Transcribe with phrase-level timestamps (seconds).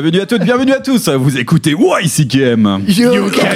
[0.00, 1.10] Bienvenue à toutes, bienvenue à tous.
[1.10, 2.84] Vous écoutez YCKM.
[2.88, 3.52] You can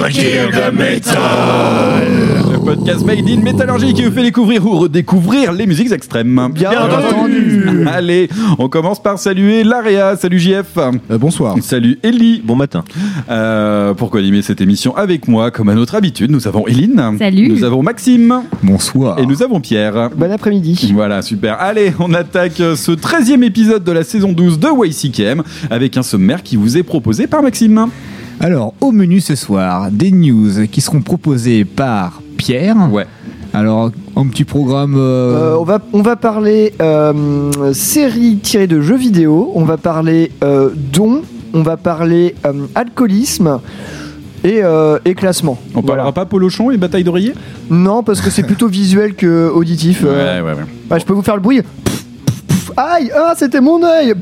[0.51, 2.54] the metal.
[2.65, 6.49] Podcast Made in Métallurgie qui vous fait découvrir ou redécouvrir les musiques extrêmes.
[6.51, 7.63] Bien entendu.
[7.87, 10.15] Allez, on commence par saluer Laria.
[10.15, 10.77] Salut JF.
[10.77, 11.55] Euh, bonsoir.
[11.61, 12.41] Salut Ellie.
[12.43, 12.83] Bon matin.
[13.29, 17.17] Euh, pour co-animer cette émission avec moi, comme à notre habitude, nous avons Eline.
[17.19, 17.49] Salut.
[17.49, 18.41] Nous avons Maxime.
[18.63, 19.19] Bonsoir.
[19.19, 20.09] Et nous avons Pierre.
[20.15, 20.91] Bon après-midi.
[20.91, 21.61] Voilà, super.
[21.61, 26.41] Allez, on attaque ce 13e épisode de la saison 12 de YCKM avec un sommaire
[26.41, 27.89] qui vous est proposé par Maxime.
[28.39, 32.75] Alors, au menu ce soir, des news qui seront proposées par Pierre.
[32.91, 33.05] Ouais.
[33.53, 34.95] Alors, un petit programme.
[34.97, 39.77] euh, Euh, on, va, on va parler euh, série tirée de jeux vidéo, on va
[39.77, 41.21] parler euh, dons,
[41.53, 43.59] on va parler euh, alcoolisme
[44.43, 45.57] et, euh, et classement.
[45.73, 47.33] On parlera pas Polochon et bataille d'oreiller?
[47.69, 50.01] Non, parce que c'est plutôt visuel que auditif.
[50.05, 50.41] euh.
[50.41, 50.57] Ouais, ouais,
[50.91, 50.99] ouais.
[50.99, 51.61] Je peux vous faire le bruit.
[51.61, 52.71] Pff, pff, pff.
[52.77, 54.13] Aïe, ah, c'était mon œil.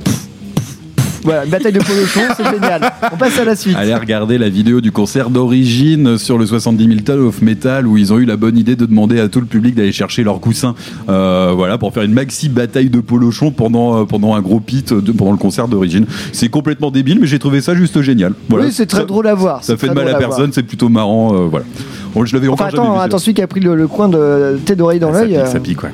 [1.24, 2.92] Voilà, une bataille de polochon, c'est génial.
[3.12, 3.76] On passe à la suite.
[3.78, 7.98] Allez regarder la vidéo du concert d'origine sur le 70 000 Tons of Metal où
[7.98, 10.40] ils ont eu la bonne idée de demander à tout le public d'aller chercher leurs
[10.40, 10.76] coussins
[11.10, 14.94] euh, voilà, pour faire une maxi bataille de polochon pendant, euh, pendant un gros pit
[14.94, 16.06] de- pendant le concert d'origine.
[16.32, 18.34] C'est complètement débile, mais j'ai trouvé ça juste génial.
[18.50, 18.66] Voilà.
[18.66, 19.64] oui, c'est très Ça- drôle à voir.
[19.64, 21.34] Ça fait de mal à personne, c'est plutôt marrant.
[21.34, 21.66] euh, voilà.
[22.14, 23.06] Bon, je l'avais Enfin, encore jamais attends, vu.
[23.06, 25.36] attends, celui qui a pris le, le coin de thé d'oreille dans Ah, ça l'œil.
[25.38, 25.94] euh, ça pique, ouais.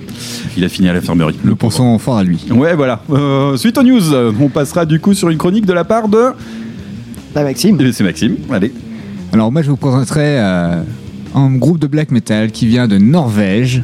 [0.58, 1.38] Il a fini à l'infirmerie.
[1.44, 2.46] le pensant fort à lui.
[2.52, 3.02] Ouais, voilà.
[3.12, 6.32] Euh, suite aux news, on passera du coup sur une chronique de la part de.
[7.36, 7.78] Ah, Maxime.
[7.80, 8.36] Eh C'est Maxime.
[8.52, 8.74] Allez.
[9.32, 10.82] Alors, moi, je vous présenterai euh,
[11.36, 13.84] un groupe de black metal qui vient de Norvège.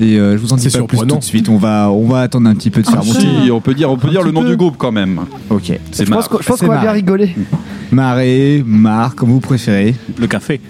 [0.00, 1.48] Et euh, je vous en dis pas plus tout de suite.
[1.48, 3.20] On va, on va attendre un petit peu de faire monter.
[3.44, 4.48] Si, on peut dire, on peut dire le nom peu.
[4.50, 5.20] du groupe quand même.
[5.50, 5.72] Ok.
[5.90, 7.34] C'est Je pense qu'on je pense C'est qu'on va bien rigoler.
[7.90, 9.94] Marée, Mar, comme vous préférez.
[10.18, 10.60] Le café.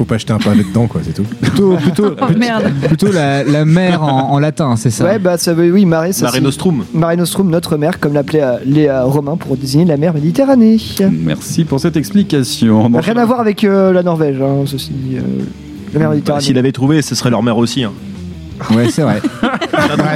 [0.00, 1.24] Faut pas jeter un pavé dedans, quoi, c'est tout.
[1.42, 2.72] Plutôt, plutôt, Oh merde.
[2.88, 5.04] plutôt la, la mer en, en latin, c'est ça?
[5.04, 6.84] Ouais, bah ça veut, oui, marée, ça Mare Nostrum.
[6.94, 10.78] Mare Nostrum, notre mer, comme l'appelait euh, les Romains pour désigner la mer Méditerranée.
[11.12, 12.86] Merci pour cette explication.
[12.86, 14.90] On Rien à voir avec euh, la Norvège, hein, ceci.
[15.16, 15.20] euh,
[15.92, 16.42] la mer Méditerranée.
[16.44, 17.84] S'il avait trouvé, ce serait leur mère aussi.
[17.84, 17.92] Hein.
[18.74, 19.20] Ouais, c'est vrai.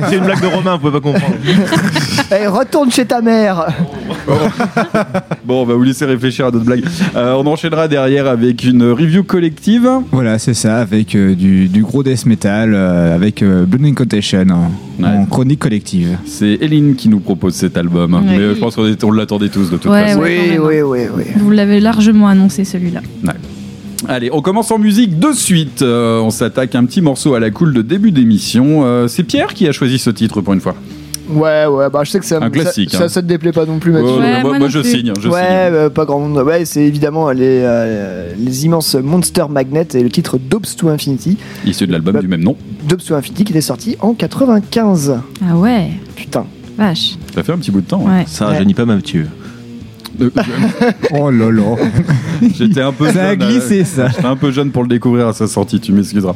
[0.08, 1.34] c'est une blague de Romain, vous pouvez pas comprendre.
[2.32, 3.66] Eh, retourne chez ta mère
[5.44, 6.82] Bon, on va vous laisser réfléchir à d'autres blagues.
[7.14, 9.88] Euh, on enchaînera derrière avec une review collective.
[10.10, 14.46] Voilà, c'est ça, avec euh, du, du gros death metal, euh, avec euh, Blood Incantation
[14.50, 14.70] en,
[15.02, 15.08] Ouais.
[15.08, 16.16] en chronique collective.
[16.24, 18.14] C'est Eline qui nous propose cet album.
[18.14, 18.20] Ouais.
[18.24, 20.20] Mais euh, je pense qu'on on l'attendait tous de toute Ouais, façon.
[20.20, 20.38] ouais.
[20.40, 21.24] Oui, même, oui, oui, oui.
[21.36, 23.00] Vous l'avez largement annoncé celui-là.
[24.08, 25.82] Allez, on commence en musique de suite.
[25.82, 28.82] Euh, on s'attaque à un petit morceau à la cool de début d'émission.
[28.84, 30.74] Euh, c'est Pierre qui a choisi ce titre pour une fois.
[31.26, 33.00] Ouais, ouais, bah je sais que ça, Un classique, ça, hein.
[33.00, 34.08] ça, ça te déplaît pas non plus, Mathieu.
[34.10, 34.90] Oh, Ouais, moi, moi moi, non je plus.
[34.90, 35.12] signe.
[35.18, 35.48] Je ouais, signe.
[35.50, 36.36] euh, pas grand monde.
[36.46, 41.38] Ouais, c'est évidemment les, euh, les immenses Monster Magnet et le titre Dopes to Infinity.
[41.64, 42.56] Issu de l'album Bah- du même nom.
[42.86, 45.18] Dopes to Infinity qui était sorti en 95.
[45.48, 46.44] Ah ouais, Putain.
[46.76, 47.14] vache.
[47.34, 48.04] Ça fait un petit bout de temps.
[48.06, 48.18] hein.
[48.18, 48.24] Ouais.
[48.26, 49.26] Ça rajeunit pas Mathieu.
[50.20, 50.30] Euh,
[51.12, 51.76] Oh là là
[52.56, 54.88] J'étais un peu Ça a jeune, euh, glissé ça J'étais un peu jeune pour le
[54.88, 56.34] découvrir à sa sortie, tu m'excuseras.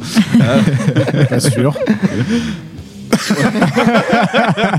[1.29, 1.75] Pas sûr.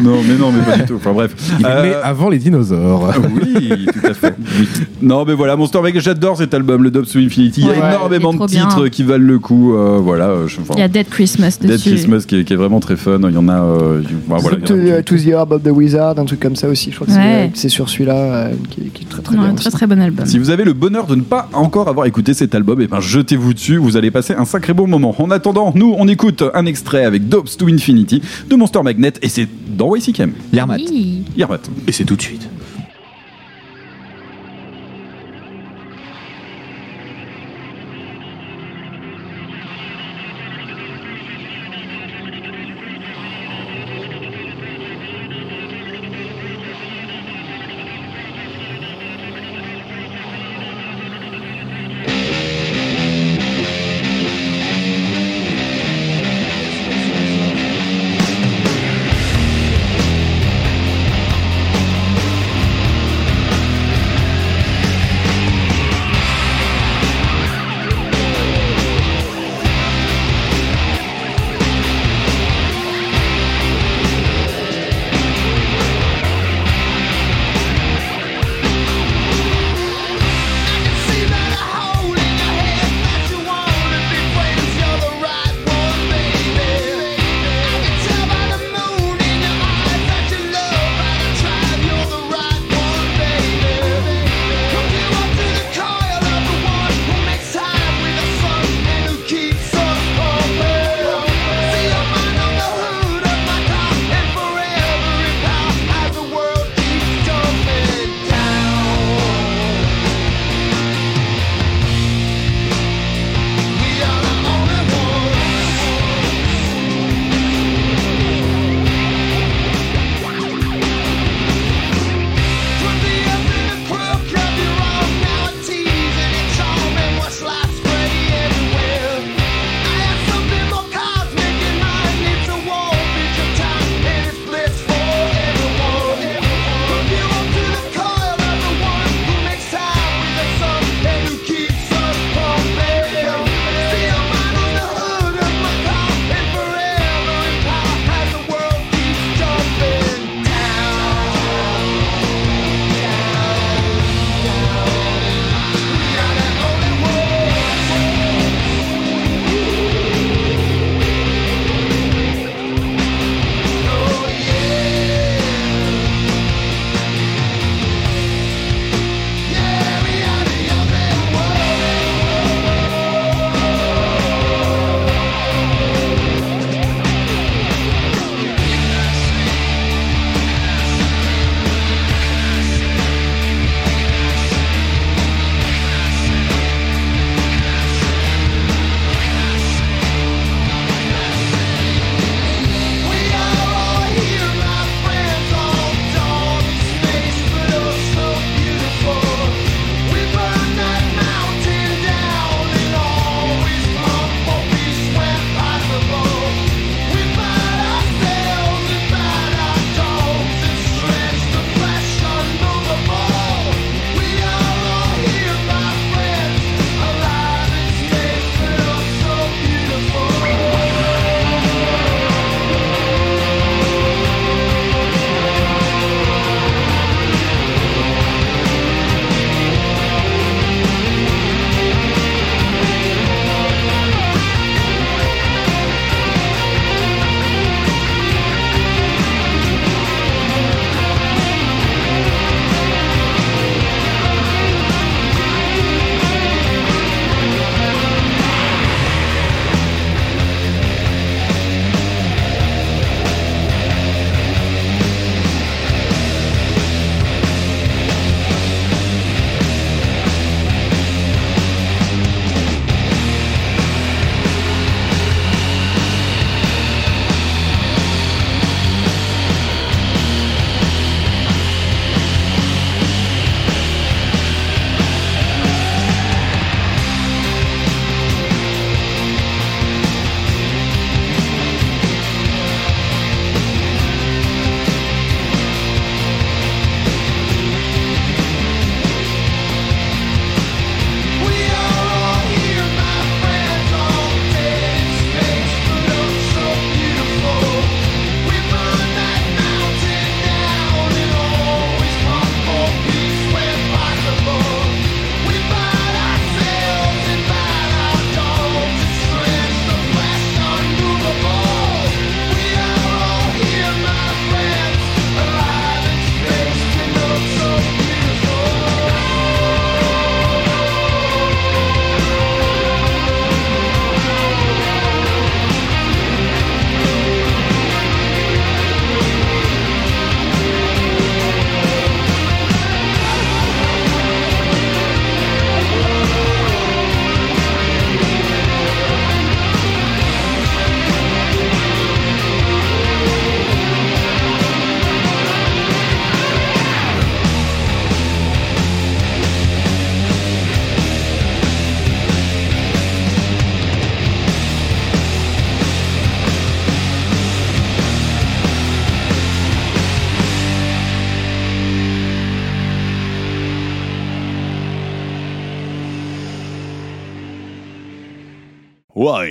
[0.00, 0.94] Non, mais non, mais pas du tout.
[0.96, 1.32] Enfin bref.
[1.58, 3.12] Il est Euh, né avant les dinosaures.
[3.34, 4.34] Oui, tout à fait.
[4.58, 4.66] Oui.
[5.02, 7.60] Non, mais voilà, Monster Magnet, j'adore cet album, le Dub to Infinity.
[7.62, 8.66] Il y a énormément de bien.
[8.66, 9.74] titres qui valent le coup.
[9.74, 11.90] euh, voilà, euh, je, enfin, Il y a Dead Christmas Dead dessus.
[11.90, 13.18] Christmas qui est, qui est vraiment très fun.
[13.28, 13.60] Il y en a.
[13.60, 15.02] euh, enfin, voilà, to, en a beaucoup.
[15.02, 16.90] to the Herb of the Wizard, un truc comme ça aussi.
[16.90, 17.50] Je crois que c'est- Ouais.
[17.54, 19.54] c'est sur celui-là euh, qui, est- qui est très très Ouais, bien.
[19.54, 20.26] très très bon album.
[20.26, 23.00] Si vous avez le bonheur de ne pas encore avoir écouté cet album, et ben
[23.00, 25.14] jetez-vous dessus, vous allez passer un sacré bon moment.
[25.18, 29.28] En attendant, nous on écoute un extrait avec Dobs to Infinity de Monster Magnet et
[29.28, 30.32] c'est dans YCKM.
[30.52, 30.76] Yarmat.
[30.76, 31.24] Oui.
[31.36, 31.60] Yermat.
[31.86, 32.48] Et c'est tout de suite.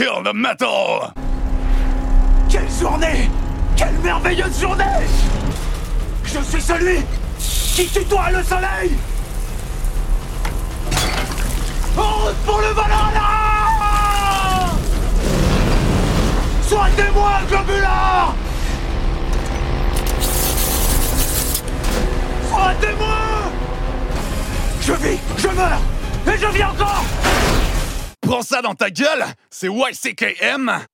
[0.00, 1.12] Kill the metal.
[2.48, 3.28] Quelle journée!
[3.76, 5.06] Quelle merveilleuse journée!
[6.24, 7.00] Je suis celui
[7.38, 8.92] qui tutoie le soleil!
[11.98, 13.30] En route pour le Valhalla
[16.66, 18.34] Soignez-moi, globulard
[22.48, 23.18] Soignez-moi!
[24.80, 25.80] Je vis, je meurs,
[26.26, 27.04] et je vis encore!
[28.22, 29.24] Prends ça dans ta gueule,
[29.60, 30.89] c'est YCKM.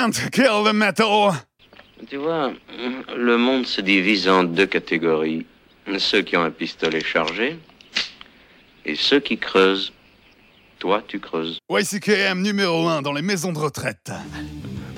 [0.00, 1.32] Can't kill the metal.
[2.08, 2.52] Tu vois,
[3.16, 5.44] le monde se divise en deux catégories.
[5.98, 7.58] Ceux qui ont un pistolet chargé
[8.86, 9.92] et ceux qui creusent.
[10.78, 11.58] Toi, tu creuses.
[11.70, 14.10] YCKM numéro 1 dans les maisons de retraite.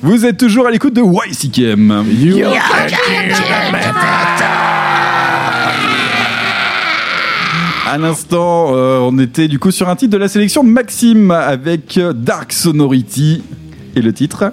[0.01, 1.91] Vous êtes toujours à l'écoute de YCKM.
[7.89, 11.33] À l'instant, euh, on était du coup sur un titre de la sélection de Maxime
[11.33, 13.43] avec Dark Sonority.
[13.97, 14.53] Et le titre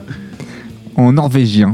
[0.99, 1.73] En norvégien.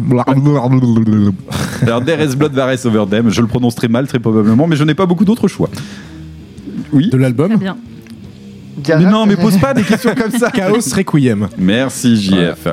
[1.82, 3.30] Alors, is Blood Vares Over Them.
[3.32, 5.70] Je le prononce très mal, très probablement, mais je n'ai pas beaucoup d'autres choix.
[6.94, 7.06] Oui.
[7.06, 7.76] De Très l'album bien.
[8.88, 10.52] Mais non, mais pose pas des questions comme ça.
[10.54, 11.48] Chaos Requiem.
[11.58, 12.68] Merci, JF.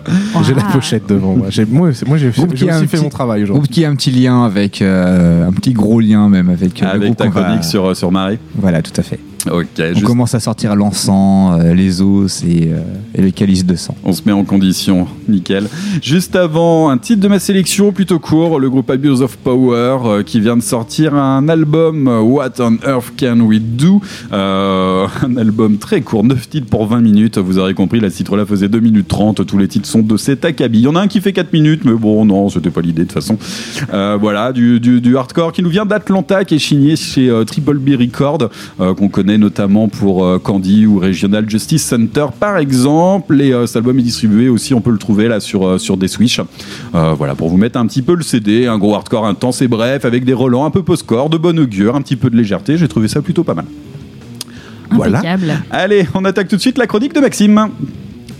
[0.44, 0.72] J'ai la Ah.
[0.72, 1.46] pochette devant moi.
[1.48, 3.42] J'ai- Moi, c'est- moi, j'ai Groupe j'ai qui a aussi un fait petit- mon travail
[3.44, 3.72] Groupe aujourd'hui.
[3.74, 4.82] qui a un petit lien avec.
[4.82, 6.82] euh, un petit gros lien même avec.
[6.82, 8.38] euh, le Avec groupe ta qu'on va- chronique sur, euh, sur Marais.
[8.56, 9.20] Voilà, tout à fait.
[9.50, 9.62] On
[9.94, 12.80] juste- commence à sortir l'encens, euh, les os et, euh,
[13.14, 13.96] et le calice de sang.
[14.04, 15.68] On se met en condition, nickel.
[16.02, 20.22] Juste avant, un titre de ma sélection plutôt court, le groupe Abuse of Power euh,
[20.22, 24.00] qui vient de sortir un album euh, What on Earth Can We Do?
[24.32, 27.38] Un album très court, 9 titres pour 20 minutes.
[27.38, 29.44] Vous aurez compris, la titre-là faisait 2 minutes 30.
[29.46, 30.78] Tous les titres sont de cet acabit.
[30.80, 33.02] Il y en a un qui fait 4 minutes, mais bon, non, c'était pas l'idée
[33.04, 33.36] de toute façon.
[34.20, 37.90] Voilà, du, du- du hardcore qui nous vient d'Atlanta, qui est signé chez Triple B
[37.98, 43.40] Record, qu'on connaît notamment pour euh, Candy ou Regional Justice Center par exemple.
[43.40, 45.96] Et euh, cet album est distribué aussi, on peut le trouver là sur, euh, sur
[45.96, 46.40] des Switch.
[46.94, 49.68] Euh, voilà, pour vous mettre un petit peu le CD, un gros hardcore intense et
[49.68, 52.76] bref, avec des relents un peu post-core, de bonne augure, un petit peu de légèreté.
[52.76, 53.66] J'ai trouvé ça plutôt pas mal.
[54.90, 55.18] Voilà.
[55.18, 55.62] Impeccable.
[55.70, 57.70] Allez, on attaque tout de suite la chronique de Maxime.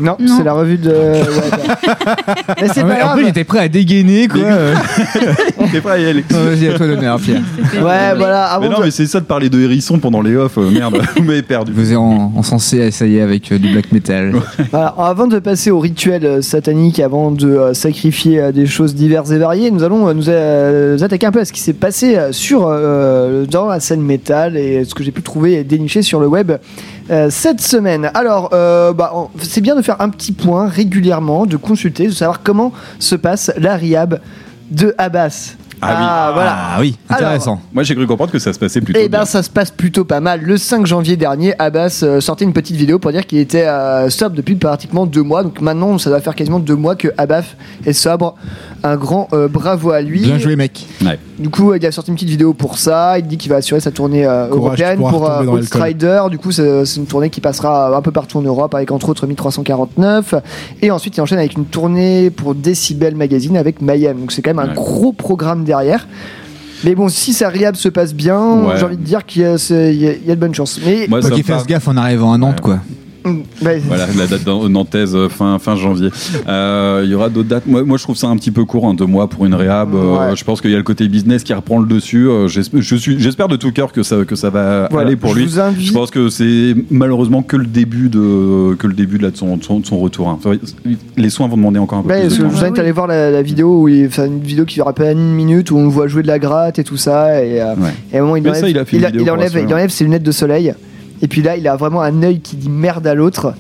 [0.01, 0.37] Non, Non.
[0.37, 0.91] c'est la revue de.
[0.91, 1.23] ouais,
[2.61, 3.09] Mais c'est Ah pas ouais, grave.
[3.11, 4.41] après, j'étais prêt à dégainer, quoi.
[4.43, 4.75] Euh,
[5.73, 7.43] T'es prêt à y aller Vas-y, à toi l'honneur, Pierre.
[7.75, 8.59] Ouais, voilà.
[8.61, 10.59] Mais non, mais c'est ça de parler de hérisson pendant les off.
[10.59, 11.73] euh, merde, vous m'avez perdu.
[11.75, 14.33] Vous êtes en, en censé essayer avec euh, du black metal.
[14.71, 18.95] Voilà, avant de passer au rituel euh, satanique, avant de euh, sacrifier euh, des choses
[18.95, 21.61] diverses et variées, nous allons euh, nous, euh, nous attaquer un peu à ce qui
[21.61, 25.55] s'est passé euh, sur, euh, dans la scène métal et ce que j'ai pu trouver
[25.55, 26.53] et dénicher sur le web
[27.11, 28.11] euh, cette semaine.
[28.15, 32.43] Alors, euh, bah, c'est bien de faire un petit point régulièrement, de consulter, de savoir
[32.43, 34.21] comment se passe la riab
[34.71, 35.55] de Abbas.
[35.85, 36.35] Ah oui.
[36.35, 36.57] voilà.
[36.57, 37.61] Ah oui, intéressant.
[37.73, 39.25] Moi, j'ai cru comprendre que ça se passait plutôt Eh ben, bien.
[39.27, 40.41] ça se passe plutôt pas mal.
[40.41, 44.09] Le 5 janvier dernier, Abbas euh, sortait une petite vidéo pour dire qu'il était euh,
[44.09, 45.43] sobre depuis pratiquement deux mois.
[45.43, 47.43] Donc maintenant, ça doit faire quasiment deux mois que Abbas
[47.85, 48.37] est sobre.
[48.85, 50.21] Un grand euh, bravo à lui.
[50.21, 50.87] Bien joué, mec.
[51.05, 51.19] Ouais.
[51.43, 53.19] Du coup, il a sorti une petite vidéo pour ça.
[53.19, 55.45] Il dit qu'il va assurer sa tournée euh, Courage, européenne pour euh.
[55.47, 56.21] Outsider.
[56.31, 59.27] Du coup, c'est une tournée qui passera un peu partout en Europe avec entre autres
[59.27, 60.35] 1349.
[60.83, 64.19] Et ensuite, il enchaîne avec une tournée pour Decibel Magazine avec Mayhem.
[64.21, 66.07] Donc c'est quand même un gros programme derrière.
[66.85, 68.75] Mais bon, si sa riab se passe bien, Ouais.
[68.77, 70.81] j'ai envie de dire qu'il y, a- y de bonnes chances.
[70.85, 72.79] Mais Moi, Faut qu'il fasse gaffe en arrivant à Nantes, quoi.
[73.25, 73.41] Mm,
[73.87, 76.09] Voilà, la date nantaise euh, fin, fin janvier.
[76.49, 77.67] Euh, Il y aura d'autres dates.
[77.67, 79.95] Moi, moi, je trouve ça un petit peu court, hein, deux mois pour une réhab.
[79.95, 80.37] Euh, Ouais.
[80.37, 82.29] je pense qu'il y a le côté business qui reprend le dessus.
[82.29, 85.09] Euh, j'espère- de tout cœur que ça, que ça va voilà.
[85.09, 85.45] aller pour Je lui.
[85.47, 89.25] vous invite- Je pense que c'est malheureusement que le début de que le début de,
[89.25, 90.29] là, de, son, de son- de son retour.
[90.29, 90.39] hein.
[91.17, 92.35] Les soins vont demander encore un peu plus de temps.
[92.37, 94.75] je vous invite Ah à aller voir la, la vidéo où il une vidéo qui
[94.77, 96.97] dure à peine une minute où on le voit jouer de la gratte et tout
[96.97, 97.91] ça et, euh, Ouais.
[98.13, 98.69] et à un moment il enlève, ça,
[99.31, 100.73] enlève, il enlève ses lunettes de soleil
[101.23, 103.55] et puis là il a vraiment un œil qui dit merde à l'autre.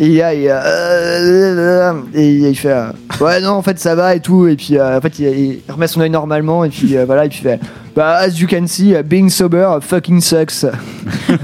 [0.00, 2.86] Et là il, euh, et il fait euh,
[3.20, 4.46] ouais non en fait ça va et tout.
[4.46, 6.64] Et puis euh, en fait il, il remet son œil normalement.
[6.64, 7.60] Et puis euh, voilà et puis il fait
[7.96, 10.64] bah as you can see being sober fucking sucks.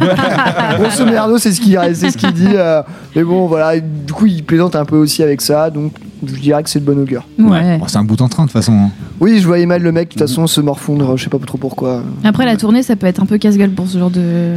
[0.79, 2.83] Grosso merdo c'est ce qu'il c'est ce qu'il dit euh,
[3.17, 3.81] mais bon voilà.
[3.81, 5.71] Du coup il plaisante un peu aussi avec ça.
[5.71, 5.93] Donc
[6.27, 7.27] je dirais que c'est de bon augure.
[7.39, 7.77] Ouais.
[7.79, 8.73] Bon, c'est un bout en train, de toute façon.
[8.73, 8.91] hein.
[9.21, 11.59] oui je voyais mal le mec de toute façon se morfondre je sais pas trop
[11.59, 12.03] pourquoi.
[12.23, 14.55] Après, la tournée, ça peut être un peu casse-gueule pour ce genre de,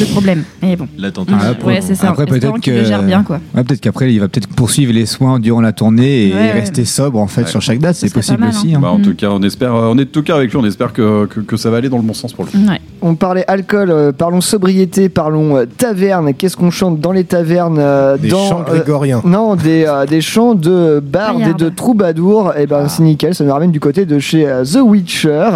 [0.00, 0.44] de problème.
[0.62, 0.86] Mais bon.
[0.98, 1.32] L'attentat.
[1.40, 2.10] Ah, pour- ouais, c'est ça.
[2.10, 3.40] après, peut-être que- le gère bien, quoi.
[3.54, 6.50] Ouais, peut-être qu'après, il va peut-être poursuivre les soins durant la tournée et Ouais, ouais.
[6.52, 7.46] rester sobre, en fait, Ouais.
[7.48, 7.96] sur chaque date.
[7.96, 8.74] C'est possible mal, aussi.
[8.74, 8.78] hein.
[8.78, 8.80] hein.
[8.82, 9.02] Bah, en Mm.
[9.02, 10.58] tout cas, on espère, euh, on est de tout cœur avec lui.
[10.58, 12.52] On espère que, que, que ça va aller dans le bon sens pour lui.
[12.68, 12.80] Ouais.
[13.06, 17.76] on parlait alcool euh, parlons sobriété parlons euh, taverne qu'est-ce qu'on chante dans les tavernes
[17.78, 19.20] euh, Des dans chants euh, grégoriens.
[19.26, 23.44] non, des, euh, des chants de bardes et de troubadours, et ben c'est nickel, ça
[23.44, 25.50] me ramène du côté de chez euh, The Witcher.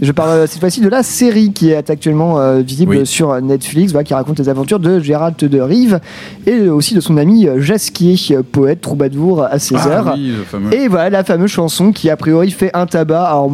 [0.00, 3.06] Je parle euh, cette fois-ci de la série qui est actuellement euh, visible Oui.
[3.06, 6.00] sur Netflix, voilà, qui raconte les aventures de Gérald de Rive
[6.46, 10.08] et aussi de son ami euh, Jasquier, euh, poète troubadour à ses heures.
[10.08, 10.74] Ah oui, le.
[10.74, 13.24] Et voilà la fameuse chanson qui a priori fait un tabac.
[13.24, 13.50] Alors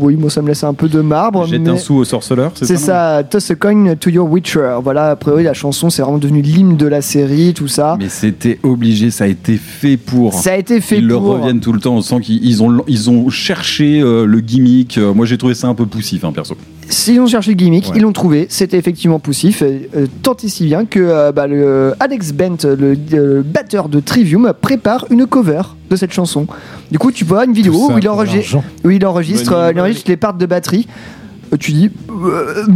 [0.00, 1.46] oui, moi ça me laisse un peu de marbre.
[1.46, 4.10] Jette mais- un sou au sorceleur, c'est c'est ça non ça, Toss a coin to
[4.10, 4.78] your Witcher.
[4.82, 7.96] Voilà, a priori la chanson c'est vraiment devenu l'hymne de la série, tout ça.
[7.98, 10.34] Mais c'était obligé, ça a été fait pour.
[10.34, 11.24] Ça a été fait ils le pour.
[11.38, 11.94] reviennent tout le temps.
[11.96, 14.98] On sent qu'ils ils ont, ils ont cherché euh, le gimmick.
[14.98, 16.54] Euh, moi, j'ai trouvé ça un peu poussif, hein, perso.
[16.88, 17.92] S'ils ont cherché le gimmick, Ouais.
[17.96, 18.46] ils l'ont trouvé.
[18.50, 19.53] C'était effectivement poussif.
[19.62, 24.00] Euh, tant et si bien que euh, bah, le Alex Bent, le, le batteur de
[24.00, 26.46] Trivium, prépare une cover de cette chanson.
[26.90, 30.10] Du coup, tu vois une vidéo où il, enregistre, où il enregistre, euh, il enregistre
[30.10, 30.86] les parts de batterie.
[31.52, 32.66] Euh, tu dis, euh,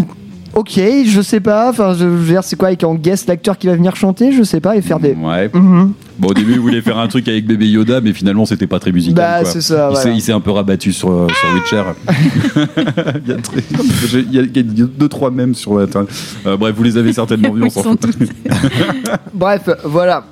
[0.59, 1.71] ok, je sais pas.
[1.71, 4.33] Enfin, je, je veux dire, c'est quoi avec en guest l'acteur qui va venir chanter,
[4.33, 5.13] je sais pas, et faire des.
[5.15, 5.51] Ouais.
[5.53, 5.93] Mhm.
[6.19, 8.81] Bon, au début, il voulait faire un truc avec bébé Yoda, mais finalement, c'était pas
[8.81, 9.15] très musical.
[9.15, 9.51] Bah, quoi.
[9.51, 10.01] c'est ça, Il voilà.
[10.01, 11.83] s'est- il s'est un peu rabattu sur, euh, sur Witcher.
[13.25, 13.63] il, y a très-
[14.09, 15.87] j'ai- il y a il y a deux, trois mèmes sur la.
[16.47, 18.01] Euh, bref, vous les avez certainement vus, on Ils s'en sont fout.
[18.01, 18.19] tous-
[19.35, 20.25] Bref, voilà.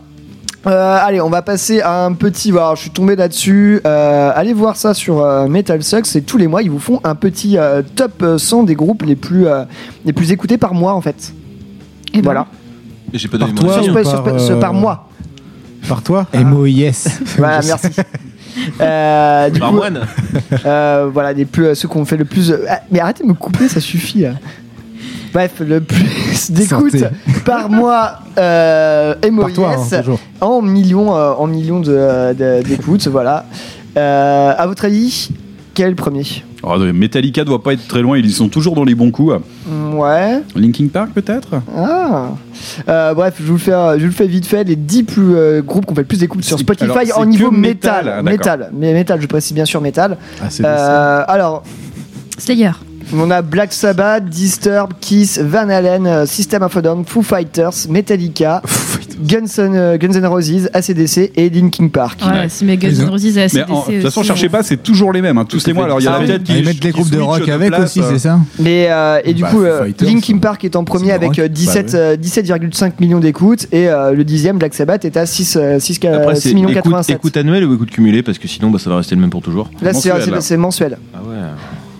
[0.66, 2.50] Euh, allez, on va passer à un petit.
[2.50, 3.80] voilà, je suis tombé là-dessus.
[3.86, 6.06] Euh, allez voir ça sur euh, Metal Sucks.
[6.06, 9.14] C'est tous les mois, ils vous font un petit euh, top 100 des groupes les
[9.16, 9.64] plus, euh,
[10.04, 11.32] les plus écoutés par mois, en fait.
[12.12, 12.46] Et ben, voilà.
[13.12, 15.08] Mais j'ai pas Par donné toi, mon Sur, sur- par, sur- par mois.
[15.88, 17.06] Par toi MOIS.
[17.38, 17.88] Voilà, merci.
[18.80, 19.80] Euh, du Par coup,
[20.64, 22.54] euh, voilà, les plus, euh, ceux qui ont fait le plus.
[22.70, 24.20] ah, mais arrêtez de me couper, ça suffit.
[24.20, 24.30] là.
[25.32, 27.06] Bref, le plus d'écoute Santé.
[27.44, 33.44] par mois euh, Par toi, hein, en millions, euh, en millions de- de- d'écoutes, voilà.
[33.96, 35.30] Euh, à votre avis,
[35.74, 36.22] quel est le premier
[36.64, 39.34] euh, Metallica doit pas être très loin, ils y sont toujours dans les bons coups.
[39.92, 40.40] Ouais.
[40.56, 41.60] Linkin Park, peut-être?
[41.76, 42.30] Ah.
[42.88, 44.64] Euh, bref, je vous, le fais, euh, je vous le fais vite fait.
[44.64, 47.26] Les 10 plus, euh, groupes qui ont fait le plus d'écoutes sur Spotify alors, en
[47.26, 48.04] niveau métal.
[48.04, 48.22] métal, d'accord.
[48.24, 48.70] métal.
[48.74, 50.16] Mais métal, je précise bien sûr métal.
[50.42, 51.62] Ah, Euh, alors,
[52.38, 52.70] Slayer.
[53.14, 57.86] On a Black Sabbath, Disturbed, Kiss, Van Halen, euh, System of a Down, Foo Fighters,
[57.88, 58.62] Metallica,
[59.20, 62.20] Guns N', euh, Guns N' Roses, ACDC et Linkin Park.
[62.26, 64.50] Ouais, si mes Guns N' Roses et Mais ACDC de toute façon, aussi, cherchez on-
[64.50, 65.84] pas, c'est toujours les mêmes, hein, tous les mois.
[65.84, 66.26] Alors, il y en a oui.
[66.26, 66.58] peut-être qui.
[66.58, 69.20] Ils mettent les groupes de rock de avec place, aussi, euh, c'est ça Mais euh,
[69.24, 70.38] et du Bah, coup, euh, Linkin hein.
[70.38, 71.38] Park est en premier avec rock.
[71.38, 75.26] euh, 17, Bah euh, 17,5 millions d'écoutes et euh, le dixième Black Sabbath est à
[75.26, 77.16] 6, euh, 6, Après, 6 c'est millions écoute, 87.
[77.16, 79.42] écoute annuel ou écoute cumulé parce que sinon bah, ça va rester le même pour
[79.42, 79.70] toujours.
[79.80, 80.40] Là, c'est mensuel, c'est- là.
[80.40, 80.98] c'est mensuel.
[81.14, 81.36] Ah ouais.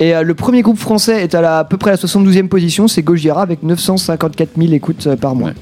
[0.00, 2.87] Et euh, le premier groupe français est à, la, à peu près la 72e position,
[2.88, 5.52] c'est Gojira avec 954 000 écoutes euh, par mois.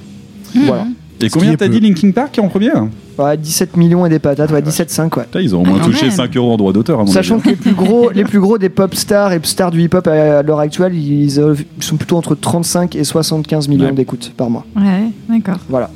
[0.55, 0.87] Voilà.
[1.21, 2.71] Et combien t'as dit Linkin Park qui est en premier
[3.17, 5.25] Ouais, 17 millions et des patates, ouais, 17,5 ouais.
[5.25, 6.11] Putain, Ils ont au moins Ah, touché même.
[6.17, 7.45] 5 euros en droit d'auteur, à mon Sachant avis.
[7.45, 10.43] que les plus gros, les plus gros des pop stars et stars du hip-hop à
[10.43, 13.93] l'heure actuelle, ils, euh, sont plutôt entre 35 et 75 millions Ouais.
[13.93, 14.67] d'écoutes par mois.
[14.77, 15.61] Ouais, d'accord.
[15.69, 15.91] Voilà.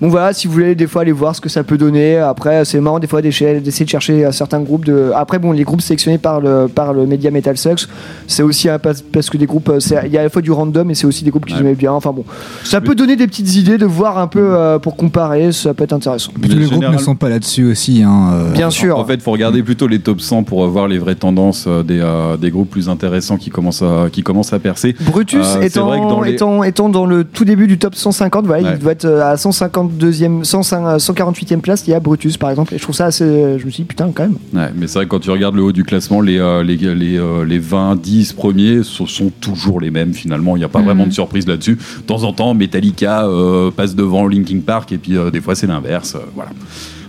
[0.00, 2.16] Donc voilà, si vous voulez des fois aller voir ce que ça peut donner.
[2.18, 4.84] Après, c'est marrant des fois d'essayer de chercher euh, certains groupes.
[4.84, 5.10] De...
[5.14, 7.86] Après, bon, les groupes sélectionnés par le, par le média Metal Sucks,
[8.26, 10.50] c'est aussi un- parce, que des groupes, euh, il y a à la fois du
[10.52, 11.58] random et c'est aussi des groupes qui Ouais.
[11.58, 11.92] j'aimais bien.
[11.92, 12.24] Enfin bon,
[12.64, 15.84] ça peut donner des petites idées de voir un peu euh, pour comparer, ça peut
[15.84, 16.32] être intéressant.
[16.40, 18.02] Puis les groupes ne sont pas là-dessus aussi.
[18.02, 18.98] Hein, euh, Bien sûr.
[18.98, 22.00] En fait, il faut regarder plutôt les top 100 pour voir les vraies tendances des,
[22.00, 24.94] euh, des groupes plus intéressants qui commencent à, qui commencent à percer.
[25.00, 27.94] Brutus Euh, étant, vrai que dans les- étant, étant dans le tout début du top
[27.94, 28.74] 150, voilà, Ouais.
[28.74, 31.84] il doit être à 152e, 105 148e place.
[31.86, 33.24] Il y a Brutus par exemple, et je trouve ça assez.
[33.58, 34.36] Je me suis dit putain quand même.
[34.54, 36.76] Ouais, mais c'est vrai que quand tu regardes le haut du classement, les, euh, les,
[36.76, 40.56] les, euh, les 20, 10 premiers ce sont toujours les mêmes finalement.
[40.56, 40.84] Il n'y a pas Mhm.
[40.84, 41.76] vraiment de surprise là-dessus.
[41.76, 45.54] De temps en temps, Metallica euh, passe devant Linkin Park et puis euh, des fois
[45.54, 46.14] c'est l'inverse.
[46.14, 46.50] euh, voilà.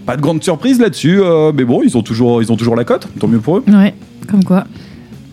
[0.05, 2.85] Pas de grande surprise là-dessus, euh, mais bon, ils ont, toujours, ils ont toujours la
[2.85, 3.63] cote, tant mieux pour eux.
[3.67, 3.93] Ouais,
[4.29, 4.63] comme quoi.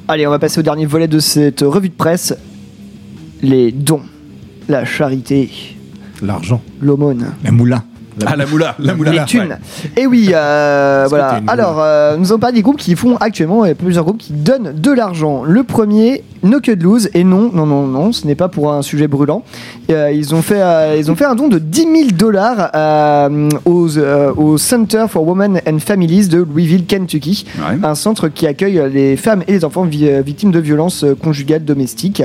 [0.09, 2.35] Allez, on va passer au dernier volet de cette revue de presse
[3.41, 4.01] les dons,
[4.69, 5.49] la charité,
[6.25, 6.61] L'argent.
[6.81, 7.27] l'aumône.
[7.45, 7.83] La moula.
[8.27, 9.11] Ah, la moula, la moula.
[9.11, 9.59] les thunes.
[9.97, 11.41] Et oui, euh, que voilà.
[11.49, 14.19] Alors, euh, nous avons parlé des groupes qui font actuellement, il y a plusieurs groupes
[14.19, 15.43] qui donnent de l'argent.
[15.43, 18.83] Le premier, No Cut Lose, et non, non, non, non, ce n'est pas pour un
[18.83, 19.43] sujet brûlant.
[19.91, 23.49] Euh, ils, ont fait, euh, ils ont fait un don de 10 000 dollars euh,
[23.65, 27.45] aux, euh, au Center for Women and Families de Louisville, Kentucky.
[27.59, 27.79] Ouais.
[27.83, 32.23] Un centre qui accueille les femmes et les enfants vi- victimes de violences conjugales domestiques.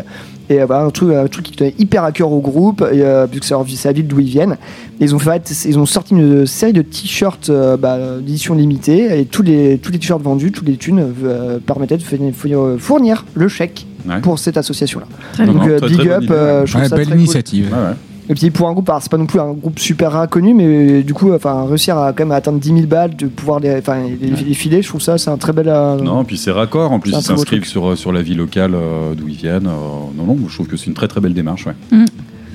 [0.49, 3.03] Et euh, voilà, un, truc, un truc qui tenait hyper à cœur au groupe, et,
[3.03, 4.57] euh, puisque c'est la ville d'où ils viennent.
[4.99, 9.19] Et ils, ont fait, ils ont sorti une série de t-shirts euh, bah, d'édition limitée,
[9.19, 12.33] et tous les, tous les t-shirts vendus, tous les thunes euh, permettaient de fournir,
[12.79, 14.21] fournir le chèque Ouais.
[14.21, 15.05] pour cette association-là.
[15.33, 15.61] Très Non, bien.
[15.61, 17.21] Donc non, euh, très, big très up, euh, je trouve Ouais, ça belle très cool.
[17.21, 17.65] initiative.
[17.69, 17.95] Ouais, ouais.
[18.31, 21.01] Et puis pour un groupe, alors, c'est pas non plus un groupe super inconnu, mais
[21.01, 23.97] du coup, enfin, réussir à quand même atteindre 10 000 balles, de pouvoir les, enfin,
[24.21, 25.67] les, les filer, je trouve ça, c'est un très bel.
[25.67, 26.91] euh, Non, puis c'est raccord.
[26.91, 29.65] En plus, ils s'inscrivent sur, euh, sur la vie locale euh, d'où ils viennent.
[29.67, 29.71] Euh,
[30.15, 31.65] non, non, je trouve que c'est une très très belle démarche.
[31.65, 32.05] Ouais.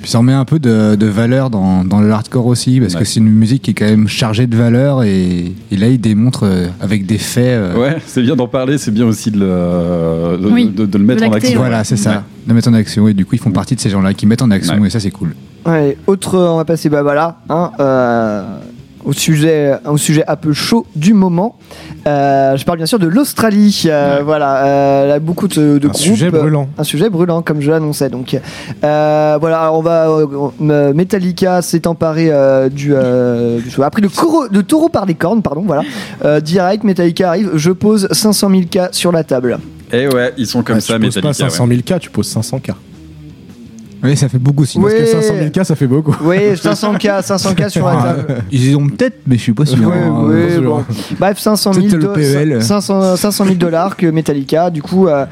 [0.01, 2.99] Puis ça remet un peu de, de valeur dans, dans le hardcore aussi, parce Ouais.
[3.01, 5.99] que c'est une musique qui est quand même chargée de valeur, et, et là il
[5.99, 7.43] démontre euh, avec des faits.
[7.47, 10.97] euh, Ouais, c'est bien d'en parler, c'est bien aussi de le, de, Oui, de- de
[10.97, 11.59] le mettre de en action.
[11.59, 12.11] Voilà, c'est ça.
[12.11, 12.17] Ouais.
[12.47, 13.07] De mettre en action.
[13.07, 14.87] Et du coup, ils font partie de ces gens-là qui mettent en action, Ouais.
[14.87, 15.35] et ça, c'est cool.
[16.07, 18.43] Autre, on va passer, bah voilà, hein, euh,
[19.03, 21.57] au sujet, au sujet un peu chaud du moment.
[22.07, 23.83] Euh, je parle bien sûr de l'Australie.
[23.87, 24.23] euh, Ouais.
[24.23, 25.95] Voilà, euh, là, beaucoup de, de Un groupes.
[25.95, 26.69] sujet brûlant.
[26.77, 28.09] Un sujet brûlant, comme je l'annonçais.
[28.09, 28.37] Donc,
[28.83, 30.93] euh, voilà, alors on va.
[30.93, 33.81] Metallica s'est emparé euh, du, euh, du.
[33.83, 35.81] A pris le, coro- le taureau par les cornes, pardon, voilà.
[36.23, 37.51] Euh, direct, Metallica arrive.
[37.55, 39.57] Je pose 500 000 K sur la table.
[39.91, 41.27] Et ouais, ils sont comme Ouais, ça, tu poses Metallica.
[41.45, 42.71] pas 500 000 K, tu poses 500 K.
[44.03, 44.77] Oui, ça fait beaucoup aussi.
[44.77, 44.91] Oui.
[44.97, 46.15] Parce que 500 000 cas, ça fait beaucoup.
[46.23, 48.43] Oui, 500K, 500K sur la table.
[48.51, 49.79] Ils y ont peut-être, mais je suis pas sûr.
[49.79, 50.13] Oui, hein.
[50.25, 50.83] oui, bon.
[51.19, 52.61] Bref, 500 000, Peut-être le do- PEL.
[52.61, 55.25] 500, 500 000 dollars que Metallica, du coup, euh,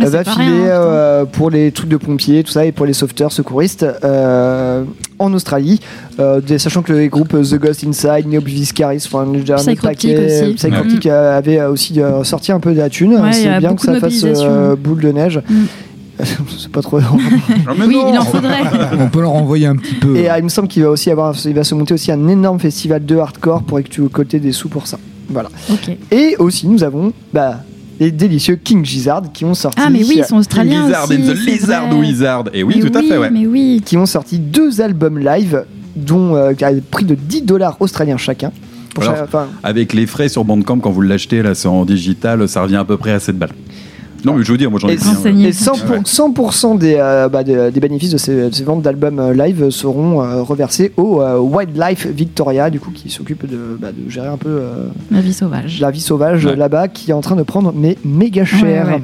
[0.00, 2.86] Ah, va filer rien, hein, euh, pour les trucs de pompiers, tout ça, et pour
[2.86, 4.84] les sauveteurs, secouristes euh,
[5.18, 5.80] en Australie.
[6.20, 9.26] Euh, sachant que les groupes The Ghost Inside, Neoblivis Caris, enfin,
[9.56, 13.14] Psychroptic paquet, euh, avait aussi euh, sorti un peu de la thune.
[13.14, 15.40] Ouais, C'est a bien que ça fasse euh, boule de neige.
[15.48, 15.64] Mm.
[16.58, 16.98] C'est pas trop.
[17.00, 18.12] Ah, mais Oui, non.
[18.12, 18.62] il en faudrait.
[18.98, 20.16] On peut leur envoyer un petit peu.
[20.16, 22.26] Et euh, il me semble qu'il va aussi avoir, il va se monter aussi un
[22.28, 24.98] énorme festival de hardcore pour que tu côté des sous pour ça.
[25.28, 25.48] Voilà.
[25.70, 25.90] Ok.
[26.10, 27.60] Et aussi nous avons bah,
[28.00, 29.78] les délicieux King Gizzard qui ont sorti.
[29.80, 30.86] Ah, mais oui, ils sont australiens.
[30.86, 31.98] Lizard aussi, and the Lizard vrai.
[31.98, 32.44] Wizard.
[32.54, 33.30] Et oui, Mais tout à fait, ouais.
[33.30, 33.82] Mais oui.
[33.84, 35.64] qui ont sorti deux albums live
[35.96, 38.52] dont euh, à prix de 10 dollars australiens chacun.
[38.94, 42.48] Pour Alors, chaque- Avec les frais sur Bandcamp, quand vous l'achetez, là, c'est en digital,
[42.48, 43.50] ça revient à peu près à 7 balles.
[44.24, 45.12] Non, mais je veux dire, moi j'en ai et, pris un.
[45.14, 45.48] Renseigné.
[45.48, 48.82] et 100%, pour- 100% des, euh, bah, des, des bénéfices de ces, de ces ventes
[48.82, 53.78] d'albums euh, live seront euh, reversés au euh, Wildlife Victoria, du coup, qui s'occupe de,
[53.80, 55.80] bah, de gérer un peu euh, La vie sauvage.
[55.80, 56.56] la vie sauvage Ouais.
[56.56, 58.86] là-bas, qui est en train de prendre mais méga cher.
[58.86, 59.02] Ouais, ouais.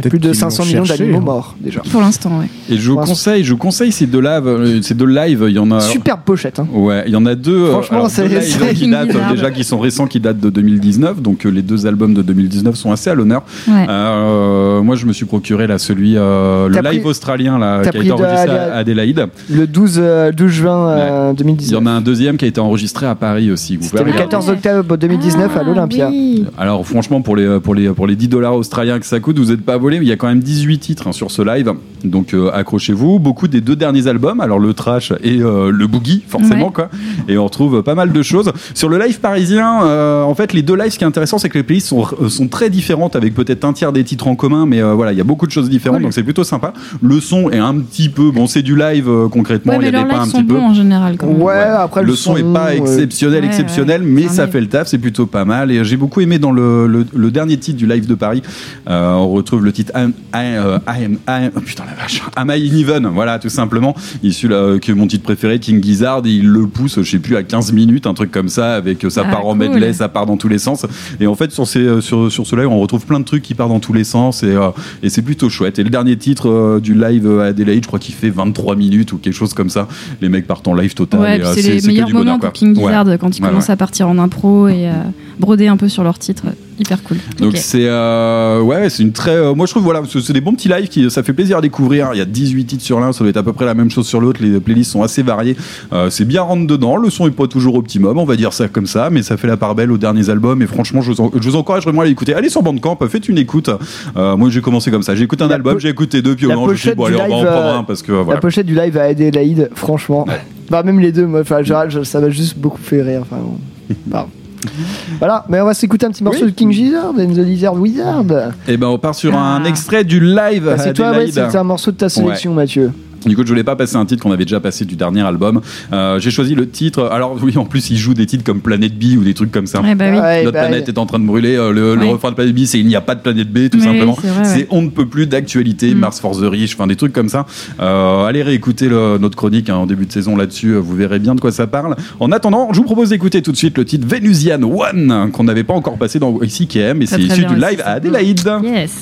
[0.00, 1.20] Plus de qu'ils 500 l'ont millions d'animaux hein.
[1.20, 1.80] morts déjà.
[1.90, 2.46] Pour l'instant, ouais.
[2.70, 5.54] Et je vous conseille, je vous conseille ces deux live, euh, ces deux live, il
[5.54, 5.80] y en a.
[5.80, 6.58] Superbe pochette.
[6.58, 6.66] Hein.
[6.72, 7.52] Ouais, il y en a deux.
[7.64, 8.28] euh, Franchement, c'est-
[8.74, 11.20] qui datent déjà, qui sont récents, qui datent de 2019.
[11.22, 13.42] Donc euh, les deux albums de 2019 sont assez à l'honneur.
[13.66, 13.86] Ouais.
[13.88, 17.96] Euh, moi, je me suis procuré là celui, euh, le live pris- australien là, qui
[17.96, 19.26] a été enregistré à Adélaïde.
[19.50, 21.82] Le 12, euh, 12 juin euh, Il y 2019.
[21.82, 23.76] en a un deuxième qui a été enregistré à Paris aussi.
[23.76, 24.22] Vous C'était le regarder.
[24.24, 26.08] 14 octobre 2019 à Ah, l'Olympia.
[26.10, 26.44] oui.
[26.58, 29.46] Alors franchement pour les pour les pour les 10 dollars australiens que ça coûte, vous
[29.50, 31.72] n'êtes pas mais il y a quand même 18 titres hein, sur ce live.
[32.04, 36.22] Donc euh, accrochez-vous, beaucoup des deux derniers albums, alors le trash et euh, le boogie
[36.28, 36.72] forcément Ouais.
[36.72, 36.88] quoi.
[37.28, 39.82] Et on retrouve pas mal de choses sur le live parisien.
[39.82, 42.04] euh, en fait, les deux lives ce qui est intéressant c'est que les playlists sont
[42.28, 45.18] sont très différentes avec peut-être un tiers des titres en commun mais euh, voilà, il
[45.18, 46.72] y a beaucoup de choses différentes donc c'est plutôt sympa.
[47.02, 49.92] Le son est un petit peu bon, c'est du live euh, concrètement, Ouais, il y
[49.92, 50.56] mais a des pas un petit sont peu.
[50.58, 51.16] en général.
[51.16, 51.42] Quand même.
[51.42, 54.52] Ouais, après le son est pas exceptionnel, Ouais, exceptionnel, ouais, mais ça live.
[54.52, 55.70] fait le taf, c'est plutôt pas mal.
[55.70, 58.42] Et j'ai beaucoup aimé dans le, le, le dernier titre du live de Paris,
[58.88, 61.94] euh, on retrouve le titre I'm, I, euh, I am, I am- oh, putain la
[62.00, 63.94] vache, Am I in Even, voilà, tout simplement.
[64.22, 67.36] Issu là, qui est mon titre préféré, King Gizzard, il le pousse, je sais plus,
[67.36, 70.08] à 15 minutes, un truc comme ça, avec euh, ça Ah, part en medley, ça
[70.08, 70.86] part dans tous les sens.
[71.20, 73.42] Et en fait, sur, ces, euh, sur, sur ce live, on retrouve plein de trucs
[73.42, 74.68] qui partent dans tous les sens, et, euh,
[75.02, 75.78] et c'est plutôt chouette.
[75.78, 79.12] Et le dernier titre euh, du live à Adelaide, je crois qu'il fait 23 minutes
[79.12, 79.88] ou quelque chose comme ça.
[80.20, 81.20] Les mecs partent en live total.
[81.20, 82.84] Ouais, euh, c'est les que meilleurs bonheur, moments pour King Ouais.
[82.84, 83.72] Gizzard quand ils Ouais, commencent ouais.
[83.72, 84.88] à partir en impro et
[85.38, 86.44] broder un peu sur leurs titres.
[86.80, 87.16] Hyper cool.
[87.40, 90.52] Donc c'est euh, ouais, c'est une très euh, moi je trouve voilà, c'est des bons
[90.52, 92.10] petits lives qui ça fait plaisir à découvrir.
[92.14, 93.90] Il y a 18 titres sur l'un, ça doit être à peu près la même
[93.90, 94.40] chose sur l'autre.
[94.42, 95.56] Les playlists sont assez variées.
[95.92, 96.96] Euh, c'est bien rentre dedans.
[96.96, 99.48] Le son est pas toujours optimum, on va dire ça comme ça, mais ça fait
[99.48, 100.62] la part belle aux derniers albums.
[100.62, 102.34] Et franchement, je vous, en- je vous encourage vraiment à l'écouter.
[102.34, 103.70] Allez sur Bandcamp, faites une écoute.
[104.16, 105.16] Euh, moi j'ai commencé comme ça.
[105.16, 107.16] J'ai écouté un La album, j'ai écouté deux, puis au moment, je me bon allez,
[107.16, 108.34] on va en prendre un parce que voilà.
[108.36, 110.26] La pochette du live à Adélaïde, franchement.
[110.70, 111.62] Bah, même les deux, moi, enfin,
[112.04, 113.22] ça m'a juste beaucoup fait rire.
[113.22, 113.58] Enfin, bon.
[115.18, 116.50] Voilà, mais on va s'écouter un petit morceau Oui.
[116.52, 118.24] de King Gizzard and the Lizard Wizard.
[118.66, 119.68] Et ben on part sur un Ah.
[119.68, 120.64] extrait du live.
[120.66, 122.92] Bah, c'est toi, ouais, c'était un morceau de ta sélection, Mathieu.
[123.28, 125.60] Du coup, je voulais pas passer un titre qu'on avait déjà passé du dernier album.
[125.92, 127.08] Euh, j'ai choisi le titre.
[127.12, 129.66] Alors oui, en plus, il joue des titres comme Planète B ou des trucs comme
[129.66, 129.80] ça.
[129.80, 130.18] Bah oui.
[130.18, 131.56] Ouais, Notre bah, planète est en train de brûler.
[131.56, 133.80] Euh, le, refrain de Planète B, c'est il n'y a pas de planète B, tout
[133.80, 134.16] simplement.
[134.20, 134.66] c'est vrai, C'est ouais.
[134.70, 135.94] on ne peut plus d'actualité.
[135.94, 135.98] Mm.
[135.98, 137.46] Mars for the Rich, enfin des trucs comme ça.
[137.80, 140.74] Euh, allez réécouter le- notre chronique hein, en début de saison là-dessus.
[140.74, 141.96] Vous verrez bien de quoi ça parle.
[142.20, 145.64] En attendant, je vous propose d'écouter tout de suite le titre Venusian One qu'on n'avait
[145.64, 148.40] pas encore passé dans ICKM et c'est issu du live à Adélaïde.
[148.62, 148.92] Yes.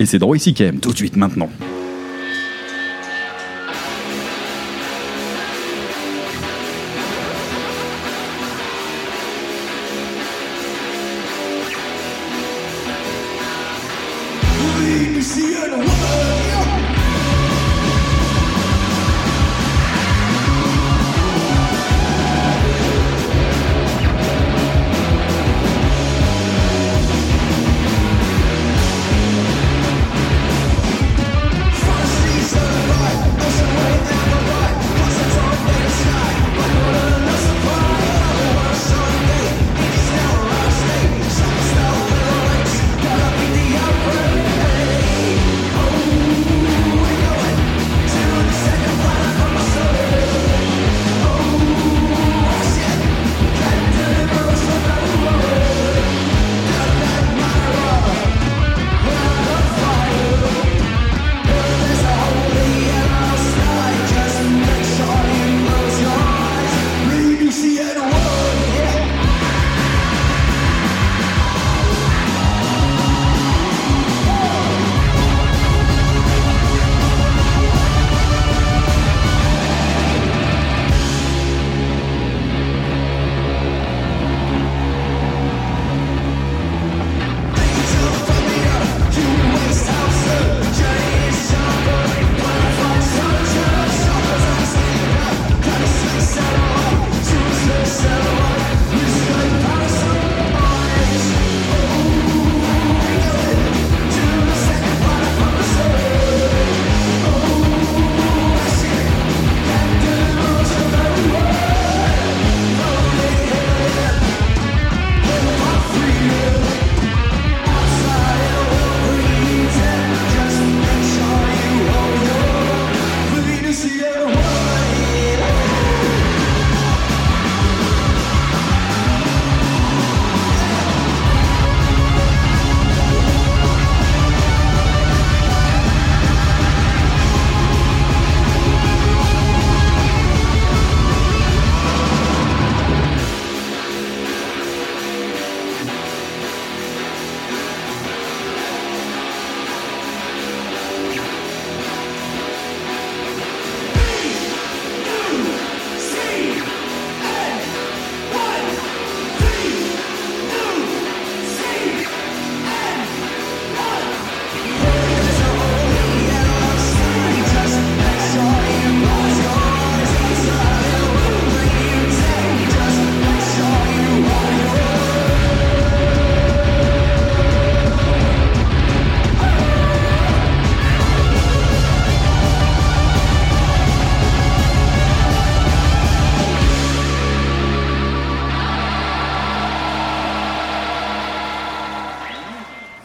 [0.00, 1.48] Et c'est dans ICKM tout de suite maintenant.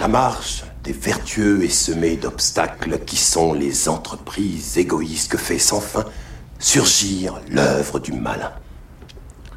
[0.00, 5.80] La marche des vertueux est semée d'obstacles qui sont les entreprises égoïstes que fait sans
[5.80, 6.04] fin
[6.58, 8.52] surgir l'œuvre du malin.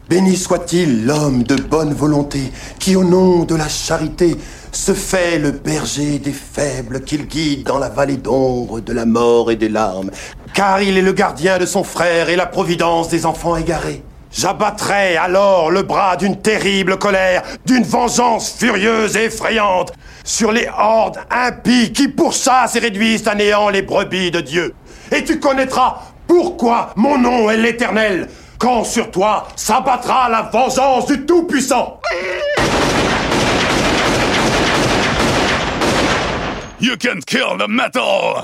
[0.09, 4.35] Béni soit-il l'homme de bonne volonté qui, au nom de la charité,
[4.71, 9.51] se fait le berger des faibles qu'il guide dans la vallée d'ombre de la mort
[9.51, 10.11] et des larmes,
[10.53, 14.03] car il est le gardien de son frère et la providence des enfants égarés.
[14.35, 21.19] J'abattrai alors le bras d'une terrible colère, d'une vengeance furieuse et effrayante, sur les hordes
[21.29, 24.73] impies qui pourchassent et réduisent à néant les brebis de Dieu.
[25.11, 28.27] Et tu connaîtras pourquoi mon nom est l'éternel,
[28.57, 31.99] quand sur toi s'abattra la vengeance du Tout-Puissant.
[36.79, 38.43] You can kill the metal.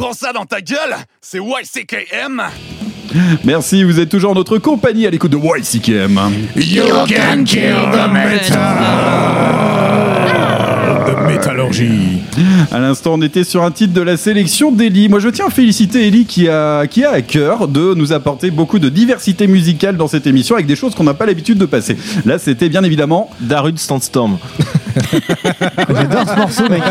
[0.00, 2.42] Prends ça dans ta gueule, c'est YCKM.
[3.44, 6.18] Merci, vous êtes toujours en notre compagnie à l'écoute de YCKM.
[6.56, 8.60] You can kill the metal.
[11.06, 12.22] De métallurgie.
[12.72, 15.10] À l'instant, on était sur un titre de la sélection d'Eli.
[15.10, 18.50] Moi, je tiens à féliciter Eli qui a, qui a à cœur de nous apporter
[18.50, 21.66] beaucoup de diversité musicale dans cette émission avec des choses qu'on n'a pas l'habitude de
[21.66, 21.98] passer.
[22.24, 24.38] Là, c'était bien évidemment Darud Sandstorm.
[25.88, 26.82] J'adore ce morceau, mec.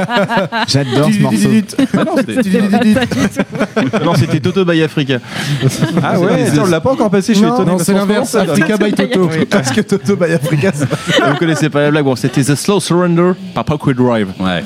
[0.67, 1.49] J'adore ce morceau.
[1.97, 2.59] Ah non, c'était-
[4.05, 5.17] non, c'était Toto by Africa.
[6.03, 7.59] Ah ouais, ça, on l'a pas encore passé Non, Tony.
[7.59, 8.29] non, parce c'est l'inverse.
[8.29, 9.29] ça Africa by Toto.
[9.49, 10.71] Parce que Toto by Africa.
[11.27, 14.27] Vous connaissez pas la blague, bon, c'était The Slow Surrender par Parkway Drive.
[14.39, 14.63] Ouais.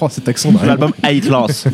[0.00, 0.50] Oh, cet accent.
[0.52, 0.68] derrière.
[0.70, 1.64] L'album Hate Loss.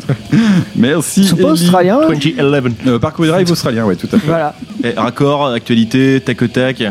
[0.75, 1.21] Merci.
[1.21, 1.51] Ils sont pas Eli.
[1.51, 2.71] australiens eux 2011.
[2.87, 4.27] Euh, Parkway Drive australien, ouais, tout à fait.
[4.27, 4.55] Voilà.
[4.83, 6.83] Et raccord, actualité, tac au tac.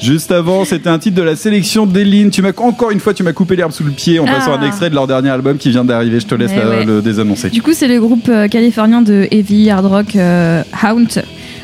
[0.00, 2.30] Juste avant, c'était un titre de la sélection d'Eline.
[2.30, 4.60] Tu m'as encore une fois, tu m'as coupé l'herbe sous le pied en passant Ah.
[4.62, 6.18] un extrait de leur dernier album qui vient d'arriver.
[6.20, 6.84] Je te laisse Ouais, la- ouais.
[6.84, 7.50] le désannoncer.
[7.50, 11.20] Du coup, c'est le groupe euh, californien de heavy hard rock euh, Haunt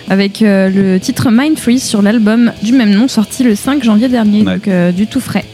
[0.09, 4.09] avec euh, le titre Mind Freeze sur l'album du même nom sorti le 5 janvier
[4.09, 4.55] dernier, Ouais.
[4.55, 5.45] donc euh, du tout frais.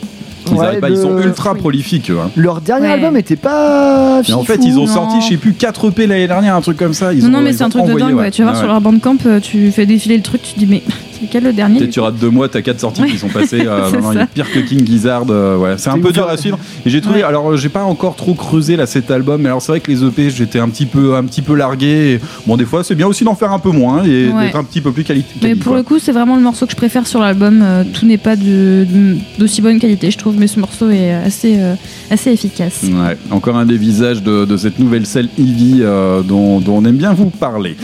[0.51, 2.11] Ils, Ouais, arrivent ils sont ultra prolifiques.
[2.11, 2.31] hein.
[2.37, 2.93] Leur dernier Ouais.
[2.95, 4.21] album était pas.
[4.33, 4.95] En fait, ils ont non.
[4.95, 7.13] sorti, je sais plus, 4 EP l'année dernière, un truc comme ça.
[7.13, 8.31] Ils non, ont- non, mais c'est un truc de envoyé, dingue, ouais.
[8.31, 10.67] Tu vas voir Ouais, sur leur bandcamp, tu fais défiler le truc, tu te dis,
[10.67, 10.83] mais
[11.23, 13.63] lequel le dernier Peut-être tu rates deux mois, t'as quatre sorties qui sont passées.
[13.67, 15.25] euh, non, non, il est pire que King Gizzard.
[15.31, 15.75] euh, ouais.
[15.79, 16.33] C'est un peu dur hein.
[16.35, 16.59] à suivre.
[16.87, 17.23] Et j'ai trouvé.
[17.23, 19.43] Alors, euh, j'ai pas encore trop creusé là cet album.
[19.43, 22.15] Mais alors, c'est vrai que les EP, j'étais un petit peu, un petit peu largué.
[22.15, 24.45] Et, bon, des fois, c'est bien aussi d'en faire un peu moins et Ouais.
[24.47, 25.77] d'être un petit peu plus quali- Mais pour quoi.
[25.79, 27.61] le coup, c'est vraiment le morceau que je préfère sur l'album.
[27.63, 31.75] Euh, tout n'est pas d'aussi bonne qualité, je trouve, mais ce morceau est assez, euh,
[32.11, 32.83] assez efficace.
[32.85, 36.85] Ouais, encore un des visages de, de cette nouvelle scène Eevee euh, dont, dont on
[36.85, 37.77] aime bien vous parler.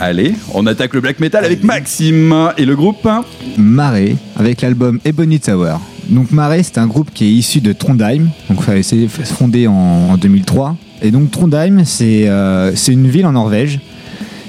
[0.00, 3.08] Allez, on attaque le black metal avec Maxime et le groupe.
[3.56, 5.76] Maré avec l'album Ebony Tower.
[6.08, 10.16] Donc Maré, c'est un groupe qui est issu de Trondheim, donc c'est fondé en, en
[10.16, 10.76] 2003.
[11.02, 13.80] Et donc Trondheim, c'est euh, c'est une ville en Norvège.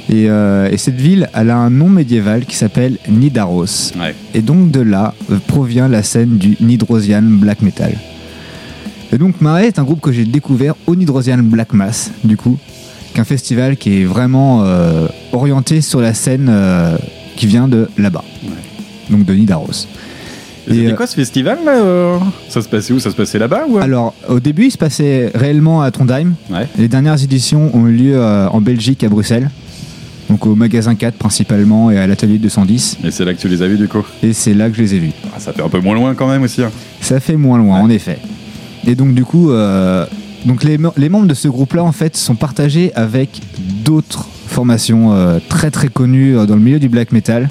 [0.09, 3.93] Et, euh, et cette ville, elle a un nom médiéval qui s'appelle Nidaros.
[3.97, 4.13] Ouais.
[4.33, 7.93] Et donc de là euh, provient la scène du Nidrosian Black Metal.
[9.13, 12.57] Et donc Maré est un groupe que j'ai découvert au Nidrosian Black Mass, du coup,
[13.13, 16.97] qui est un festival qui est vraiment euh, orienté sur la scène euh,
[17.35, 18.23] qui vient de là-bas,
[19.09, 19.87] donc de Nidaros.
[20.65, 22.99] Et C'était euh, quoi ce festival là Ça se passait où?
[22.99, 26.33] Ça se passait là-bas ou Alors, au début, il se passait réellement à Trondheim.
[26.49, 26.67] Ouais.
[26.77, 29.49] Les dernières éditions ont eu lieu en Belgique, à Bruxelles.
[30.29, 32.99] Donc au magasin 4 principalement et à l'atelier 210.
[33.03, 34.03] Et c'est là que tu les as vus du coup?
[34.23, 35.11] Et c'est là que je les ai vus.
[35.35, 36.63] Ah, Ça fait un peu moins loin quand même aussi.
[36.63, 36.71] hein.
[37.01, 38.17] Ça fait moins loin, en effet.
[38.87, 40.05] Et donc du coup, euh,
[40.45, 43.41] donc les, me- les membres de ce groupe-là, en fait, sont partagés avec
[43.85, 47.49] d'autres formations euh, très très connues euh, dans le milieu du black metal.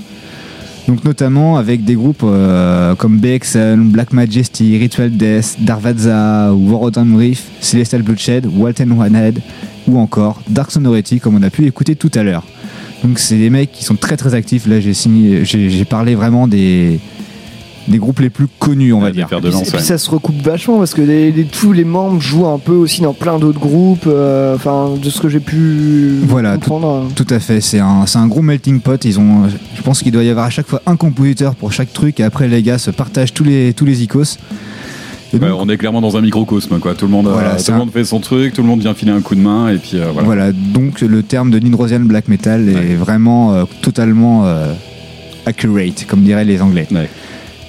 [0.88, 7.44] Donc notamment avec des groupes euh, comme BXL, Black Majesty, Ritual Death, Darvaza, Warodam Reef,
[7.60, 9.40] Celestial Bloodshed, Walten Onehead,
[9.86, 12.42] ou encore Dark Sonority, comme on a pu écouter tout à l'heure.
[13.04, 14.66] Donc c'est des mecs qui sont très très actifs.
[14.66, 16.98] Là, j'ai parlé vraiment des
[17.88, 19.28] des groupes les plus connus, on va dire.
[19.28, 22.46] de Et puis ça se recoupe vachement parce que les- les- tous les membres jouent
[22.46, 24.06] un peu aussi dans plein d'autres groupes.
[24.06, 27.08] euh, Enfin, de ce que j'ai pu Voilà, tout, comprendre.
[27.14, 27.60] tout à fait.
[27.60, 29.04] C'est un, gros melting pot.
[29.04, 31.92] Ils ont, je pense qu'il doit y avoir à chaque fois un compositeur pour chaque
[31.92, 32.20] truc.
[32.20, 34.38] Et après, les gars se partagent tous les, tous les icos.
[35.32, 36.94] Ouais, on est clairement dans un microcosme quoi.
[36.94, 38.68] Tout le monde, euh, Voilà, tout c'est le un- monde fait son truc, tout le
[38.68, 40.26] monde vient filer un coup de main et puis euh, voilà.
[40.26, 40.52] voilà.
[40.52, 44.74] Donc, le terme de Nidrosian Black Metal est vraiment euh, totalement euh,
[45.46, 46.86] accurate, comme diraient les Anglais.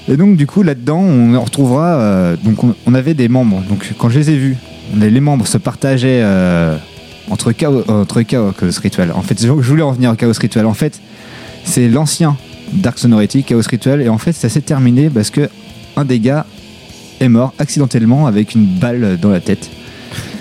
[0.09, 1.95] Et donc, du coup, là-dedans, on retrouvera.
[1.99, 3.63] euh, donc, on, avait des membres.
[3.69, 4.57] Donc, quand je les ai vus,
[4.95, 6.77] les, membres se partageaient euh,
[7.29, 9.11] entre chaos, entre chaos Ritual.
[9.13, 10.65] En fait, je je voulais en venir au Chaos Ritual.
[10.65, 10.99] En fait,
[11.63, 12.35] c'est l'ancien
[12.73, 14.01] Dark Sonority, Chaos Ritual.
[14.01, 15.49] Et en fait, ça s'est terminé parce que
[15.95, 16.45] un des gars
[17.21, 19.69] est mort accidentellement avec une balle dans la tête.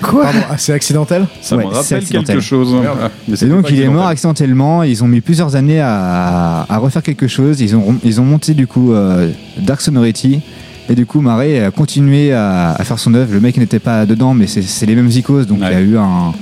[0.00, 0.26] Quoi
[0.58, 2.36] C'est accidentel Ça Ouais, me c'est rappelle accidentel.
[2.36, 2.74] quelque chose.
[2.84, 4.82] Ah, mais Et donc il est mort accidentellement.
[4.82, 7.60] Ils ont mis plusieurs années à, à refaire quelque chose.
[7.60, 10.40] Ils ont, ils ont monté du coup euh, Dark Sonority.
[10.88, 13.32] Et du coup, Maré a continué à, à faire son œuvre.
[13.32, 15.46] Le mec n'était pas dedans, mais c'est les mêmes icos.
[15.46, 16.32] Donc il y a eu un.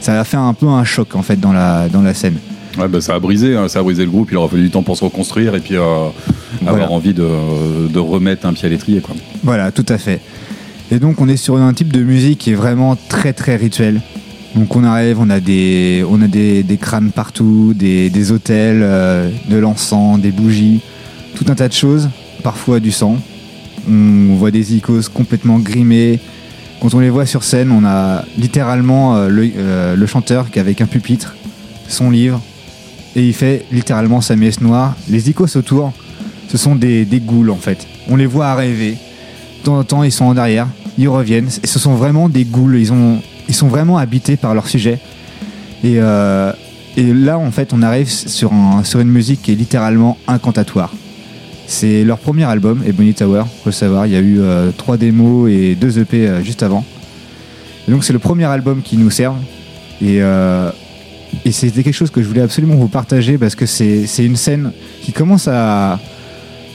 [0.00, 2.36] Ça a fait un peu un choc en fait dans la, dans la scène.
[2.78, 4.28] Ouais, bah, ça a brisé, hein, ça a brisé le groupe.
[4.30, 5.80] Il aura fallu du temps pour se reconstruire et puis euh,
[6.62, 6.76] Voilà.
[6.76, 7.26] avoir envie de,
[7.92, 9.16] de remettre un pied à l'étrier quoi.
[9.42, 10.20] Voilà, tout à fait.
[10.90, 14.00] Et donc on est sur un type de musique qui est vraiment très très rituel.
[14.54, 19.30] Donc on arrive, on a des, on a des, crânes partout, des, des hôtels, euh,
[19.48, 20.80] de l'encens, des bougies,
[21.34, 22.08] tout un tas de choses,
[22.42, 23.18] parfois du sang.
[23.88, 26.20] On voit des icônes complètement grimés.
[26.80, 30.58] Quand on les voit sur scène, on a littéralement euh, le, euh, le chanteur qui
[30.58, 31.36] avec un pupitre,
[31.86, 32.40] son livre,
[33.14, 34.96] et il fait littéralement sa messe noire.
[35.10, 35.92] Les icônes autour,
[36.48, 37.86] ce sont des, des ghouls en fait.
[38.08, 38.96] On les voit arriver.
[39.60, 41.48] De temps en temps, ils sont en arrière, ils reviennent.
[41.62, 42.76] Et ce sont vraiment des ghouls.
[42.78, 44.98] Ils, ont, ils sont vraiment habités par leur sujet.
[45.84, 46.52] Et, euh,
[46.96, 50.92] là, en fait, on arrive sur, un- sur une musique qui est littéralement incantatoire.
[51.66, 54.06] C'est leur premier album, Ebony Tower, faut le savoir.
[54.06, 56.84] Il y a eu euh, trois démos et deux EP euh, juste avant.
[57.88, 59.34] Donc, c'est le premier album qui nous sert.
[60.00, 60.18] Et,
[61.44, 64.70] et c'était quelque chose que je voulais absolument vous partager parce que c'est une scène
[65.02, 65.98] qui commence à,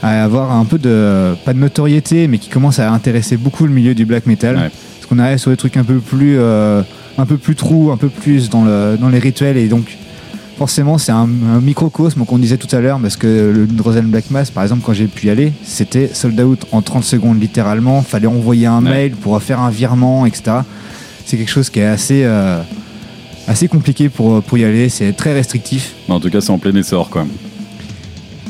[0.04, 3.72] à avoir un peu de, pas de notoriété, mais qui commence à intéresser beaucoup le
[3.72, 4.54] milieu du black metal.
[4.54, 6.82] Parce qu'on arrive sur des trucs un peu plus, euh,
[7.16, 9.56] un peu plus true, un peu plus dans, le, dans les rituels.
[9.56, 9.96] Et donc,
[10.58, 14.30] forcément, c'est un, un microcosme qu'on disait tout à l'heure, parce que le Drozen Black
[14.30, 18.02] Mass, par exemple, quand j'ai pu y aller, c'était sold out en 30 secondes littéralement.
[18.02, 20.58] Fallait envoyer un mail pour faire un virement, etc.
[21.24, 22.60] C'est quelque chose qui est assez, euh,
[23.48, 24.90] assez compliqué pour, pour y aller.
[24.90, 25.94] C'est très restrictif.
[26.10, 27.24] En tout cas, c'est en plein essor, quoi.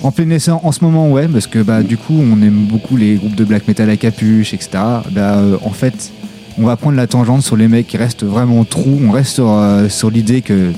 [0.05, 2.99] En plein essor en ce moment, ouais, parce que bah, du coup, on aime beaucoup
[2.99, 4.69] les groupes de black metal à capuche, etc.
[5.13, 6.13] Bah, euh, en fait,
[6.59, 9.01] on va prendre la tangente sur les mecs qui restent vraiment trous.
[9.03, 10.73] On reste sur, euh, sur l'idée que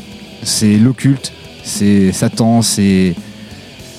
[0.45, 1.33] c'est l'occulte,
[1.65, 3.15] c'est Satan, c'est.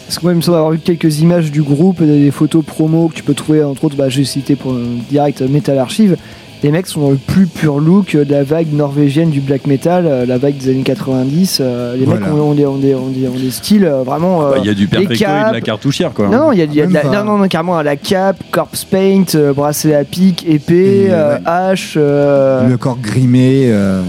[0.06, 3.10] Parce que moi, il me semble avoir vu quelques images du groupe, des photos promo
[3.10, 6.16] que tu peux trouver, entre autres, bah, j'ai cité pour euh, direct Metal Archive.
[6.64, 10.06] Les mecs sont dans le plus pur look de la vague norvégienne du black metal,
[10.08, 11.60] euh, la vague des années 90.
[11.62, 12.22] euh, les Voilà.
[12.22, 14.44] mecs ont, ont des, ont, des, ont, des, ont des styles euh, vraiment.
[14.44, 16.28] euh, Bah, Il y a du perfecto et de la cartouchière, quoi.
[16.30, 17.96] Non, non, il y a, il y a de la, non, non, non, carrément la
[17.96, 21.94] cape, corpse paint, bracelet à pique, épée, euh, hache.
[21.96, 23.66] euh, le corps grimé.
[23.68, 24.02] euh,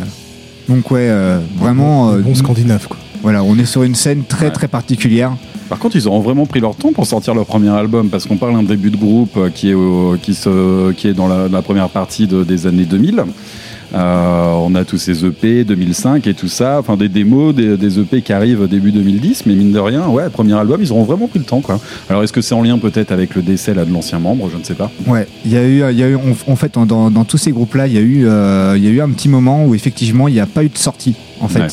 [0.71, 2.13] donc, ouais, euh, vraiment.
[2.13, 2.97] bon euh, scandinave, quoi.
[3.23, 5.33] Voilà, on est sur une scène très très particulière.
[5.69, 8.37] Par contre, ils auront vraiment pris leur temps pour sortir leur premier album, parce qu'on
[8.37, 11.49] parle d'un début de groupe euh, qui est, au- qui se, qui est dans la,
[11.49, 13.25] la première partie de- des années 2000.
[13.95, 17.99] Euh, on a tous ces EP 2005 et tout ça, enfin des démos, des, des
[17.99, 21.27] EP qui arrivent début 2010, mais mine de rien, ouais, premier album, ils auront vraiment
[21.27, 21.81] pris le temps, quoi.
[22.11, 24.59] Alors est-ce que c'est en lien peut-être avec le décès là de l'ancien membre, je
[24.59, 24.91] ne sais pas.
[25.07, 26.21] Ouais, il y a eu, il y a eu en,
[26.53, 29.01] en fait, dans, tous ces groupes-là, il y, a eu, euh, il y a eu
[29.01, 31.61] un petit moment où effectivement il n'y a pas eu de sortie, en fait.
[31.61, 31.67] Ouais.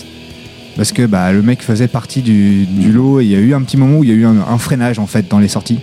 [0.76, 3.54] Parce que bah, le mec faisait partie du, du lot et il y a eu
[3.54, 5.48] un petit moment où il y a eu un, un freinage, en fait, dans les
[5.48, 5.80] sorties.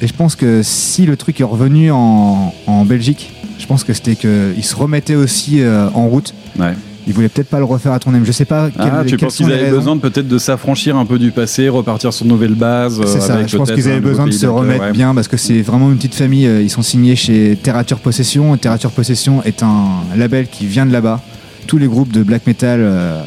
[0.00, 3.92] Et je pense que si le truc est revenu en, en Belgique, je pense que
[3.92, 6.34] c'était qu'il se remettait aussi euh, en route.
[6.58, 6.74] Ouais.
[7.06, 9.46] Il voulait peut-être pas le refaire à tourner, je sais pas Ah, tu penses qu'ils
[9.46, 9.76] avaient raisons.
[9.76, 13.16] besoin de, peut-être de s'affranchir un peu du passé, repartir sur de nouvelles bases C'est
[13.16, 14.92] euh, ça, avec je pense qu'ils avaient besoin de se remettre ouais.
[14.92, 16.46] bien parce que c'est vraiment une petite famille.
[16.46, 18.54] euh, Ils sont signés chez Terrature Possession.
[18.58, 19.86] Terrature Possession est un
[20.18, 21.22] label qui vient de là-bas.
[21.66, 23.22] Tous les groupes de black metal euh,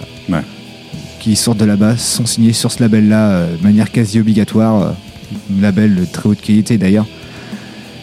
[1.21, 4.81] qui sortent de là-bas sont signés sur ce label-là euh, de manière quasi obligatoire.
[4.81, 4.91] euh,
[5.61, 7.05] label de très haute qualité d'ailleurs.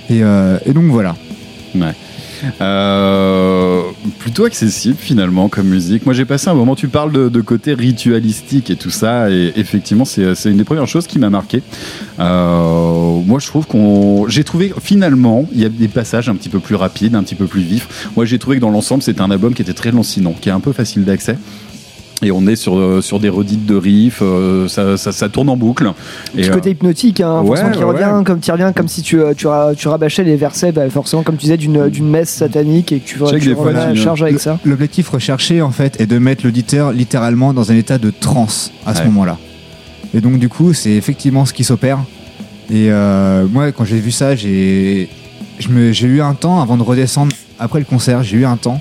[0.09, 1.17] Et, euh, donc voilà.
[4.21, 6.07] Plutôt accessible finalement comme musique.
[6.07, 10.05] Moi j'ai passé un moment, tu parles de, côté ritualistique et tout ça, et effectivement
[10.05, 11.63] c'est une des premières choses qui m'a marqué.
[12.19, 14.27] Moi je trouve qu'on...
[14.29, 17.35] J'ai trouvé finalement, il y a des passages un petit peu plus rapides, un petit
[17.35, 18.09] peu plus vifs.
[18.17, 20.53] Moi j'ai trouvé que dans l'ensemble c'était un album qui était très lancinant, qui est
[20.53, 21.37] un peu facile d'accès.
[22.21, 25.49] Et on est sur, euh, sur des redites de riffs, euh, ça, ça, ça tourne
[25.49, 25.87] en boucle.
[26.35, 28.25] Et, Petit euh, côté hypnotique, hein, ouais, forcément qui ouais, revient, ouais.
[28.25, 31.23] comme tu reviens, comme si tu, euh, tu, ra- tu rabâchais les versets, bah, forcément,
[31.23, 34.59] comme tu disais, d'une d'une messe satanique et que tu, tu tu- charge avec ça.
[34.65, 38.95] L'objectif recherché, en fait, est de mettre l'auditeur littéralement dans un état de transe à
[38.95, 39.07] ce Ouais.
[39.07, 39.39] moment-là.
[40.13, 42.01] Et donc, du coup, c'est effectivement ce qui s'opère.
[42.69, 45.09] Et euh, moi, quand j'ai vu ça, j'ai
[45.61, 48.25] je me- j'ai eu un temps avant de redescendre après le concert.
[48.25, 48.81] J'ai eu un temps.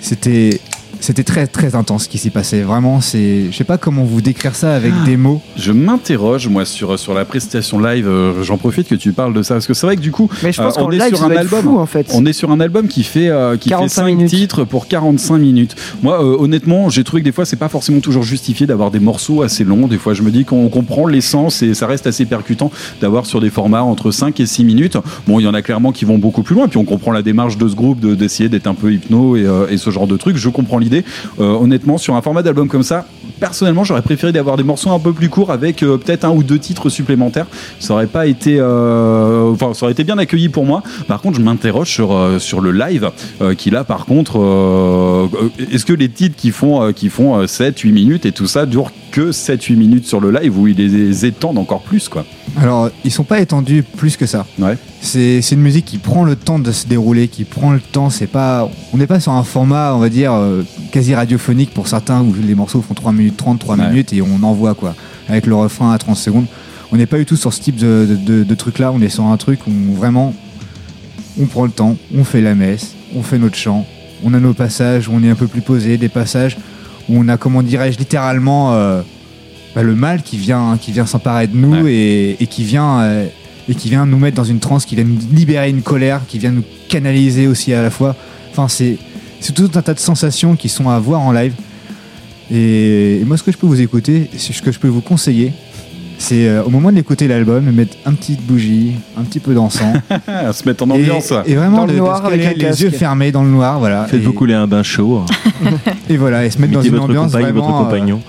[0.00, 0.60] C'était
[1.00, 2.62] c'était très très intense ce qui s'y passait.
[2.62, 5.04] Vraiment, c'est je sais pas comment vous décrire ça avec Ah.
[5.04, 5.40] des mots.
[5.56, 8.06] Je m'interroge moi sur, sur la prestation live.
[8.08, 10.28] euh, J'en profite que tu parles de ça parce que c'est vrai que du coup,
[10.42, 11.62] Mais je pense euh, on est live, sur un album.
[11.62, 12.10] fou, en fait.
[12.14, 14.28] On est sur un album qui fait euh, qui fait 45 5 minutes.
[14.30, 15.76] titres pour 45 minutes.
[16.02, 19.00] Moi, euh, honnêtement, j'ai trouvé que des fois c'est pas forcément toujours justifié d'avoir des
[19.00, 19.86] morceaux assez longs.
[19.88, 22.70] Des fois, je me dis qu'on comprend l'essence et ça reste assez percutant
[23.00, 24.96] d'avoir sur des formats entre 5 et 6 minutes.
[25.26, 26.68] Bon, il y en a clairement qui vont beaucoup plus loin.
[26.68, 29.44] Puis on comprend la démarche de ce groupe de- d'essayer d'être un peu hypno et,
[29.46, 30.36] euh, et ce genre de trucs.
[30.36, 30.87] Je comprends l'idée.
[31.40, 33.06] Euh, honnêtement, sur un format d'album comme ça,
[33.40, 36.42] personnellement, j'aurais préféré d'avoir des morceaux un peu plus courts avec euh, peut-être un ou
[36.42, 37.46] deux titres supplémentaires.
[37.78, 40.82] Ça aurait pas été, euh, enfin, ça aurait été bien accueilli pour moi.
[41.06, 43.10] Par contre, je m'interroge sur sur le live
[43.56, 44.38] qui là, par contre,
[45.72, 48.90] est-ce que les titres qui font qui font 7 8 minutes et tout ça durent
[49.10, 52.24] que 7 8 minutes sur le live ou ils les étendent encore plus quoi.
[52.60, 54.46] Alors, ils sont pas étendus plus que ça.
[55.00, 58.10] C'est c'est une musique qui prend le temps de se dérouler, qui prend le temps.
[58.10, 61.88] C'est pas, on n'est pas sur un format, on va dire, euh, quasi radiophonique pour
[61.88, 63.88] certains où les morceaux font 3 minutes 30, 3 Ouais.
[63.88, 64.94] minutes et on envoie quoi,
[65.28, 66.46] avec le refrain à 30 secondes.
[66.90, 69.00] On n'est pas du tout sur ce type de, de, de- de truc là, on
[69.00, 70.34] est sur un truc où vraiment
[71.40, 73.86] on prend le temps, on fait la messe, on fait notre chant,
[74.24, 76.56] on a nos passages où on est un peu plus posé, des passages
[77.08, 79.02] où on a, comment dirais-je, littéralement euh,
[79.74, 83.26] bah, le mal qui vient, qui vient s'emparer de nous et, et qui vient, euh,
[83.68, 86.38] et qui vient nous mettre dans une transe, qui vient nous libérer une colère, qui
[86.38, 88.14] vient nous canaliser aussi à la fois.
[88.50, 88.98] Enfin, c'est,
[89.40, 91.54] c'est tout un tas de sensations qui sont à voir en live.
[92.50, 95.52] Et, et moi, ce que je peux vous écouter, ce que je peux vous conseiller,
[96.18, 99.96] c'est euh, au moment de l'écouter l'album, mettre un petit bougie, un petit peu d'encens.
[100.52, 101.32] se mettre en ambiance.
[101.46, 104.04] Et, et vraiment Dans le noir avec les yeux fermés dans le noir, voilà.
[104.06, 105.22] Faites-vous couler un bain chaud.
[106.10, 108.20] Et voilà, et se mettre dans une votre ambiance compagne, votre vraiment, euh, compagnon.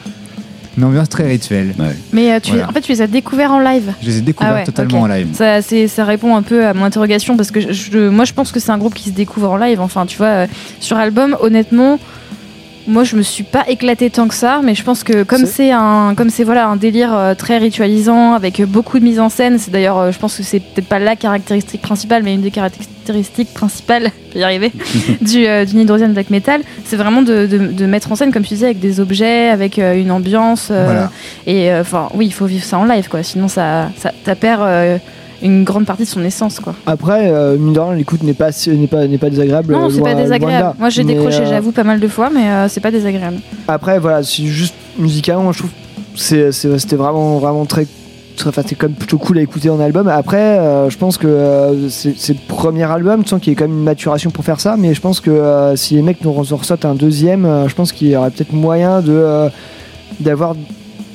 [0.78, 1.74] une ambiance très rituelle.
[2.14, 2.68] Mais euh, tu, Voilà.
[2.70, 3.94] en fait, tu les as découverts en live.
[4.02, 5.28] Je les ai découverts Ah ouais, totalement en live.
[5.34, 8.34] Ça, c'est- ça répond un peu à mon interrogation parce que je- je- moi je
[8.34, 9.80] pense que c'est un groupe qui se découvre en live.
[9.82, 10.48] Enfin, tu vois, euh,
[10.82, 12.00] sur album, honnêtement,
[12.88, 15.72] moi je me suis pas éclaté tant que ça, mais je pense que comme c'est
[15.72, 19.58] un, comme c'est voilà un délire euh, très ritualisant avec beaucoup de mise en scène,
[19.60, 22.52] c'est d'ailleurs, euh, je pense que c'est peut-être pas la caractéristique principale, mais une des
[22.52, 24.72] caractéristiques principales, je vais y arriver,
[25.22, 28.44] du, euh, du Nidrosian black metal, c'est vraiment de, de- de mettre en scène, comme
[28.44, 30.68] tu disais, avec des objets, avec euh, une ambiance.
[30.70, 31.12] Voilà.
[31.48, 33.24] Et enfin, oui, il faut vivre ça en live, quoi.
[33.24, 34.62] Sinon, ça, ça, ça perd
[35.42, 36.74] une grande partie de son essence, quoi.
[36.86, 39.74] Après, euh, mine de rien, l'écoute n'est pas, n'est pas, n'est pas désagréable.
[39.74, 40.76] Non, euh, c'est pas désagréable.
[40.80, 43.38] Moi, j'ai décroché, euh, j'avoue, pas mal de fois, mais euh, c'est pas désagréable.
[43.68, 45.76] Après, voilà, c'est juste musicalement, je trouve que
[46.20, 47.86] c'est- c'est- c'était vraiment, vraiment très.
[48.46, 50.08] Enfin, c'était quand même plutôt cool à écouter en album.
[50.08, 53.56] Après, euh, je pense que euh, c'est c'est le premier album, tu sens qu'il y
[53.56, 54.76] a quand même une maturation pour faire ça.
[54.78, 58.08] Mais je pense que euh, si les mecs nous ressortent un deuxième, je pense qu'il
[58.08, 59.50] y aurait peut-être moyen de
[60.22, 60.56] d'avoir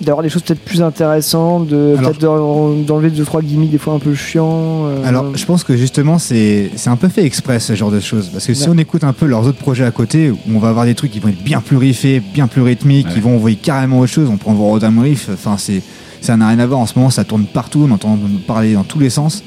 [0.04, 3.78] d'avoir des choses peut-être plus intéressantes, de Alors- peut-être d'en- d'enlever deux trois gimmicks des
[3.78, 4.86] fois un peu chiants.
[4.86, 8.00] euh, Alors, je pense que justement, c'est c'est un peu fait exprès ce genre de
[8.00, 8.28] choses.
[8.28, 10.68] Parce que si on écoute un peu leurs autres projets à côté, où on va
[10.68, 13.56] avoir des trucs qui vont être bien plus riffés, bien plus rythmiques, qui vont envoyer
[13.56, 15.82] carrément autre chose, on prend Rodam Riff, enfin, c'est
[16.20, 16.80] ça n'a rien à voir.
[16.80, 19.42] En ce moment, ça tourne partout, on entend parler dans tous les sens.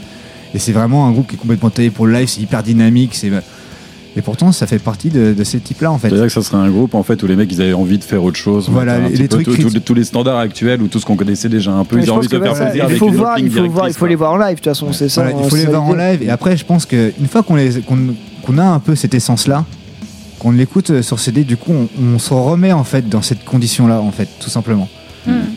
[0.54, 3.12] Et c'est vraiment un groupe qui est complètement taillé pour le live, c'est hyper dynamique.
[3.16, 3.32] c'est
[4.18, 6.10] Et pourtant, ça fait partie de, de ces types-là, en fait.
[6.10, 8.04] C'est-à-dire que ça serait un groupe en fait où les mecs ils avaient envie de
[8.04, 8.68] faire autre chose.
[8.70, 11.50] Voilà, les- petit les peu trucs tous- les- standards actuels ou tout ce qu'on connaissait
[11.50, 13.16] déjà un peu, Mais ils ont envie de faire voilà, plaisir il avec faut une
[13.16, 14.50] voir, autre il faut voir, il directrice, faut les voir en live.
[14.50, 15.22] De toute façon, c'est ça.
[15.24, 16.24] Voilà, il faut les voir en live.
[16.24, 19.66] Et après, je pense qu'une fois qu'on a un peu cette essence-là,
[20.40, 24.02] qu'on l'écoute sur CD, du coup, on, on se remet en fait dans cette condition-là,
[24.02, 24.88] en fait, tout simplement.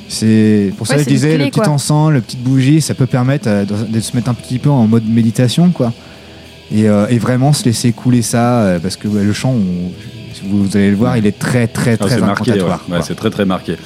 [0.09, 2.95] C'est pour ça Ouais, que je disais, clé, le petit encens, le petite bougie, ça
[2.95, 5.93] peut permettre euh, de, de se mettre un petit peu en mode méditation, quoi.
[6.73, 9.91] Et, euh, et vraiment se laisser couler ça, euh, parce que ouais, le chant, on-
[10.33, 12.61] si vous, vous allez le voir, il est très, très, Ah, très c'est marqué, ouais.
[12.63, 13.77] Ouais, c'est très très marqué.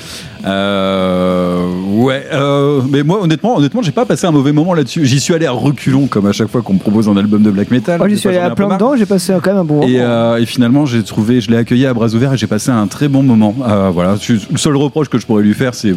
[0.45, 1.59] Euh,
[1.95, 5.05] ouais, euh, mais moi honnêtement, honnêtement, j'ai pas passé un mauvais moment là-dessus.
[5.07, 7.51] J'y suis allé à reculons comme à chaque fois qu'on me propose un album de
[7.51, 7.99] black metal.
[7.99, 9.89] Moi, j'y suis allé à plein dedans, j'ai passé quand même un bon moment.
[9.89, 12.70] Et, euh, et finalement, j'ai trouvé, je l'ai accueilli à bras ouverts et j'ai passé
[12.70, 13.55] un très bon moment.
[13.66, 15.95] Euh, voilà, le seul reproche que je pourrais lui faire, c'est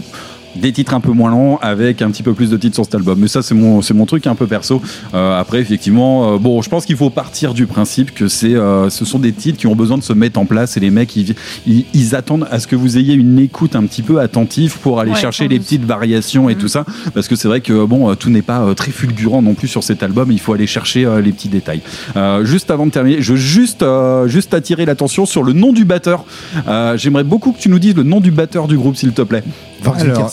[0.58, 2.96] des titres un peu moins longs avec un petit peu plus de titres sur cet
[2.96, 3.20] album.
[3.20, 4.82] Mais ça, c'est mon, c'est mon truc un peu perso.
[5.14, 8.90] Euh, après, effectivement, euh, bon, je pense qu'il faut partir du principe que c'est, euh,
[8.90, 11.16] ce sont des titres qui ont besoin de se mettre en place et les mecs,
[11.16, 11.36] ils,
[11.66, 15.00] ils, ils attendent à ce que vous ayez une écoute un petit peu attentive pour
[15.00, 16.86] aller Ouais, chercher les petites variations et tout ça.
[17.14, 20.04] Parce que c'est vrai que bon, tout n'est pas très fulgurant non plus sur cet
[20.04, 20.32] album.
[20.32, 21.80] Il faut aller chercher les petits détails.
[22.44, 23.86] Juste avant de terminer, je veux juste,
[24.26, 26.26] juste attirer l'attention sur le nom du batteur.
[26.96, 29.44] J'aimerais beaucoup que tu nous dises le nom du batteur du groupe, s'il te plaît.
[29.86, 30.32] Alors,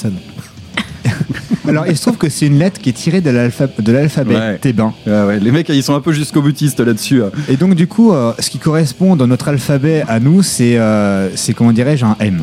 [1.69, 4.35] alors, il se trouve que c'est une lettre qui est tirée de l'alpha- de l'alphabet
[4.37, 4.59] Ouais.
[4.59, 4.93] thébain.
[5.07, 7.23] Ouais, ouais, Les mecs, ils sont un peu jusqu'au boutistes là-dessus.
[7.23, 7.31] euh.
[7.49, 11.29] Et donc, du coup, euh, ce qui correspond dans notre alphabet à nous, c'est, euh,
[11.37, 12.43] c'est comment dirais-je, un M.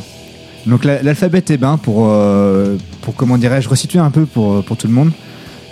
[0.68, 4.88] Donc, la- l'alphabet thébain, pour, euh, pour comment dirais-je, resituer un peu pour, pour tout
[4.88, 5.12] le monde,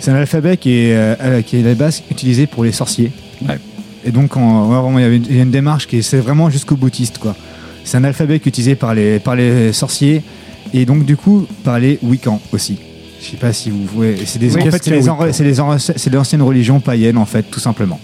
[0.00, 3.12] c'est un alphabet qui est, euh, qui est à la base utilisé pour les sorciers.
[4.04, 7.36] Et donc, il y, a une démarche qui est vraiment jusqu'au boutiste, quoi.
[7.84, 10.22] C'est un alphabet qui est utilisé par les, par les sorciers
[10.72, 12.78] et donc, du coup, par les Wiccans aussi.
[13.22, 14.16] Je sais pas si vous voyez.
[14.24, 16.80] C'est des, Oui, en fait, c'est les, Wiccan en- c'est les en- c'est l'ancienne religion
[16.80, 18.00] païenne, en fait, tout simplement.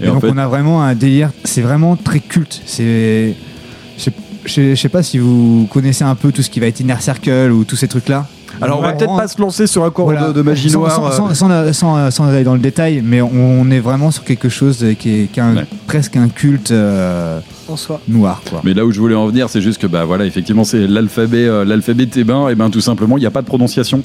[0.00, 2.62] Et Et, en donc fait- on a vraiment un délire, c'est vraiment très culte.
[2.64, 3.34] C'est,
[3.98, 4.12] je sais-
[4.46, 6.80] je sais- je sais pas si vous connaissez un peu tout ce qui va être
[6.80, 8.26] Inner Circle ou tous ces trucs-là.
[8.62, 10.28] Alors, on va peut-être pas se lancer sur un cours Voilà.
[10.28, 10.92] de, de magie sans, noire.
[11.12, 11.34] sans- euh.
[11.34, 14.78] sans- sans- sans- sans aller dans le détail, mais on, est vraiment sur quelque chose
[14.98, 18.00] qui est, qui est un- presque un culte euh, En soi.
[18.08, 18.42] noir.
[18.48, 18.60] Quoi.
[18.64, 21.44] Mais là où je voulais en venir, c'est juste que bah voilà, effectivement, c'est l'alphabet,
[21.46, 24.02] euh, l'alphabet thébain, et ben tout simplement, il n'y a pas de prononciation.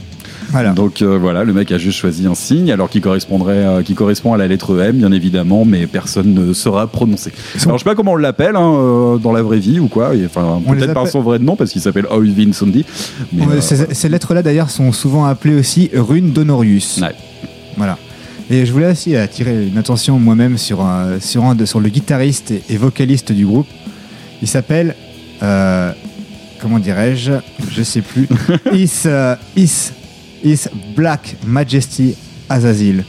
[0.51, 0.71] Voilà.
[0.71, 3.93] Donc euh, voilà, le mec a juste choisi un signe, alors qui correspondrait, euh, qui
[3.93, 7.31] correspond à la lettre M, bien évidemment, mais personne ne saura prononcer.
[7.63, 10.15] Alors je sais pas comment on l'appelle hein, euh, dans la vraie vie ou quoi.
[10.15, 12.85] et, Enfin, On les peut-être par appelle- son vrai nom parce qu'il s'appelle Oyvind Sandy.
[13.33, 16.99] Mais, Ouais, euh, ces, ces lettres-là d'ailleurs sont souvent appelées aussi runes d'Honorius.
[17.77, 17.97] Voilà.
[18.49, 22.51] Et je voulais aussi attirer une attention moi-même sur, un- sur, un sur le guitariste
[22.51, 23.67] et, et vocaliste du groupe.
[24.41, 24.95] Il s'appelle
[25.43, 25.91] euh,
[26.59, 27.33] comment dirais-je
[27.69, 28.27] Je sais plus.
[28.73, 29.91] Is, euh, is,
[30.43, 30.61] is
[30.95, 32.15] Black Majesty
[32.49, 33.03] Azazel.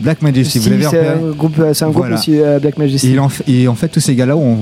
[0.00, 2.16] Black Majesty, Si, vous l'avez c'est repéré un groupe, euh, c'est un groupe Voilà.
[2.16, 3.08] aussi, euh, Black Majesty.
[3.08, 4.56] Et, il en fait, et en fait, tous ces gars-là on,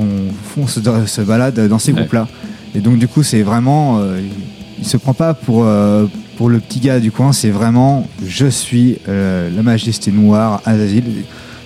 [0.54, 2.28] font se, se balade dans ces groupes-là.
[2.74, 4.00] Et donc, du coup, c'est vraiment.
[4.78, 6.06] Il se prend pas pour, euh,
[6.36, 8.06] pour le petit gars du coin, c'est vraiment.
[8.24, 11.04] Je suis euh, la majesté noire, Azazel.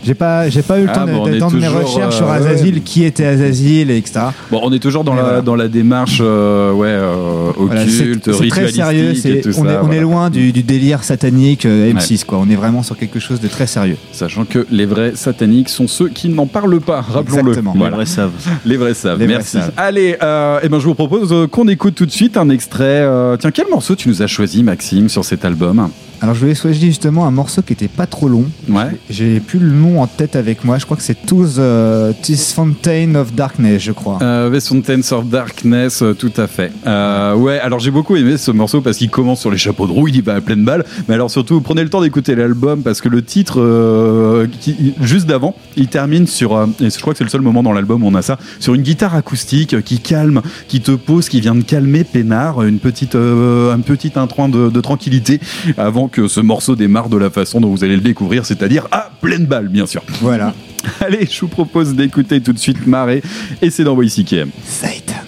[0.04, 2.40] J'ai pas, j'ai pas eu le Ah, temps bon, temps de mes recherches sur euh,
[2.40, 2.80] ouais.
[2.84, 4.20] qui était Azazel, etc.
[4.50, 5.40] Bon, on est toujours dans, la, voilà.
[5.42, 9.10] dans la démarche euh, ouais, euh, Voilà, c'est- occulte, c'est très sérieux.
[9.10, 9.96] et c'est- tout on, ça, est, on voilà.
[9.96, 12.38] est loin du, du délire satanique euh, M6, quoi.
[12.38, 13.96] On est vraiment sur quelque chose de très sérieux.
[14.12, 17.40] Sachant que les vrais sataniques sont ceux qui n'en parlent pas, rappelons-le.
[17.50, 17.74] Exactement.
[17.76, 17.90] Voilà.
[17.90, 18.30] Les vrais savent.
[18.64, 19.58] Les vrais savent, Les vrais merci.
[19.58, 19.72] savent.
[19.76, 22.84] Allez, euh, eh ben, je vous propose qu'on écoute tout de suite un extrait.
[23.02, 25.88] euh, tiens, quel morceau tu nous as choisi, Maxime, sur cet album?
[26.20, 28.44] Alors je voulais choisir justement un morceau qui était pas trop long.
[28.68, 28.98] Ouais.
[29.08, 30.78] J'ai plus le nom en tête avec moi.
[30.78, 34.18] Je crois que c'est Tous euh, This Fountain of Darkness, je crois.
[34.22, 36.72] Euh, The Fountains of Darkness, euh, tout à fait.
[36.86, 39.92] Euh, ouais, alors j'ai beaucoup aimé ce morceau parce qu'il commence sur les chapeaux de
[39.92, 40.84] roue, il y va à pleine balle.
[41.08, 45.26] Mais alors surtout, prenez le temps d'écouter l'album parce que le titre, euh, qui, juste
[45.26, 48.02] d'avant, il termine sur, euh, et je crois que c'est le seul moment dans l'album
[48.02, 51.54] où on a ça, sur une guitare acoustique qui calme, qui te pose, qui vient
[51.54, 55.38] de calmer Pénard, une petite, un petit introin de, de tranquillité
[55.76, 59.10] avant que ce morceau démarre de la façon dont vous allez le découvrir, c'est-à-dire à
[59.20, 60.02] pleine balle, bien sûr.
[60.20, 60.54] Voilà.
[61.00, 63.22] Allez, je vous propose d'écouter tout de suite Marée
[63.62, 64.50] et c'est dans YCKM.
[64.64, 65.14] Satan.
[65.14, 65.27] Satan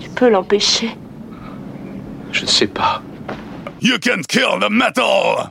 [0.00, 0.90] Tu peux l'empêcher.
[2.32, 3.02] Je ne sais pas.
[3.80, 5.50] You can't kill the metal!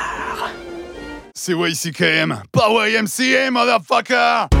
[1.43, 4.60] C'est YCKM, pas YMCA, motherfucker!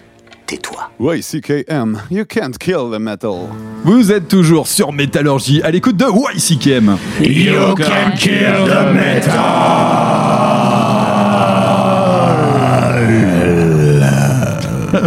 [0.51, 0.91] tais-toi.
[0.99, 3.47] YCKM, you can't kill the metal.
[3.85, 6.97] Vous êtes toujours sur Métallurgie à l'écoute de YCKM.
[7.21, 8.93] You can kill the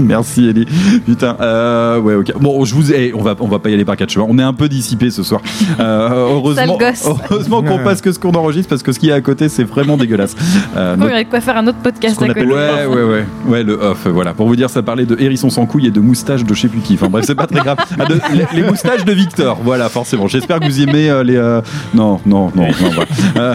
[0.08, 0.66] Merci Ellie.
[1.06, 2.32] Putain, euh, ouais, ok.
[2.40, 4.26] Bon, je vous ai, on va, on va pas y aller par quatre chemins.
[4.28, 5.40] On est un peu dissipé ce soir.
[5.80, 7.08] Euh, heureusement, Sale gosse.
[7.30, 9.64] heureusement qu'on passe que ce qu'on enregistre parce que ce qui est à côté, c'est
[9.64, 10.36] vraiment dégueulasse.
[10.76, 12.44] Euh, Il y aurait de quoi faire un autre podcast à côté.
[12.44, 14.34] Ouais, ouais, ouais, ouais, le off, voilà.
[14.34, 16.68] Pour vous dire, ça parlait de hérisson sans couilles et de moustaches de je sais
[16.68, 16.94] plus qui.
[16.94, 17.78] Enfin bref, c'est pas très grave.
[17.98, 20.28] Ah, de- les, les moustaches de Victor, voilà, forcément.
[20.28, 21.36] J'espère que vous aimez euh, les.
[21.36, 21.60] euh,
[21.94, 22.90] Non, non, non, non,
[23.34, 23.54] voilà.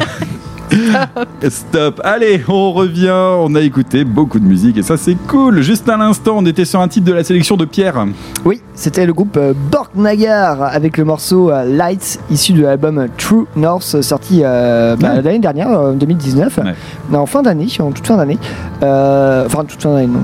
[0.72, 2.02] Euh, Stop.
[2.04, 3.10] Allez, on revient.
[3.14, 5.62] On a écouté beaucoup de musique et ça, c'est cool.
[5.62, 8.06] Juste à l'instant, on était sur un titre de la sélection de Pierre.
[8.46, 13.46] Oui, c'était le groupe euh, Borknagar avec le morceau euh, Lights issu de l'album True
[13.56, 16.60] North sorti euh, bah, l'année dernière, euh, 2019.
[17.12, 18.38] Non, en fin d'année, en toute fin d'année.
[18.84, 20.22] Euh, enfin, toute fin d'année, non.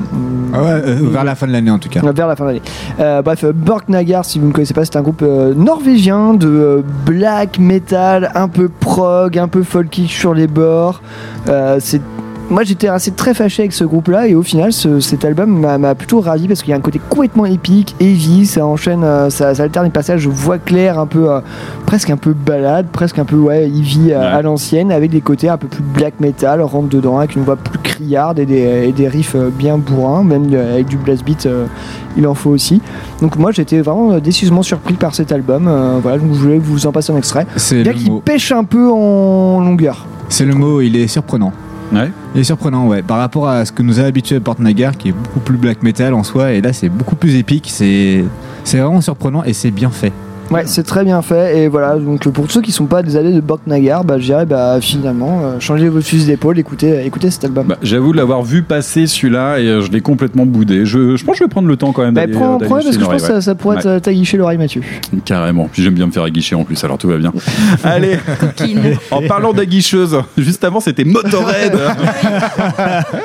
[0.53, 2.01] Ah ouais, euh, vers la fin de l'année en tout cas.
[2.03, 2.61] Euh, Vers la fin d'année.
[2.99, 6.47] Euh, bref, euh, Borknagar, si vous ne connaissez pas, c'est un groupe euh, norvégien de
[6.47, 11.01] euh, black metal, un peu prog, un peu folky sur les bords.
[11.49, 12.01] Euh, c'est
[12.47, 15.95] moi j'étais assez très fâché avec ce groupe-là et au final ce- cet album m'a
[15.95, 19.55] plutôt ravi parce qu'il y a un côté complètement épique, heavy, ça enchaîne, euh, ça,
[19.55, 21.39] ça alterne des passages voix claire, un peu, euh,
[21.87, 25.49] presque un peu balade, presque un peu ouais heavy euh, à l'ancienne, avec des côtés
[25.49, 28.91] un peu plus black metal, rentre dedans avec une voix plus criarde et des, et
[28.91, 31.49] des riffs bien bourrins, même avec du blast beat,
[32.15, 32.79] il en faut aussi.
[33.23, 35.67] Donc moi j'étais vraiment décisivement surpris par cet album.
[36.03, 37.47] voilà, donc je voulais vous en passer un extrait.
[37.81, 40.05] Bien qu'il pêche un peu en longueur.
[40.29, 41.53] C'est le mot, il est surprenant.
[41.93, 42.11] Ouais.
[42.33, 43.01] Il est surprenant, ouais.
[43.01, 46.13] Par rapport à ce que nous a habitué Portnagar, qui est beaucoup plus black metal
[46.13, 47.69] en soi, et là c'est beaucoup plus épique.
[47.71, 48.23] C'est
[48.63, 50.11] c'est vraiment surprenant et c'est bien fait.
[50.51, 51.59] Ouais, c'est très bien fait.
[51.59, 54.25] Et voilà, donc pour ceux qui sont pas des adeptes de Bork Nagar, bah, je
[54.25, 57.65] dirais bah, finalement, euh, changez vos fusils d'épaule, écoutez, écoutez cet album.
[57.67, 60.85] Bah, J'avoue de l'avoir vu passer celui-là et euh, je l'ai complètement boudé.
[60.85, 62.69] Je, je pense que je vais prendre le temps quand même Bah, d'aller prends, d'aller
[62.69, 63.99] prends jeter parce que je pense que ça, ça pourrait ouais.
[63.99, 64.81] taguicher l'oreille Mathieu.
[65.25, 65.67] Carrément.
[65.71, 67.33] Puis j'aime bien me faire aguicher en plus, alors tout va bien.
[67.83, 68.17] Allez,
[69.11, 71.73] en parlant d'aguicheuse, juste avant c'était Motorhead.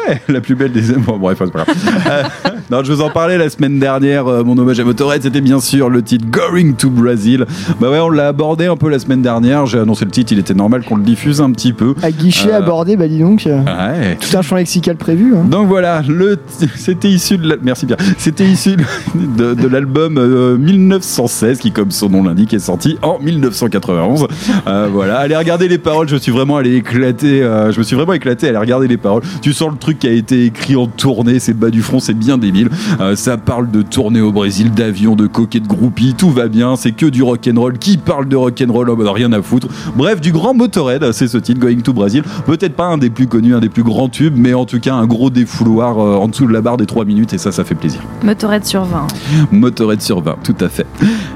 [0.09, 0.93] Ouais, la plus belle des.
[0.95, 1.77] Bon, bref, c'est pas grave.
[2.09, 2.23] Euh,
[2.71, 4.27] non, je vous en parlais la semaine dernière.
[4.27, 7.45] euh, mon hommage à Motorhead, c'était bien sûr le titre Going to Brazil.
[7.81, 9.67] Bah ouais, on l'a abordé un peu la semaine dernière.
[9.67, 11.95] J'ai annoncé le titre, il était normal qu'on le diffuse un petit peu.
[12.03, 13.47] À guichet Euh, abordé, bah dis donc.
[13.47, 14.17] euh, Ouais.
[14.21, 15.35] Tout un champ lexical prévu.
[15.37, 15.45] hein.
[15.45, 16.39] Donc voilà, le
[16.77, 17.97] c'était issu de la- merci bien.
[18.19, 18.77] C'était issu
[19.15, 24.27] de, de l'album euh, 1916 qui comme son nom l'indique est sorti en 1991.
[24.67, 27.97] Euh, voilà, allez regarder les paroles, je suis vraiment allé éclater euh, je me suis
[27.97, 29.23] vraiment éclaté à aller regarder les paroles.
[29.43, 32.15] Tu sens le truc qui a été écrit en tournée, c'est bas du front, c'est
[32.15, 32.69] bien débile.
[33.01, 36.77] Euh, ça parle de tournée au Brésil, d'avions, de coquets de groupies, tout va bien,
[36.77, 39.41] c'est que du rock and roll qui parle de rock and roll, oh, rien à
[39.41, 39.69] foutre.
[39.97, 42.23] Bref, du grand Motorhead, c'est ce titre Going to Brazil.
[42.45, 44.95] Peut-être pas un des plus connus, un des plus grands tubes, mais en tout cas
[44.95, 47.65] un gros défouloir euh, en dessous de la barre des 3 minutes et ça, ça
[47.65, 48.03] fait plaisir.
[48.23, 49.07] Motorhead sur 20.
[49.51, 50.87] Motorhead sur 20, tout à fait.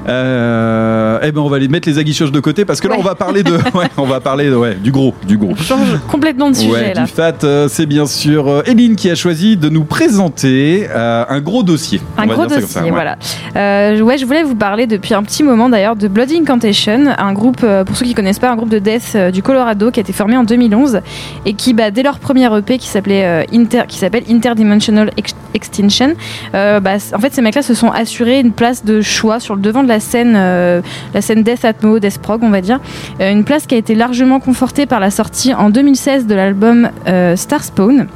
[0.07, 3.01] Euh, eh ben, on va aller mettre les aguicheuses de côté parce que là, on
[3.01, 5.55] va parler de, ouais, on va parler de, ouais, du gros, du gros.
[5.55, 7.05] Change complètement de sujet Ouais, là.
[7.05, 11.41] du fat, euh, c'est bien sûr euh, Eline qui a choisi de nous présenter un
[11.41, 12.01] gros dossier.
[12.17, 13.17] Un On gros dossier, ça, voilà.
[13.55, 17.61] Ouais, je voulais vous parler depuis un petit moment d'ailleurs de Blood Incantation, un groupe,
[17.63, 20.01] euh, pour ceux qui connaissent pas, un groupe de death euh, du Colorado qui a
[20.01, 20.99] été formé en 2011
[21.45, 25.35] et qui, bah, dès leur premier EP qui s'appelait euh, Inter, qui s'appelle Interdimensional Ex-
[25.53, 26.13] Extinction,
[26.51, 26.79] bah,
[27.13, 29.87] en fait, ces mecs-là se sont assurés une place de choix sur le devant de
[29.87, 32.81] la scène, la scène death atmo, death prog, on va dire,
[33.21, 37.37] une place qui a été largement confortée par la sortie en 2016 de l'album euh,
[37.37, 38.07] Star Spawn.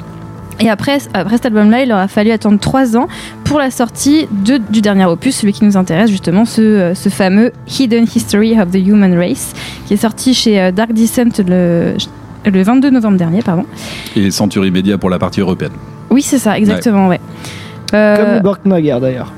[0.61, 3.07] Et après, après cet album-là, il leur a fallu attendre trois ans
[3.45, 7.09] pour la sortie de- du dernier opus, celui qui nous intéresse justement, ce, euh, ce
[7.09, 9.53] fameux Hidden History of the Human Race,
[9.85, 11.93] qui est sorti chez euh, Dark Descent le,
[12.45, 13.41] le 22 novembre dernier.
[13.41, 13.65] Pardon.
[14.15, 15.71] Et Century Media pour la partie européenne.
[16.09, 17.19] Oui, c'est ça, exactement, ouais.
[17.93, 18.41] Euh, Comme le
[18.99, 19.31] d'ailleurs.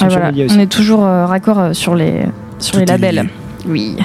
[0.00, 2.22] ah, voilà, on est toujours euh, raccord euh, sur les,
[2.58, 3.28] sur les labels.
[3.66, 3.96] Oui.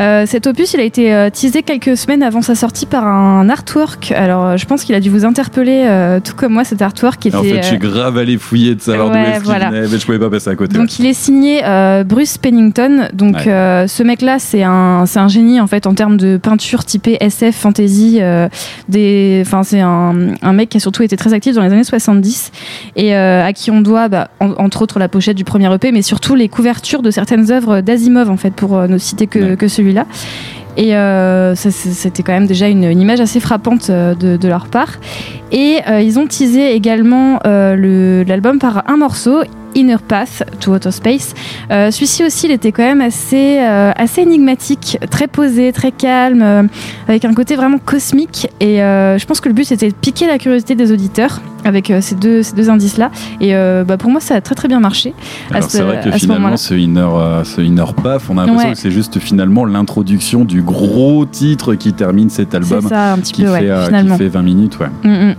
[0.00, 3.48] Euh, cet opus, il a été euh, teasé quelques semaines avant sa sortie par un
[3.48, 4.12] artwork.
[4.12, 7.18] Alors, euh, je pense qu'il a dû vous interpeller, euh, tout comme moi, cet artwork
[7.20, 7.36] qui était.
[7.36, 9.98] En fait, euh, j'ai grave allé fouiller de savoir ouais, d'où est-ce qu'il venait, mais
[9.98, 10.74] je pouvais pas passer à côté.
[10.76, 10.78] ouais.
[10.84, 13.08] Donc il est signé euh, Bruce Pennington.
[13.12, 13.86] Donc Ouais.
[13.88, 17.54] ce mec-là, c'est un, c'est un génie en fait en termes de peinture typée SF,
[17.56, 18.20] fantasy.
[18.88, 21.84] des, enfin c'est un, un mec qui a surtout été très actif dans les années
[21.84, 22.52] 70
[22.96, 26.02] et à qui on doit, bah, en- entre autres la pochette du premier EP, mais
[26.02, 29.68] surtout les couvertures de certaines œuvres d'Asimov en fait pour ne citer que, que
[30.78, 34.98] Et euh, c'était quand même déjà une, image assez frappante euh, de, leur part.
[35.50, 39.42] Et euh, ils ont teasé également euh, l'album par un morceau,
[39.74, 41.34] Inner Path to Outer Space.
[41.70, 46.42] Euh, Celui-ci aussi, il était quand même assez, euh, assez énigmatique, très posé, très calme,
[46.42, 46.62] euh,
[47.08, 48.48] avec un côté vraiment cosmique.
[48.60, 51.92] Et euh, je pense que le but c'était de piquer la curiosité des auditeurs avec
[52.00, 53.10] ces deux, ces deux indices-là.
[53.40, 55.12] Et bah, pour moi, ça a très très bien marché.
[55.60, 57.08] c'est vrai que ce finalement ce inner,
[57.44, 58.74] ce inner paf, on a l'impression Ouais.
[58.74, 62.80] que c'est juste finalement l'introduction du gros titre qui termine cet album.
[62.82, 63.68] C'est ça, un petit qui peu, fait,
[64.02, 64.86] qui fait 20 minutes, ouais.
[65.04, 65.34] Mm, mm.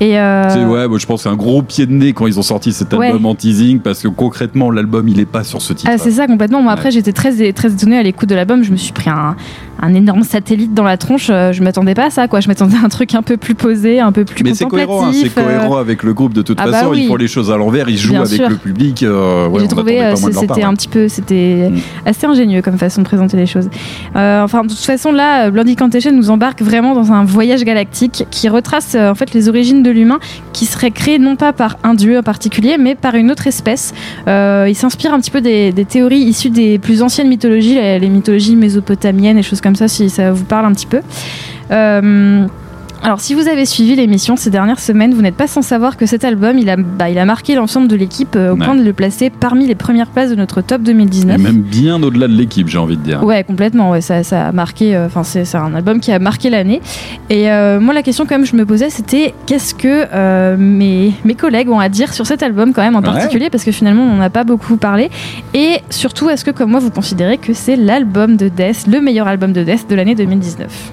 [0.00, 2.26] Et euh, C'est- ouais, moi, je pense que c'est un gros pied de nez quand
[2.26, 3.06] ils ont sorti cet Ouais.
[3.06, 5.90] album en teasing parce que concrètement l'album il est pas sur ce titre.
[5.92, 6.62] Ah, c'est ça complètement.
[6.62, 8.62] Moi, après, j'étais très, très étonnée à l'écoute de l'album.
[8.64, 9.36] Je me suis pris un,
[9.84, 11.28] un énorme satellite dans la tronche.
[11.30, 12.40] Euh, Je m'attendais pas à ça, quoi.
[12.40, 15.06] Je m'attendais à un truc un peu plus posé, un peu plus Mais c'est cohérent,
[15.06, 16.90] hein, c'est cohérent euh, avec le groupe de toute ah bah façon.
[16.90, 17.02] oui.
[17.04, 18.48] Ils font les choses à l'envers, ils jouent Bien avec sûr.
[18.48, 19.02] le public.
[19.02, 21.70] euh, ouais, J'ai trouvé euh, c'était un petit peu, c'était
[22.06, 23.68] assez ingénieux comme façon de présenter les choses.
[24.16, 28.26] Euh, enfin, de toute façon, là, Blood Incantation nous embarque vraiment dans un voyage galactique
[28.30, 30.18] qui retrace en fait les origines de l'humain,
[30.52, 33.92] qui serait créé non pas par un dieu en particulier, mais par une autre espèce.
[34.28, 37.98] Euh, il s'inspire un petit peu des, des théories issues des plus anciennes mythologies, les,
[37.98, 41.00] les mythologies mésopotamiennes et choses comme ça, si ça vous parle un petit peu.
[41.70, 42.46] Euh,
[43.04, 46.06] Alors, si vous avez suivi l'émission ces dernières semaines, vous n'êtes pas sans savoir que
[46.06, 48.64] cet album, il a, bah, il a marqué l'ensemble de l'équipe euh, au Ouais.
[48.64, 51.38] point de le placer parmi les premières places de notre top 2019.
[51.38, 53.22] Et même bien au-delà de l'équipe, j'ai envie de dire.
[53.22, 53.90] Ouais, complètement.
[53.90, 54.96] Ouais, ça, ça a marqué.
[54.96, 56.80] euh, Enfin, c'est c'est un album qui a marqué l'année.
[57.28, 61.34] Et euh, moi, la question quand même, je me posais, c'était qu'est-ce que mes mes
[61.34, 63.04] collègues ont à dire sur cet album quand même en Ouais.
[63.04, 65.10] particulier, parce que finalement, on n'en a pas beaucoup parlé.
[65.52, 69.26] Et surtout, est-ce que comme moi, vous considérez que c'est l'album de Death, le meilleur
[69.28, 70.92] album de Death de l'année 2019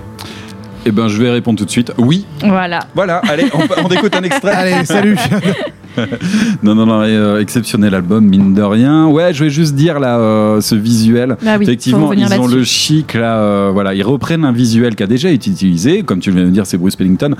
[0.85, 1.91] Eh ben, je vais répondre tout de suite.
[1.97, 2.25] Oui.
[2.43, 2.79] Voilà.
[2.95, 4.51] Voilà, allez, on, on écoute un extrait.
[4.53, 5.15] Allez, salut.
[6.63, 9.07] non, non, non, euh, exceptionnel album, mine de rien.
[9.07, 11.37] Ouais, je vais juste dire là, euh, ce visuel.
[11.45, 13.37] Ah oui, Effectivement, ils ont le chic là.
[13.37, 16.49] euh, voilà, ils reprennent un visuel qui a déjà été utilisé, comme tu viens de
[16.49, 17.35] dire, c'est Bruce Pellington.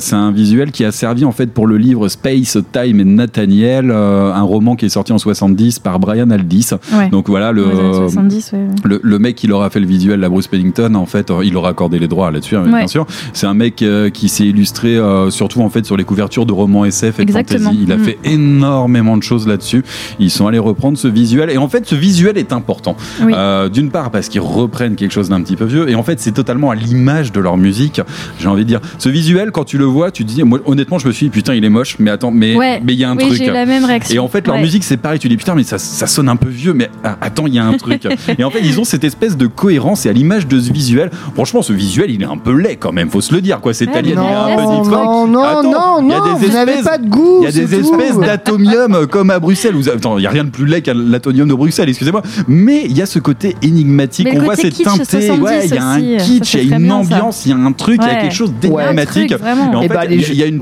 [0.00, 3.90] C'est un visuel qui a servi en fait pour le livre Space, Time et Nathaniel,
[3.90, 6.74] un roman qui est sorti en 70 par Brian Aldiss.
[6.92, 7.08] Ouais.
[7.08, 7.64] Donc voilà le.
[7.64, 8.64] Dans les années 70, ouais, ouais.
[8.84, 11.52] Le, le mec qui leur a fait le visuel, la Bruce Pennington, en fait, il
[11.52, 13.06] leur a accordé les droits là-dessus, hein, bien sûr.
[13.32, 14.98] C'est un mec qui s'est illustré
[15.30, 17.67] surtout en fait sur les couvertures de romans SF et de Exactement.
[17.72, 18.04] Il a Mm.
[18.04, 19.84] fait énormément de choses là-dessus.
[20.18, 22.96] Ils sont allés reprendre ce visuel et en fait, ce visuel est important.
[23.22, 23.32] Oui.
[23.36, 26.20] Euh, D'une part parce qu'ils reprennent quelque chose d'un petit peu vieux et en fait,
[26.20, 28.00] c'est totalement à l'image de leur musique.
[28.40, 30.98] J'ai envie de dire, ce visuel, quand tu le vois, tu te dis, moi, honnêtement,
[30.98, 32.80] je me suis dit, putain, il est moche, mais attends, mais Ouais.
[32.84, 33.38] mais il y a un Oui, truc.
[33.38, 34.14] j'ai eu la même réaction.
[34.14, 34.62] Et en fait, leur Ouais.
[34.62, 35.18] musique, c'est pareil.
[35.18, 37.58] Tu dis putain, mais ça, ça sonne un peu vieux, mais ah, attends, il y
[37.58, 38.06] a un truc.
[38.38, 41.10] et en fait, ils ont cette espèce de cohérence et à l'image de ce visuel.
[41.34, 43.10] Franchement, ce visuel, il est un peu laid quand même.
[43.10, 43.74] Faut se le dire, quoi.
[43.74, 46.82] Cet Ouais, alien, non, il est un peu non, non, non, Attends, non, vous n'avez
[46.82, 47.38] pas de goût.
[47.40, 49.74] Il y a des c'est espèces d'atomium euh, comme à Bruxelles.
[49.92, 52.22] Attends, il y a rien de plus laid qu'à l'atonium de Bruxelles, excusez-moi.
[52.46, 54.28] Mais il y a ce côté énigmatique.
[54.34, 55.04] On voit cette kitsch teinté.
[55.26, 57.52] 70 Ouais, il y a un ça kitsch, il y a une ambiance, il y
[57.52, 58.20] a un truc, il y a Ouais.
[58.22, 59.32] quelque chose Ouais, d'énigmatique.
[59.32, 60.60] en Eh fait, ben, il il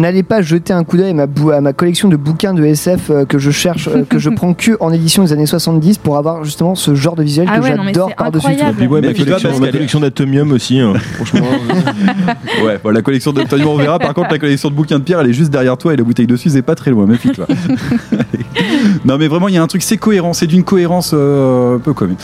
[0.00, 2.64] n'allez- pas jeter un coup d'œil à ma, bou- à ma collection de bouquins de
[2.64, 5.98] SF euh, que je cherche, euh, que je prends que en édition des années 70
[5.98, 8.64] pour avoir justement ce genre de visuel Ah que ouais, j'adore par-dessus tout.
[8.76, 10.78] Puis ouais, ma collection, d'Atomium aussi.
[10.80, 10.92] hein.
[11.16, 11.46] Franchement.
[12.64, 13.98] Ouais, la collection Tony, on verra.
[13.98, 16.04] Par contre, la collection de bouquins de pierre, elle est juste derrière toi et la
[16.04, 17.06] bouteille dessus, c'est pas très loin.
[17.06, 17.46] Méfie-toi.
[19.04, 21.78] non, mais vraiment, il y a un truc, c'est cohérent, c'est d'une cohérence euh, un
[21.78, 22.16] peu commune.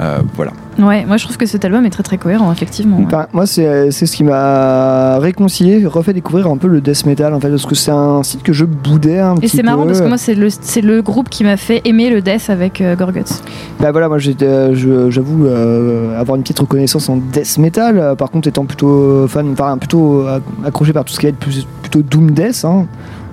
[0.00, 0.52] Euh, voilà.
[0.78, 2.96] Ouais, moi je trouve que cet album est très très cohérent, effectivement.
[2.96, 3.26] ouais.
[3.34, 7.40] Moi, c'est c'est ce qui m'a réconcilié, refait découvrir un peu le death metal en
[7.40, 10.00] fait, parce que c'est un site que je boudais un Et petit c'est marrant parce
[10.00, 12.96] que moi c'est le, c'est le groupe qui m'a fait aimer le death avec euh,
[12.96, 13.42] Gorguts.
[13.80, 17.98] Bah voilà, moi j'étais, euh, je- j'avoue euh, avoir une petite reconnaissance en death metal.
[17.98, 20.24] euh, par contre, étant plutôt fan, enfin plutôt
[20.64, 22.64] accroché par tout ce qui est plus, plutôt doom death.
[22.64, 22.86] Hein.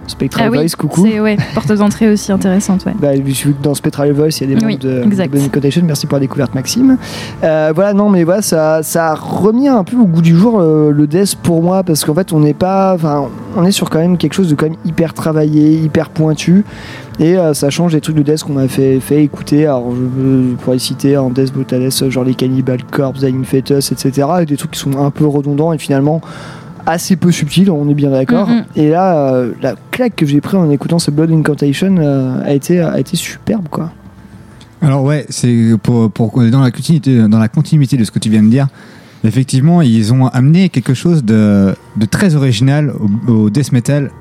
[0.10, 1.06] Spectral ah oui, Voice, coucou.
[1.06, 2.86] c'est ouais, porte d'entrée aussi intéressante.
[2.86, 2.94] Ouais.
[3.00, 5.84] Bah, je suis dans Spectral Voice, il y a des Oui, de, de Connection.
[5.86, 6.98] Merci pour la découverte, Maxime.
[7.44, 10.60] Euh, voilà, non, mais voilà, ça, ça a remis un peu au goût du jour
[10.60, 12.98] euh, le death pour moi, parce qu'en fait, on n'est pas,
[13.56, 16.66] on est sur quand même quelque chose de quand même hyper travaillé, hyper pointu.
[17.20, 19.66] Et euh, ça change des trucs de death qu'on m'a fait, fait écouter.
[19.66, 24.28] Alors, je, pourrais citer en Death Brutales, genre les Cannibal Corpse, Dying Fetus, etc.
[24.42, 26.22] Et des trucs qui sont un peu redondants et finalement
[26.86, 28.48] assez peu subtils, on est bien d'accord.
[28.50, 28.64] Mhm.
[28.76, 32.54] Et là, euh, la claque que j'ai pris en écoutant ce Blood Incantation euh, a,
[32.54, 33.92] été, a été superbe, quoi.
[34.82, 38.30] Alors ouais, c'est pour, pour dans la continuité dans la continuité de ce que tu
[38.30, 38.68] viens de dire.
[39.26, 42.94] Effectivement, ils ont amené quelque chose de, de très original
[43.28, 44.12] au, au death metal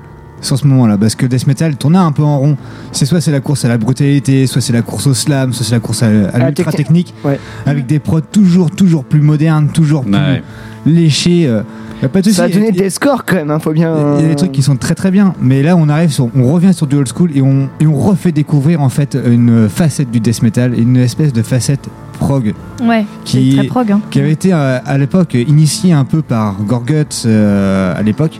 [0.41, 2.57] sur ce moment-là, parce que death metal tournait un peu en rond.
[2.91, 5.65] C'est soit c'est la course à la brutalité, soit c'est la course au slam, soit
[5.65, 7.07] c'est la course à, à la l'ultra technique.
[7.07, 7.39] technique, Ouais.
[7.65, 10.43] avec des prods toujours toujours plus modernes, toujours plus Ouais.
[10.85, 11.45] Léchés.
[11.47, 11.61] euh,
[12.01, 13.93] y a pas de Ça a donné des scores quand même, hein, faut bien.
[14.17, 16.29] Il y a des trucs qui sont très très bien, mais là on arrive sur,
[16.35, 19.67] on revient sur du old school et on, et on refait découvrir en fait une
[19.69, 21.89] facette du death metal, une espèce de facette
[22.19, 22.53] prog
[22.83, 23.91] Ouais, Qui- c'est très prog.
[23.91, 24.01] Hein.
[24.11, 28.39] qui avait été euh, à l'époque initiée un peu par Gorguts euh, à l'époque.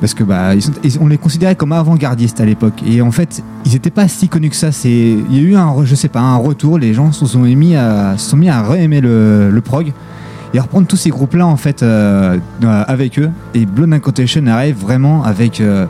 [0.00, 2.82] Parce que bah, ils sont- ils- on les considérait comme avant-gardistes à l'époque.
[2.86, 4.72] Et en fait, ils n'étaient pas si connus que ça.
[4.72, 6.78] C'est, il y a eu un, je sais pas, un retour.
[6.78, 9.92] Les gens se sont mis à, se sont mis à re-aimer le, le prog
[10.54, 13.30] et reprendre tous ces groupes-là en fait euh, euh, avec eux.
[13.54, 15.86] Et Blood Incantation arrive vraiment avec euh,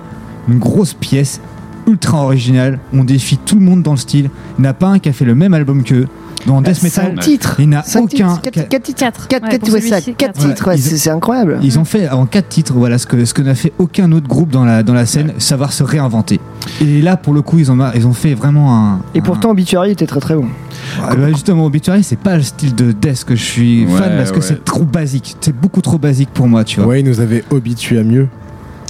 [0.48, 1.40] une grosse pièce
[1.86, 2.78] ultra originale.
[2.92, 4.30] On défie tout le monde dans le style.
[4.58, 6.06] Il n'y a pas un qui a fait le même album qu'eux.
[6.46, 7.56] Dans Death Metal, Cinq titres.
[7.58, 8.06] il n'y en a aucun.
[8.06, 8.98] titres, quatre- quatre titres.
[8.98, 9.28] 4.
[9.28, 11.58] Quatre- quatre- ouais, ça, quatre titres, c'est incroyable.
[11.62, 14.26] Ils ont fait en quatre titres, voilà ce que ce que n'a fait aucun autre
[14.26, 16.40] groupe dans la dans la scène, savoir se réinventer.
[16.80, 19.00] Et là, pour le coup, ils ont ils ont fait vraiment un.
[19.14, 20.46] Et pourtant, Obituary était très très bon.
[21.02, 24.16] Ah, bah, justement, Obituary, c'est pas le style de death que je suis Ouais, fan
[24.16, 25.36] parce que c'est trop basique.
[25.40, 26.88] C'est beaucoup trop basique pour moi, tu vois.
[26.88, 28.28] Ouais, ils nous avaient habitués à mieux.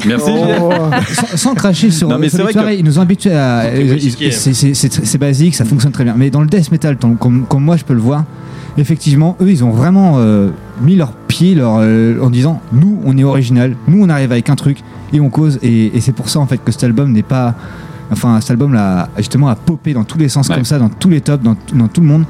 [0.07, 0.31] Merci.
[0.61, 0.71] Oh.
[1.13, 3.75] Sans, sans cracher sur, Non, mais sur que- ils nous ont habitués à.
[3.79, 6.15] Ils- c'est- basique, ça fonctionne très bien.
[6.17, 8.25] Mais dans le death metal, comme, comme moi je peux le voir,
[8.79, 10.51] effectivement, eux, ils ont vraiment euh,
[10.83, 14.49] mis leur pied leur, euh, en disant nous, on est original, nous, on arrive avec
[14.51, 14.79] un truc
[15.13, 15.59] et on cause.
[15.63, 17.55] Et, et c'est pour ça en fait que cet album n'est pas.
[18.13, 20.57] Enfin, cet album là, justement, a popé dans tous les sens Ouais.
[20.57, 22.25] comme ça, dans tous les tops, dans, tout- dans tout le monde.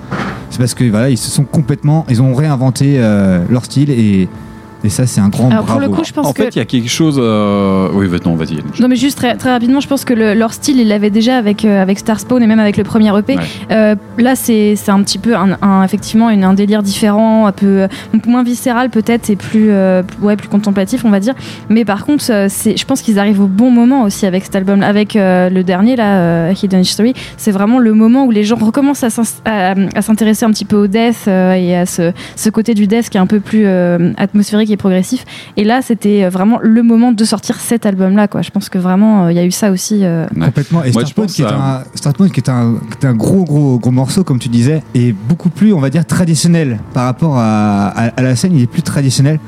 [0.51, 4.29] C'est parce que voilà, ils se sont complètement, ils ont réinventé euh, leur style et
[4.83, 5.91] Et ça, c'est un grand Alors, pour bravo.
[5.91, 7.17] le coup, je pense en que- fait, il y a quelque chose.
[7.21, 8.59] euh, Oui, non, vas-y.
[8.81, 11.37] Non mais juste très, très rapidement, je pense que le- leur style, ils l'avaient déjà
[11.37, 13.37] avec, euh, avec Star Spawn et même avec le premier EP.
[13.37, 13.43] Ouais.
[13.73, 17.53] Euh, là, c'est c'est un petit peu un, un- effectivement une- un délire différent, un
[17.53, 17.89] peu
[18.27, 21.35] moins viscéral peut-être et plus, euh, ouais, plus contemplatif, on va dire.
[21.69, 24.83] Mais par contre, c'est- je pense qu'ils arrivent au bon moment aussi avec cet album,
[24.83, 27.13] avec euh, le dernier là, euh, Hidden History.
[27.37, 31.25] C'est vraiment le moment où les gens recommencent à s'intéresser un petit peu au death
[31.29, 34.13] euh, et à ce, ce côté du death qui est un peu plus euh,
[34.73, 35.25] et progressif.
[35.57, 38.29] Et là, c'était vraiment le moment de sortir cet album-là.
[38.29, 38.43] Quoi.
[38.43, 40.05] Je pense que vraiment, euh, il y a eu ça aussi.
[40.05, 40.83] euh, Complètement.
[40.85, 43.79] Et Starpoint, qui est à- un, Starpoint, qui est un, qui est un gros, gros,
[43.79, 47.89] gros morceau, comme tu disais, est beaucoup plus, on va dire, traditionnel par rapport à,
[47.89, 48.53] à- à la scène.
[48.55, 49.39] Il est plus traditionnel.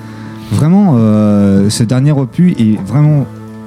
[0.50, 3.24] Vraiment, euh, ce dernier opus est vraiment.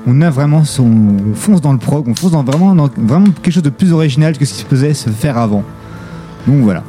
[0.07, 3.25] On a vraiment son, on fonce dans le prog, on fonce dans vraiment, dans vraiment
[3.41, 5.63] quelque chose de plus original que ce qui se faisait se faire avant.
[6.47, 6.83] Donc voilà.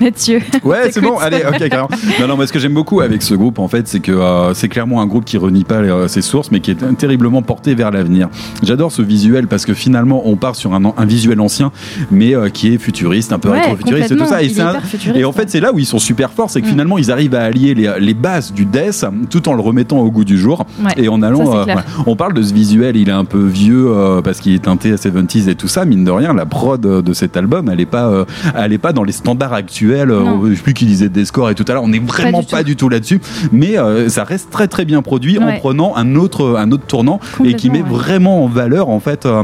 [0.00, 0.40] Mathieu.
[0.64, 1.88] Ouais, c'est bon, allez, ok, carrément.
[2.20, 4.54] Non, non, mais ce que j'aime beaucoup avec ce groupe, en fait, c'est que euh,
[4.54, 7.74] c'est clairement un groupe qui renie pas euh, ses sources, mais qui est terriblement porté
[7.74, 8.28] vers l'avenir.
[8.62, 11.70] J'adore ce visuel parce que finalement, on part sur un, un visuel ancien,
[12.10, 14.42] mais euh, qui est futuriste, un peu Ouais, rétro-futuriste et tout ça.
[14.42, 16.70] Et, un- en fait, c'est là où ils sont super forts, c'est que Mm.
[16.70, 20.10] finalement, ils arrivent à allier les, les bases du death tout en le remettant au
[20.10, 20.64] goût du jour.
[20.84, 21.84] Ouais, Et en allant, voilà.
[22.06, 23.88] on parle de ce visuel, il est un peu vieux
[24.24, 25.84] parce qu'il est teinté à 70s et tout ça.
[25.84, 28.24] Mine de rien, la prod de cet album, elle est pas,
[28.56, 29.89] elle est pas dans les standards actuels.
[29.98, 30.42] Euh, Non.
[30.48, 31.82] je sais plus qui disait des scores et tout à l'heure.
[31.84, 32.64] On est vraiment du pas tout.
[32.64, 33.20] du tout, là-dessus,
[33.52, 37.20] mais euh, ça reste très très bien produit en prenant un autre, un autre tournant
[37.44, 37.88] et qui met ouais.
[37.88, 39.26] vraiment en valeur en fait.
[39.26, 39.42] euh,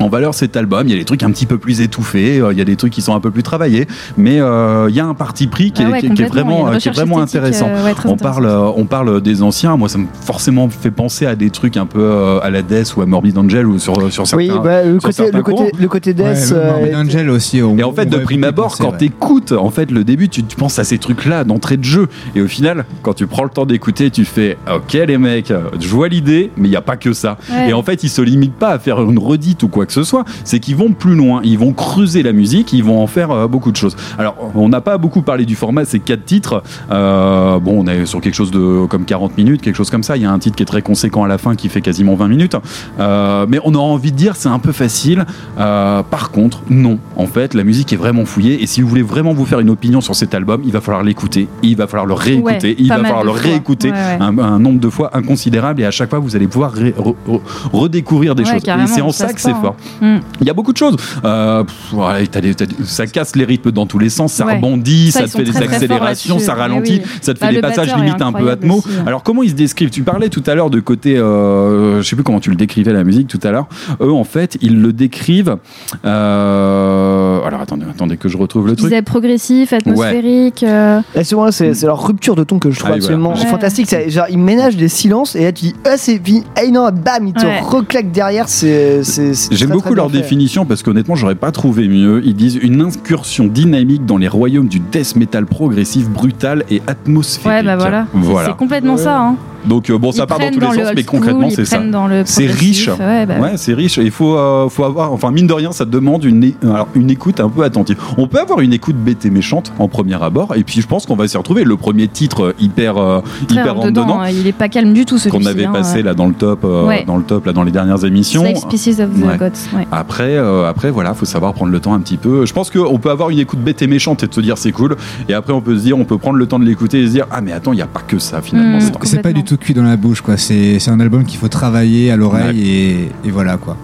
[0.00, 2.52] en valeur cet album, il y a des trucs un petit peu plus étouffés, euh,
[2.52, 5.00] il y a des trucs qui sont un peu plus travaillés, mais euh, il y
[5.00, 7.22] a un parti pris qui, Ah est, ouais, qui vraiment, euh, qui est recherche vraiment
[7.22, 7.68] esthétique, intéressant.
[7.68, 9.76] euh, ouais, on parle, euh, on parle des anciens.
[9.76, 12.96] Moi, ça me forcément fait penser à des trucs un peu euh, à la Death
[12.96, 14.36] ou à Morbid Angel ou sur sur certains.
[14.36, 15.70] Oui, bah, le, sur côté, certains le, côté, courants.
[15.78, 16.24] le côté Death.
[16.26, 17.62] Ouais, euh, Morbid Angel aussi.
[17.62, 18.98] on- Et en fait, de prime abord, penser, quand ouais.
[18.98, 22.08] t'écoutes, en fait, le début, tu, tu penses à ces trucs-là d'entrée de jeu.
[22.34, 25.88] Et au final, quand tu prends le temps d'écouter, tu fais Ok, les mecs, je
[25.88, 27.38] vois l'idée, mais il n'y a pas que ça.
[27.50, 27.70] Ouais.
[27.70, 30.02] Et en fait, ils se limitent pas à faire une redite ou quoi que ce
[30.04, 30.24] soit.
[30.44, 31.40] C'est qu'ils vont plus loin.
[31.44, 33.96] Ils vont creuser la musique, ils vont en faire euh, beaucoup de choses.
[34.18, 36.62] Alors, on n'a pas beaucoup parlé du format, c'est quatre titres.
[36.90, 40.16] Euh, bon, on est sur quelque chose de comme 40 minutes, quelque chose comme ça.
[40.16, 42.14] Il y a un titre qui est très conséquent à la fin qui fait quasiment
[42.14, 42.56] 20 minutes.
[43.00, 45.24] Euh, mais on aura envie de dire c'est un peu facile.
[45.56, 46.98] Par contre, non.
[47.16, 48.62] En fait, la musique est vraiment fouillée.
[48.62, 51.02] Et si vous voulez vraiment vous faire une opinion sur cet album, il va falloir
[51.02, 51.48] l'écouter.
[51.62, 52.68] Il va falloir le réécouter.
[52.70, 53.40] Ouais, il va falloir le fois.
[53.40, 54.16] réécouter Ouais, ouais.
[54.20, 55.82] Un, un nombre de fois inconsidérable.
[55.82, 57.40] Et à chaque fois, vous allez pouvoir ré- re- re-
[57.72, 58.62] redécouvrir des choses.
[58.84, 59.56] Et c'est en ça que c'est sent,
[60.00, 60.16] Mm.
[60.40, 60.96] Il y a beaucoup de choses.
[61.24, 64.32] Euh, pff, ouais, t'as des- t'as des- ça casse les rythmes dans tous les sens,
[64.32, 64.54] ça Ouais.
[64.56, 67.10] rebondit, Ça, ça, ils te fait des très, très forts accélérations, ça ralentit, oui.
[67.20, 68.78] ça te fait Bah, des passages limite un peu atmo.
[68.78, 69.04] aussi, hein.
[69.06, 69.90] Alors comment ils se décrivent?
[69.90, 72.92] Tu parlais tout à l'heure de côté, euh, je sais plus comment tu le décrivais
[72.92, 73.66] la musique tout à l'heure.
[74.00, 75.56] Eux en fait, ils le décrivent.
[76.04, 78.90] euh, alors attendez, attendez que je retrouve le Je truc.
[78.90, 80.62] disais progressif, atmosphérique.
[80.62, 83.04] euh, Là, c'est moi, c'est c'est leur rupture de ton que je trouve Ah voilà.
[83.04, 83.46] absolument Ouais.
[83.46, 83.94] fantastique.
[84.08, 86.44] Genre, ils ménagent des silences et là, tu dis, ah, c'est fini.
[86.56, 87.60] Ah non, bam, ils te Ouais.
[87.60, 88.48] reclaquent derrière.
[88.48, 89.02] C'est.
[89.02, 90.18] c'est- c'est J'aime beaucoup leur fait.
[90.18, 92.22] définition parce qu'honnêtement, j'aurais pas trouvé mieux.
[92.24, 97.58] Ils disent une incursion dynamique dans les royaumes du death metal progressif, brutal et atmosphérique.
[97.58, 98.06] Ouais, bah voilà.
[98.12, 98.48] Voilà.
[98.48, 99.20] C'est complètement ça.
[99.20, 99.36] Hein.
[99.66, 101.64] Donc euh, bon, ça Ils part dans tous les dans sens, mais concrètement, school, c'est
[101.64, 101.80] ça.
[102.24, 102.88] C'est riche.
[102.88, 103.52] ouais, bah ouais.
[103.56, 103.98] c'est riche.
[103.98, 107.10] Et il faut, euh, faut avoir, enfin mine de rien, ça demande une, alors, une
[107.10, 107.96] écoute un peu attentive.
[108.18, 111.06] On peut avoir une écoute bête et méchante en premier abord, et puis je pense
[111.06, 111.64] qu'on va s'y retrouver.
[111.64, 114.20] Le premier titre euh, hyper, euh, hyper rentre dedans.
[114.20, 114.28] hein.
[114.30, 115.38] Il est pas calme du tout celui-ci.
[115.44, 117.04] qu'on avait hein, passé là dans le top, euh, Ouais.
[117.06, 118.42] dans le top là dans les dernières émissions.
[118.42, 119.38] Slave Species of the Ouais.
[119.38, 119.76] Gods.
[119.76, 119.86] ouais.
[119.92, 122.44] Après, euh, après voilà, faut savoir prendre le temps un petit peu.
[122.46, 124.72] Je pense qu'on peut avoir une écoute bête et méchante et de se dire c'est
[124.72, 124.96] cool.
[125.28, 127.12] Et après, on peut se dire, on peut prendre le temps de l'écouter et se
[127.12, 128.76] dire ah mais attends, il y a pas que ça finalement.
[128.78, 128.80] Mm.
[128.80, 130.36] c'est- C'est pas du tout cuit dans la bouche, quoi.
[130.36, 133.76] C'est c'est un album qu'il faut travailler à l'oreille et, et voilà, quoi.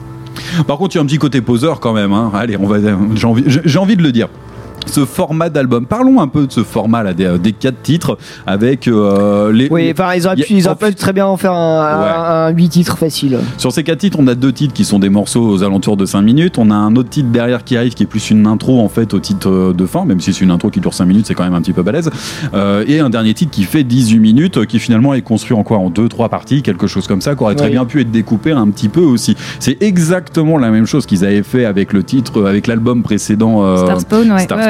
[0.67, 2.13] Par contre, il y a un petit côté poseur quand même.
[2.13, 2.31] hein.
[2.35, 2.79] Allez, on va.
[3.15, 3.45] J'ai envie,
[3.79, 4.29] envie de le dire.
[4.86, 5.86] Ce format d'album.
[5.86, 9.69] Parlons un peu de ce format là des, des quatre titres avec euh, les.
[9.70, 12.48] Oui, enfin, ils auraient pu, ils en auraient pu très bien en faire un, un,
[12.51, 13.39] 8 titres facile.
[13.59, 16.07] Sur ces quatre titres, on a deux titres qui sont des morceaux aux alentours de
[16.07, 16.59] 5 minutes.
[16.59, 19.15] On a un autre titre derrière qui arrive qui est plus une intro en fait
[19.15, 21.35] au titre euh, de fin, même si c'est une intro qui dure 5 minutes, c'est
[21.35, 22.11] quand même un petit peu balèze.
[22.55, 25.62] Euh, et un dernier titre qui fait 18 minutes, euh, qui finalement est construit en
[25.62, 25.78] quoi?
[25.78, 27.73] En deux, trois parties, quelque chose comme ça, qui aurait très Oui.
[27.73, 29.36] bien pu être découpé un petit peu aussi.
[29.61, 33.62] C'est exactement la même chose qu'ils avaient fait avec le titre, euh, avec l'album précédent.
[33.65, 34.39] euh, Star Spawn, ouais.
[34.40, 34.70] Star Ouais, ouais,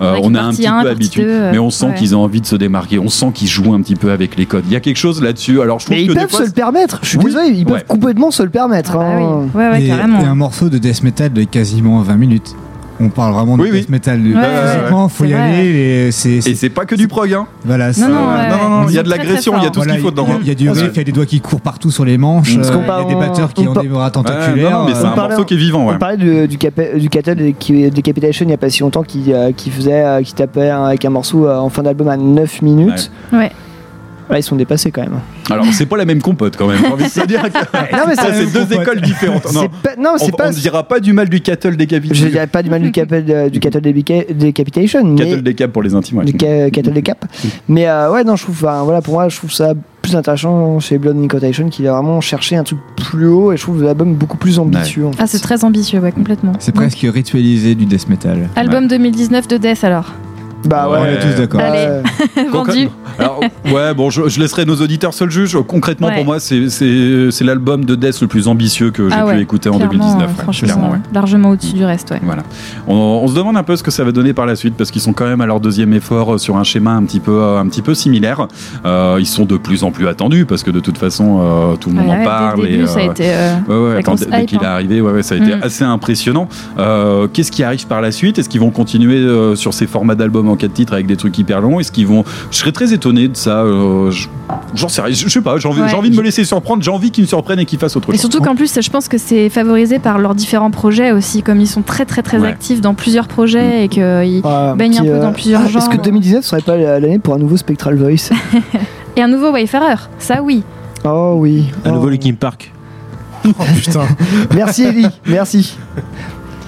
[0.00, 1.94] Euh, on a un petit un, peu habitué, deux, euh, mais on sent ouais.
[1.94, 2.98] qu'ils ont envie de se démarquer.
[2.98, 4.64] On sent qu'ils jouent un petit peu avec les codes.
[4.66, 5.60] Il y a quelque chose là-dessus.
[5.60, 6.98] Alors je trouve Mais ils que peuvent fois, se le permettre.
[7.02, 7.24] Je suis Oui.
[7.26, 7.64] désolé, ils Ouais.
[7.64, 8.96] peuvent complètement se le permettre.
[8.96, 9.46] hein.
[9.54, 12.54] Ouais, et, et un morceau de death metal de quasiment 20 minutes.
[13.00, 14.20] On parle vraiment de Oui, metal.
[14.20, 14.42] Ouais, ouais,
[14.72, 15.10] Physiquement, ouais.
[15.10, 15.42] faut C'est y vrai.
[15.42, 15.66] aller.
[15.68, 17.46] et c'est- Et c'est pas que du prog, hein.
[17.64, 19.88] Voilà, c'est- non, non, non, il y a de l'agression, il y a tout ce
[19.88, 20.26] qu'il faut dedans.
[20.28, 21.60] Il y a- il y a du riff, il y a des doigts qui courent
[21.60, 22.56] partout sur les manches.
[22.56, 24.70] Euh, qu'on Il y a parle- des batteurs qui on ont des bras tentaculaires.
[24.70, 25.94] non, non, mais c'est euh, un morceau qui est vivant, ouais.
[25.94, 26.58] On parlait de- du,
[27.58, 31.04] qui- Decapitation il n'y a pas si longtemps qui, euh, faisait, qui tapait un- avec
[31.04, 33.10] un morceau en fin d'album à 9 minutes.
[33.32, 33.50] Ouais.
[34.30, 35.20] Là, ils sont dépassés quand même.
[35.50, 36.78] Alors, c'est pas la même compote quand même.
[36.80, 37.48] J'ai envie de te dire que
[37.96, 39.52] Non, mais ça, c'est- deux écoles différentes.
[39.54, 42.14] Non, pas- on, pas- on ne dira pas du mal du cattle décapité.
[42.14, 45.72] Je dirais pas du mal du cattle, euh, du cattle débica- decapitation, mais Cattle décap
[45.72, 46.18] pour les intimes.
[46.18, 46.24] ouais.
[46.24, 47.24] du ca- cattle decap.
[47.68, 49.72] Mais euh, ouais, non, je trouve, enfin, voilà, pour moi, je trouve ça
[50.02, 53.56] plus intéressant chez Blood and Incantation qui a vraiment cherché un truc plus haut et
[53.56, 55.06] je trouve l'album beaucoup plus ambitieux.
[55.06, 55.18] en fait.
[55.22, 56.52] Ah, c'est très ambitieux, ouais, complètement.
[56.58, 58.48] C'est presque ritualisé du death metal.
[58.56, 60.12] Album 2019 de Death alors.
[60.68, 61.60] Bah ouais, On est tous d'accord.
[61.60, 62.02] Allez,
[62.52, 62.88] vendu.
[63.18, 63.40] Alors,
[63.72, 65.56] ouais, bon, je, je laisserai nos auditeurs seuls juges.
[65.66, 66.16] Concrètement, Ouais.
[66.16, 69.40] pour moi, c'est- c'est c'est l'album de Death le plus ambitieux que j'ai Ah pu
[69.40, 70.22] écouter en clairement, 2019.
[70.28, 70.98] ouais, franchement, clairement, ouais.
[71.12, 72.20] largement au-dessus du reste, ouais.
[72.22, 72.42] Voilà.
[72.86, 74.90] On, on se demande un peu ce que ça va donner par la suite parce
[74.90, 77.32] qu'ils sont quand même à leur deuxième effort euh, sur un schéma un petit peu,
[77.42, 78.46] euh, un petit peu similaire.
[78.84, 81.88] Euh, ils sont de plus en plus attendus parce que de toute façon, euh, tout
[81.88, 82.56] le monde Ouais, en parle.
[82.56, 84.64] dès le et, début, ça a été, euh, ouais, ouais, la attends, dès qu'il est
[84.64, 84.68] hein.
[84.70, 85.60] arrivé, ouais, ouais, ça a été Mm.
[85.62, 86.48] assez impressionnant.
[86.78, 88.38] Euh, Qu'est-ce qui arrive par la suite?
[88.38, 91.36] Est-ce qu'ils vont continuer euh, sur ces formats d'albums en quatre titres avec des trucs
[91.38, 93.62] hyper longs Est-ce qu'ils vont Je serais très étonné de ça.
[93.62, 94.28] euh, je-
[94.74, 95.14] J'en sais rien.
[95.14, 95.56] Je je sais pas.
[95.58, 95.88] J'ai envie, Ouais.
[95.88, 96.82] j'ai envie de me laisser surprendre.
[96.82, 98.20] J'ai envie qu'ils me surprennent et qu'ils fassent autre Et chose.
[98.20, 101.66] surtout qu'en plus, je pense que c'est favorisé par leurs différents projets aussi, comme ils
[101.66, 102.48] sont très très très Ouais.
[102.48, 105.82] actifs dans plusieurs projets et qu'ils Ah, baignent un peu euh, dans plusieurs ah, genres.
[105.82, 108.30] Est-ce que 2019 serait pas l'année pour un nouveau Spectral Voice?
[109.16, 110.62] Et un nouveau Wayfarer, ça oui.
[111.04, 111.64] Oh oui.
[111.84, 111.94] Un Oh.
[111.94, 112.72] nouveau Linkin Park.
[113.46, 113.50] Oh
[113.82, 114.06] putain.
[114.54, 115.76] Merci Ellie, merci.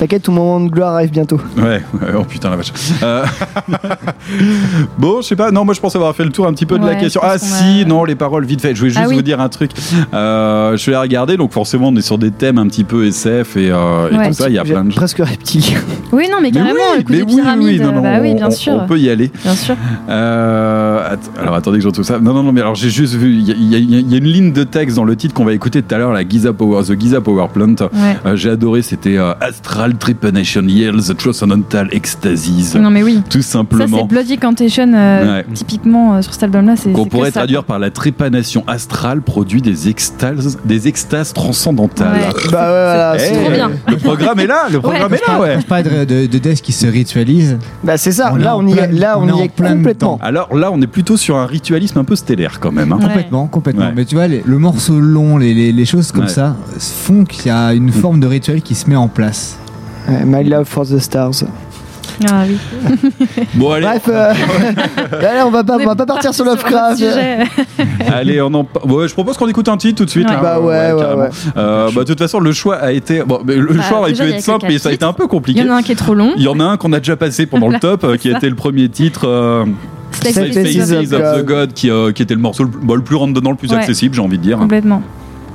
[0.00, 1.38] T'inquiète, ton moment de gloire arrive bientôt.
[1.58, 2.72] Ouais, ouais, oh putain la vache.
[3.02, 3.22] Euh,
[4.98, 6.78] bon, je sais pas, non, moi je pense avoir fait le tour un petit peu
[6.78, 7.20] de la question.
[7.22, 9.16] Ah si, a- non, les paroles, vite fait, je voulais juste Ah oui.
[9.16, 9.72] vous dire un truc.
[10.14, 13.06] Euh, je vais la regarder, donc forcément on est sur des thèmes un petit peu
[13.06, 14.28] SF et, euh, et Ouais.
[14.28, 15.80] tout ça, il y a plein de Presque reptilien.
[16.12, 17.66] Oui, non, mais carrément, oui, le coup mais des oui, pyramides.
[17.68, 18.72] oui, non, non, bah oui, on- bien on- sûr.
[18.82, 19.30] On peut y aller.
[19.44, 19.76] Bien sûr.
[20.08, 22.18] Euh, att- alors attendez que je retrouve ça.
[22.18, 24.52] Non, non, non, mais alors j'ai juste vu, il y, a- y y une ligne
[24.52, 26.98] de texte dans le titre qu'on va écouter tout à l'heure, la Giza Power, The
[26.98, 27.74] Giza Power Plant.
[28.24, 32.72] Euh, j'ai adoré, c'était euh, Astral Trepanation Yields Transcendental Ecstasies.
[32.78, 33.22] Non, mais oui.
[33.28, 34.04] Tout Ça, c'est simplement.
[34.06, 35.46] Bloody Cantation, euh, Ouais.
[35.54, 36.74] typiquement euh, sur cet album-là.
[36.76, 42.20] c'est Qu'on pourrait ça, traduire par la trépanation astrale produit des extases, des extases transcendantales.
[42.50, 43.14] Bah ouais, voilà.
[43.16, 43.70] Eh, c'est trop bien.
[43.88, 45.60] Le programme est là, le programme est là, ouais.
[45.60, 47.58] Je parlais de, de, de Death qui se ritualise.
[47.84, 50.18] Bah c'est ça, On là on y plein- est, là on y est plein complètement.
[50.22, 52.92] Alors là, on est plutôt sur un ritualisme un peu stellaire quand même.
[52.92, 52.98] hein.
[53.00, 53.86] Complètement, complètement.
[53.86, 53.92] Ouais.
[53.94, 56.28] Mais tu vois, les- le morceau long, les, les- les choses comme Ouais.
[56.28, 59.56] ça font qu'il y a une forme de rituel qui se met en place.
[60.24, 61.44] My love for the stars.
[62.28, 62.58] Ah oui.
[63.54, 63.86] Bon, allez.
[63.86, 64.32] Bref, euh,
[65.12, 67.02] allez, on va pas, on va pas partir sur Lovecraft.
[68.12, 68.66] Allez, on en...
[68.86, 70.28] ouais, je propose qu'on écoute un titre tout de suite.
[70.28, 70.34] Ouais.
[70.34, 70.40] hein.
[70.42, 71.28] Bah ouais, ouais, ouais.
[71.56, 73.22] Euh, bah, de toute façon, le choix a été.
[73.22, 75.14] Bon, mais le Bah, choix aurait pu il être simple, mais ça a été un
[75.14, 75.60] peu Il compliqué.
[75.60, 76.32] y en a un qui est trop long.
[76.36, 78.36] Il y en a un qu'on a déjà passé pendant le top, euh, qui a
[78.36, 79.26] été le premier titre.
[79.26, 79.64] euh,
[80.12, 81.46] Faces Faces of of the God.
[81.46, 83.70] God, qui, euh, qui était le morceau le, bon, le plus rentre dedans, le plus
[83.70, 83.76] Ouais.
[83.78, 84.58] accessible, j'ai envie de dire.
[84.58, 85.00] Complètement.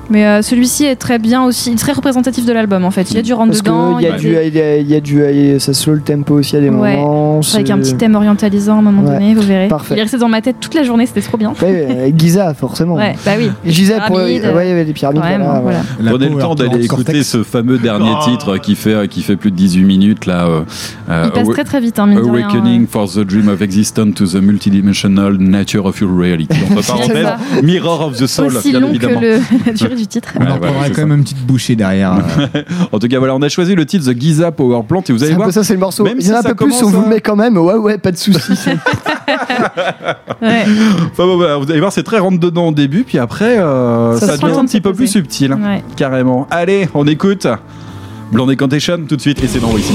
[0.10, 3.10] Mais euh, celui-ci est très bien aussi, très représentatif de l'album en fait.
[3.12, 3.96] Il y a du rentre Parce dedans.
[3.98, 5.24] qu'il y a il du, il y a, il y a du,
[5.54, 6.96] il ça slow le tempo aussi à des Ouais.
[6.98, 7.40] moments.
[7.54, 9.14] Avec un petit thème orientalisant à un moment Ouais.
[9.16, 9.68] donné, vous verrez.
[9.68, 9.96] Parfait.
[9.96, 11.54] Il est resté dans ma tête toute la journée, c'était trop bien.
[11.62, 12.96] Ouais, Giza, forcément.
[12.96, 13.50] Ouais, bah oui.
[13.66, 14.62] Et Giza, pour, ouais, Pyramides.
[14.64, 15.22] il y avait des pyramides.
[15.22, 16.12] Vraiment, voilà, voilà.
[16.12, 18.24] Prenez le temps d'aller écouter ce fameux dernier Oh.
[18.30, 20.46] titre qui fait, qui fait plus de 18 minutes là.
[20.46, 20.62] euh,
[21.10, 22.48] euh, Il passe très très vite, hein, mine de rien.
[22.48, 26.48] Awakening for the Dream of Existence to the Multidimensional Nature of Your Reality.
[26.72, 27.28] Entre parenthèses.
[27.64, 29.22] Mirror of the Soul, Aussi bien long que évidemment.
[29.22, 29.40] le-
[29.96, 30.30] du titre.
[30.36, 31.06] On Ouais, en voilà, prendra c'est quand ça.
[31.08, 32.14] même une petite bouchée derrière.
[32.14, 32.62] euh.
[32.92, 35.24] En tout cas, voilà, on a choisi le titre The Giza Power Plant et vous
[35.24, 35.52] allez voir.
[35.52, 36.04] ça, c'est le morceau.
[36.04, 37.58] Même Il y en a si un peu plus, on vous le met quand même.
[37.58, 38.40] Ouais, ouais, pas de soucis.
[40.42, 40.66] Ouais.
[41.12, 44.18] Enfin, bon, voilà, vous allez voir, c'est très rentre dedans au début, puis après, euh,
[44.18, 45.84] Ça ça, devient un petit peu plus subtil, Ouais.
[45.96, 46.48] carrément.
[46.52, 47.48] Allez, on écoute
[48.32, 49.94] Blonde Incantation tout de suite et c'est dans Voici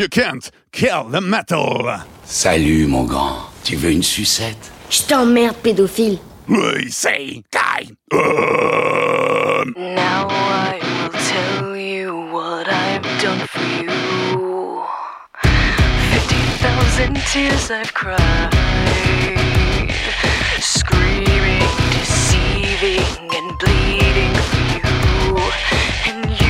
[0.00, 1.86] You can't kill the metal.
[2.24, 3.36] Salut, mon grand.
[3.64, 6.18] Tu veux une sucette Je t'emmerde, pédophile.
[6.48, 7.90] We say guy.
[8.14, 14.82] Euh, now I will tell you what I've done for you.
[16.12, 18.16] Fifty thousand tears I've cried,
[20.62, 21.60] screaming,
[21.92, 25.36] deceiving, and bleeding for you,
[26.06, 26.49] and you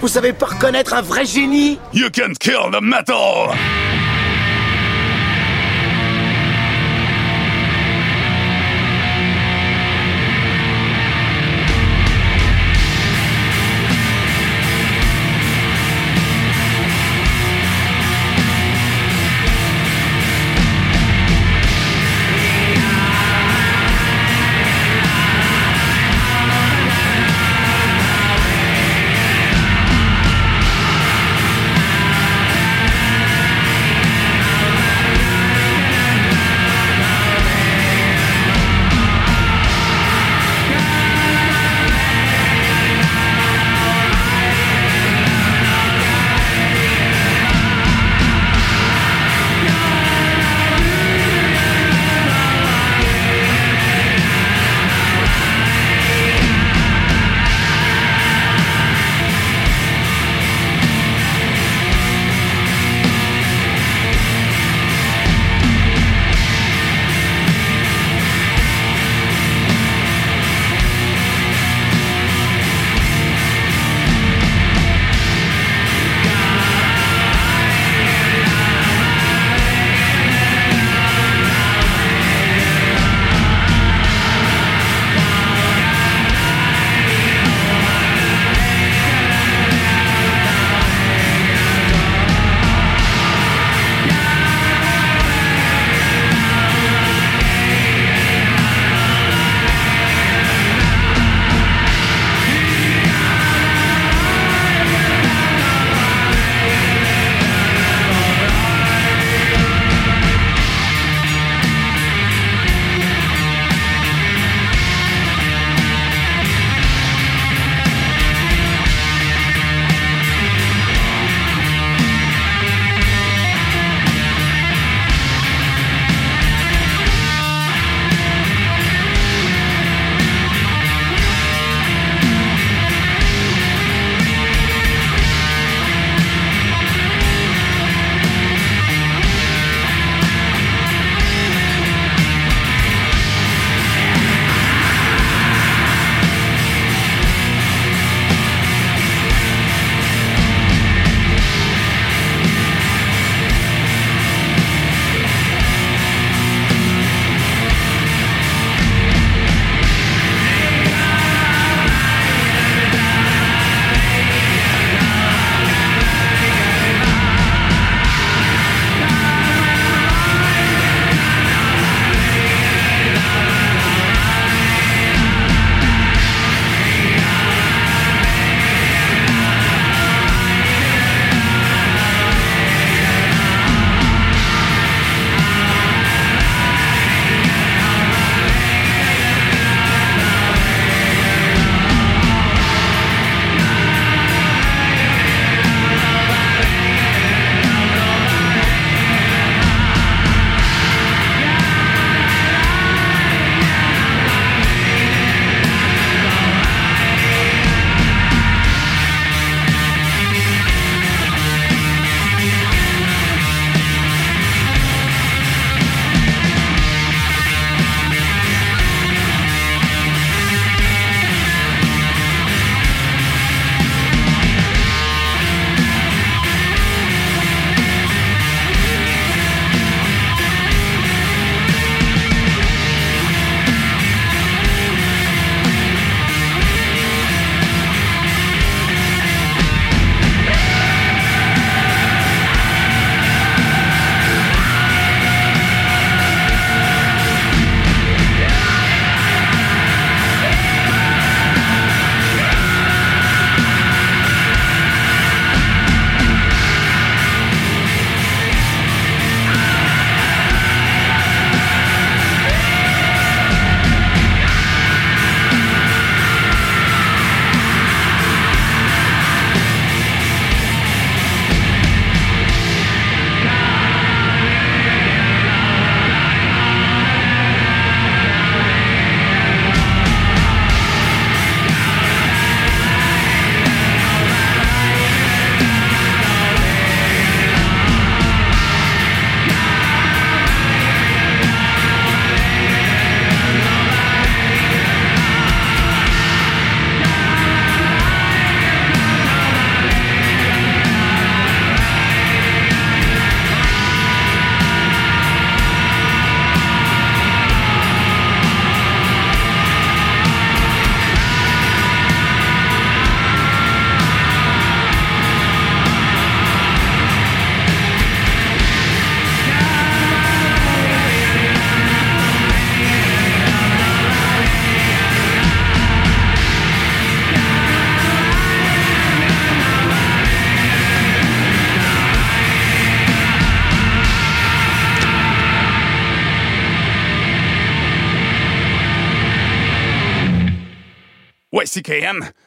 [0.00, 1.78] Vous savez pas reconnaître un vrai génie?
[1.92, 3.54] You can't kill the metal.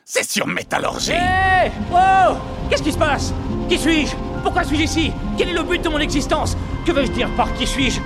[0.06, 1.12] C'est sur Métallurgie.
[1.12, 2.36] Hé Oh
[2.70, 3.34] Qu'est-ce qui se passe?
[3.68, 4.16] Qui suis-je?
[4.42, 5.12] Pourquoi suis-je ici?
[5.38, 6.56] Quel est le but de mon existence?
[6.86, 8.00] Que veux-je dire par qui suis-je?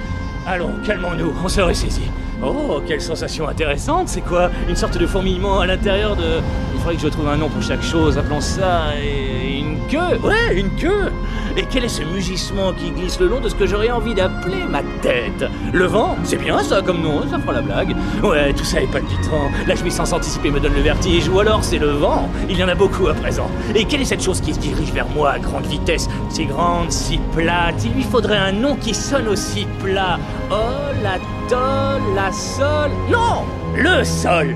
[0.48, 2.10] Allons, calmons-nous, on se ressaisit.
[2.44, 4.50] Oh, quelle sensation intéressante, c'est quoi?
[4.68, 6.40] Une sorte de fourmillement à l'intérieur de...
[6.74, 8.96] Il faudrait que je trouve un nom pour chaque chose, appelons ça...
[9.00, 10.18] et- une queue.
[10.24, 11.12] Ouais, une queue
[11.58, 14.64] Et quel est ce mugissement qui glisse le long de ce que j'aurais envie d'appeler
[14.70, 15.44] ma tête?
[15.74, 16.16] Le vent?
[16.24, 17.96] C'est bien ça comme nom, ça fera la blague.
[18.22, 21.80] Ouais, tout ça est palpitant, la jouissance anticipée me donne le vertige, ou alors c'est
[21.80, 23.50] le vent, il y en a beaucoup à présent.
[23.74, 26.08] Et quelle est cette chose qui se dirige vers moi à grande vitesse?
[26.30, 30.20] Si grande, si plate, il lui faudrait un nom qui sonne aussi plat.
[30.52, 31.18] Oh, la
[31.50, 32.92] tol, la sol...
[33.10, 33.46] Non!
[33.76, 34.56] Le sol!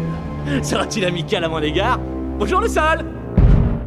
[0.62, 2.00] Sera-t-il amical à mon égard?
[2.38, 3.04] Bonjour le sol!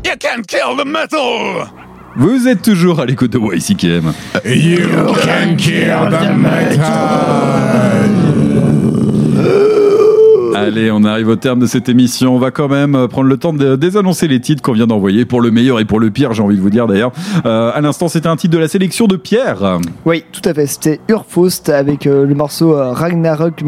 [0.05, 1.69] You can kill the metal!
[2.17, 4.13] Vous êtes toujours à l'écoute de YCKM.
[4.45, 4.87] You
[5.21, 6.79] can kill the
[10.57, 12.37] Allez, on arrive au terme de cette émission.
[12.37, 15.25] On va quand même euh, prendre le temps de désannoncer les titres qu'on vient d'envoyer
[15.25, 17.11] pour le meilleur et pour le pire, j'ai envie de vous dire d'ailleurs.
[17.45, 19.79] Euh, à l'instant, c'était un titre de la sélection de Pierre.
[20.05, 20.67] Oui, tout à fait.
[20.67, 23.63] C'était Urfaust avec euh, le morceau euh, Ragnarok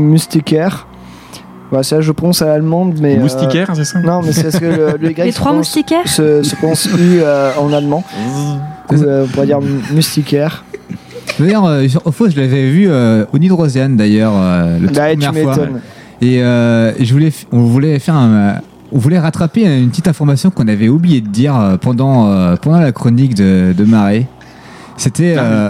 [1.70, 3.16] Voilà, ça, je prononce à l'allemande, mais.
[3.16, 3.98] euh, Moustiquaire, c'est ça?
[4.01, 6.06] Non, mais c'est parce que le, le grec Les se trois moustiquaires?
[6.06, 8.05] se, se prononce U euh, en allemand.
[8.86, 9.59] Coup, euh, on pourrait dire
[9.93, 10.48] Mustiker.
[11.40, 15.16] D'ailleurs, euh, sur Ophos, je l'avais vu euh, au Nidrosian d'ailleurs, euh, la Bah, tu
[15.26, 15.56] première fois.
[15.64, 15.80] m'étonnes.
[16.22, 18.52] Et euh, je voulais, on voulait faire un, euh,
[18.93, 22.93] on voulait rattraper une petite information qu'on avait oublié de dire pendant, euh, pendant la
[22.93, 24.26] chronique de, de Marais.
[24.97, 25.68] C'était, euh,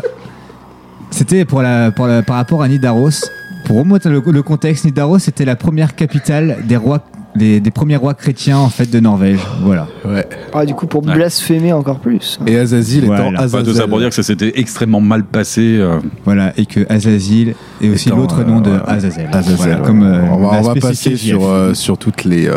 [1.11, 3.25] c'était pour la, pour la- par rapport à Nidaros.
[3.67, 7.01] Pour remonter le, le contexte, Nidaros c'était la première capitale des rois,
[7.35, 9.41] des, des premiers rois chrétiens en fait de Norvège.
[9.63, 9.89] Voilà.
[10.05, 10.25] Ouais.
[10.55, 12.39] Ah, du coup, pour blasphémer encore plus.
[12.47, 13.41] Et Azazil étant Voilà.
[13.43, 13.89] Enfin, tout ça Azazel.
[13.89, 15.79] pour dire que ça s'était extrêmement mal passé.
[15.81, 15.99] euh.
[16.25, 18.85] Voilà, et que Azazil est aussi l'autre euh, nom de voilà.
[18.89, 19.29] Azazel.
[19.33, 22.49] Azazel, Voilà, comme euh, on va, on va passer sur, euh, sur toutes les.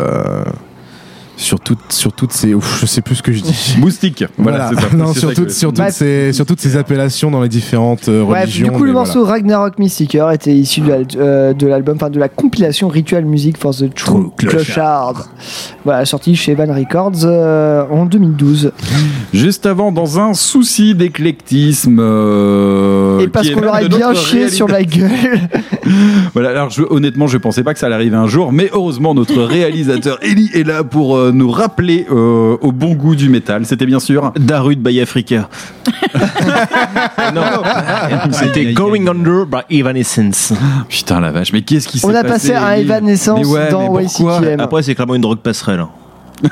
[1.40, 2.54] Sur, toutes, sur toutes ces.
[2.54, 3.76] Ouf, je sais plus ce que je dis.
[3.78, 4.24] Moustique.
[4.38, 4.80] Voilà, Voilà.
[4.82, 4.96] c'est ça.
[4.96, 8.08] non, sur, ça toutes, que- sur, toutes ces, sur toutes ces appellations dans les différentes
[8.08, 8.66] euh, religions.
[8.66, 12.18] du coup, le morceau Ragnarok Mystiker était issu de la- euh, de l'album, enfin de
[12.18, 15.28] la compilation Ritual Music for the True Clochard.
[15.84, 18.72] Voilà, sorti chez Van Records euh, en 2012.
[19.32, 21.98] Juste avant, dans un souci d'éclectisme.
[22.00, 25.10] euh, Et parce qu'on leur a bien chié sur la gueule.
[26.34, 29.12] Voilà, alors je, honnêtement, je pensais pas que ça allait arriver un jour, mais heureusement,
[29.14, 33.64] notre réalisateur Eli est là pour euh, nous rappeler euh, au bon goût du métal.
[33.64, 35.48] C'était bien sûr Darud by Africa.
[37.34, 37.42] non,
[38.32, 40.52] c'était Going Under by Evanescence.
[40.88, 43.46] Putain la vache, mais qu'est-ce qui s'est On passé a passé un Eli Evanescence Mais
[43.46, 44.40] ouais, dans mais pourquoi.
[44.58, 45.84] Après, c'est clairement une drogue passerelle.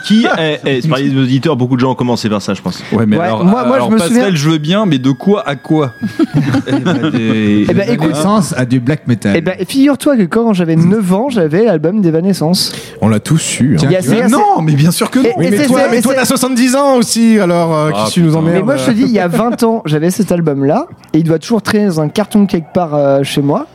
[0.06, 2.60] Qui est, est- c'est pareil, les auditeurs, beaucoup de gens ont commencé par ça, je
[2.62, 2.82] pense.
[2.92, 5.10] Ouais, mais Ouais, alors, moi- moi, je me passerelle, souviens- je veux bien, mais de
[5.10, 5.92] quoi à quoi
[6.68, 9.34] Eh ben, écoute, Naissance à du black metal.
[9.36, 12.72] eh ben, figure-toi que quand j'avais 9 ans, j'avais l'album d'Evanescence.
[13.00, 13.76] On l'a tous su.
[13.78, 13.82] hein.
[13.84, 15.24] Il y a- c'est- Non, mais bien sûr que non.
[15.24, 18.12] Et- Oui, et mais toi, mais toi t'as 70 ans aussi, alors euh, Ah, qui
[18.14, 20.32] tu nous emmerde Mais moi, je te dis, il y a 20 ans, j'avais cet
[20.32, 23.66] album-là, et il doit toujours traîner dans un carton quelque part euh, chez moi.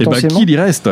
[0.00, 0.38] Et bah, Potentiellement.
[0.38, 0.90] qu'il y reste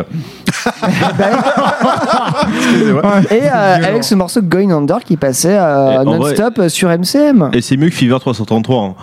[3.31, 7.49] Et euh, avec ce morceau Going Under qui passait euh, non-stop sur MCM.
[7.53, 8.83] Et c'est mieux que Fever 333.
[8.83, 8.95] hein.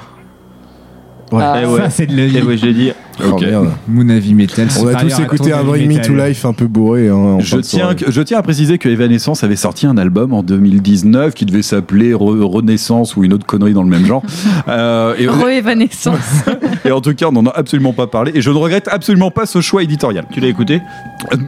[1.32, 1.80] Ah, Eh ouais.
[1.82, 2.92] Ça, c'est de Eh ouais, je l'ai dit.
[3.22, 3.42] Oh, Ok.
[3.42, 3.70] merde.
[3.88, 4.66] Mon avis metal.
[4.80, 6.12] On a tous écouté un Bring Me to.
[6.14, 7.08] Life un peu bourré.
[7.08, 7.96] hein, Je tiens, soirée.
[7.96, 11.62] que- je tiens à préciser que Evanescence avait sorti un album en 2019 qui devait
[11.62, 14.22] s'appeler Re- Renaissance ou une autre connerie dans le même genre.
[14.68, 16.18] Euh, et, Re-évanescence.
[16.84, 18.32] et en tout cas, on n'en a absolument pas parlé.
[18.34, 20.24] Et je ne regrette absolument pas ce choix éditorial.
[20.32, 20.80] Tu l'as écouté?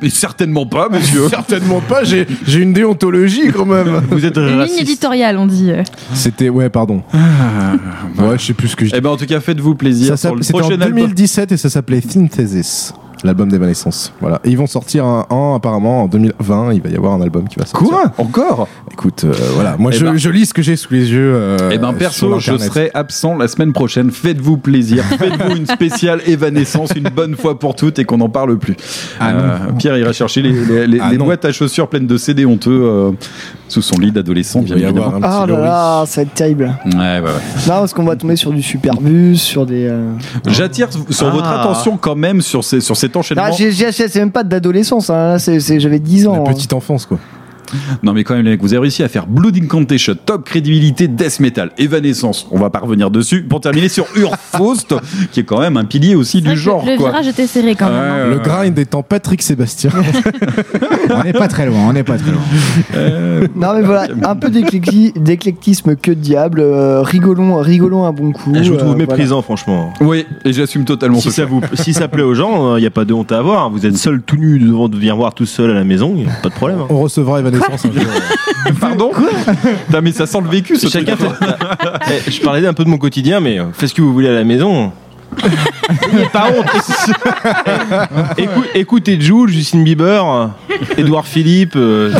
[0.02, 1.28] Mais certainement pas, monsieur.
[1.28, 4.00] Certainement pas, j'ai j'ai une déontologie quand même.
[4.10, 5.70] Vous êtes Une ligne éditoriale, on dit.
[6.14, 7.02] C'était, ouais, pardon.
[8.18, 8.96] Ouais, je sais plus ce que je dis.
[8.96, 10.16] Eh ben, en tout cas, faites-vous plaisir.
[10.18, 11.00] Ça pour le s'appelait- C'était en prochain album.
[11.00, 12.92] 2017 et ça s'appelait Synthesis,
[13.26, 14.12] l'album d'Evanescence.
[14.20, 14.40] Voilà.
[14.44, 16.72] Et ils vont sortir un, un, apparemment en 2020.
[16.72, 17.88] Il va y avoir un album qui va sortir.
[17.88, 18.12] Quoi?
[18.18, 18.68] Encore?
[18.92, 19.76] Écoute, euh, voilà.
[19.78, 21.32] Moi, Eh je, ben- je lis ce que j'ai sous les yeux.
[21.34, 24.10] euh, Eh ben sur perso, je serai absent la semaine prochaine.
[24.10, 25.04] Faites-vous plaisir.
[25.18, 28.76] Faites-vous une spéciale évanescence une bonne fois pour toutes et qu'on n'en parle plus.
[29.20, 32.16] Ah Euh, Pierre ira chercher les, les- les- Ah les boîtes à chaussures pleines de
[32.16, 33.10] CD honteux euh,
[33.68, 35.26] sous son lit d'adolescent, Il bien va y avoir évidemment.
[35.26, 36.74] un Ah petit là là, ça va être terrible.
[36.86, 37.30] Ouais, ouais, ouais.
[37.66, 39.86] Non, parce qu'on va tomber sur du Superbus, sur des.
[39.86, 40.12] euh,
[40.46, 41.30] J'attire sur Ah.
[41.30, 43.44] votre attention quand même sur, ces, sur cet enchaînement.
[43.46, 46.32] Ah, j'ai- j'ai- c'est même pas d'adolescence, hein, là, c'est- c'est- j'avais 10 ans.
[46.34, 46.44] La hein.
[46.54, 47.18] petite enfance, quoi.
[48.02, 51.08] Non mais quand même les mecs, vous avez réussi à faire Blood Incantation, top crédibilité
[51.08, 54.94] death metal, Evanescence, on va pas revenir dessus, pour terminer sur Urfaust,
[55.32, 56.84] qui est quand même un pilier aussi du genre.
[56.86, 57.10] Le quoi.
[57.10, 57.94] virage était serré quand même.
[57.96, 58.26] hein.
[58.30, 59.90] Le grind étant Patrick Sébastien.
[61.10, 62.40] On n'est pas très loin, on n'est pas très loin.
[62.94, 66.60] Euh, Non, mais voilà, un peu d'éclecti- d'éclectisme que diable.
[66.60, 68.52] euh, rigolons, rigolons un bon coup.
[68.54, 68.98] Je vous euh, trouve voilà.
[68.98, 69.92] méprisant, franchement.
[70.00, 72.86] Oui, et j'assume totalement Si ce ça, vous, si ça plaît aux gens, il n'y
[72.86, 73.70] a pas de honte à avoir.
[73.70, 76.24] Vous êtes seul tout nu devant de venir voir tout seul à la maison, y
[76.24, 76.80] a pas de problème.
[76.80, 76.86] hein.
[76.90, 78.02] On recevra Evanescence naissance un jour.
[78.80, 79.10] Pardon
[79.86, 81.30] Putain, mais ça sent le vécu, ce Chacun truc.
[81.38, 82.22] fait.
[82.26, 84.28] Eh, je parlais un peu de mon quotidien, mais euh, faites ce que vous voulez
[84.28, 84.92] à la maison.
[86.12, 86.66] N'ayez pas honte.
[88.38, 90.50] Écou- écoutez Jules, Justin Bieber,
[90.96, 91.74] Edouard Philippe.
[91.76, 92.12] euh,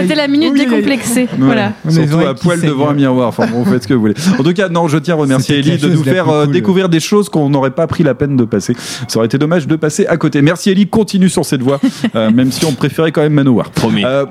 [0.00, 1.28] C'était la minute décomplexée.
[1.38, 1.72] Voilà.
[1.88, 3.28] Surtout à poil devant un miroir.
[3.28, 4.14] Enfin bon, vous faites ce que vous voulez.
[4.38, 7.00] En tout cas, non, je tiens à remercier Ellie de nous faire euh, découvrir des
[7.00, 8.74] choses qu'on n'aurait pas pris la peine de passer.
[9.08, 10.42] Ça aurait été dommage de passer à côté.
[10.42, 11.80] Merci Ellie, continue sur cette voie,
[12.16, 13.70] euh, même si on préférait quand même Manowar.
[13.70, 14.04] Promis.
[14.04, 14.26] Euh,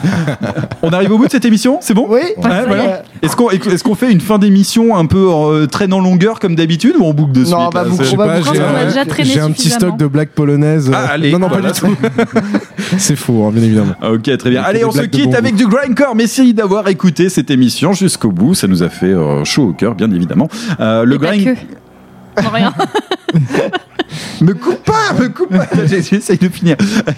[0.82, 2.20] on arrive au bout de cette émission, c'est bon Oui.
[2.36, 3.02] Ouais, voilà.
[3.22, 6.54] Est-ce qu'on est-ce qu'on fait une fin d'émission un peu euh, traîne en longueur comme
[6.54, 8.52] d'habitude ou on boucle de suite Non, bah, boucle- c'est- on va Pas, boucler.
[8.54, 10.90] j'ai qu'on a un- déjà traîné J'ai un petit stock de blagues polonaises.
[10.92, 11.68] Ah, allez, non, non, voilà.
[11.70, 11.96] pas du tout.
[12.98, 13.77] C'est faux, hein, bien évidemment.
[14.02, 14.62] Ok, très bien.
[14.62, 15.58] Allez, on se quitte bon avec goût.
[15.58, 16.14] du grindcore.
[16.14, 18.54] Merci d'avoir écouté cette émission jusqu'au bout.
[18.54, 20.48] Ça nous a fait euh, chaud au cœur, bien évidemment.
[20.80, 21.44] Euh, le grind.
[21.44, 22.42] que.
[22.42, 22.72] Non, rien.
[24.40, 25.66] Me coupe pas, me coupe pas.
[25.86, 26.76] J'essaye de finir.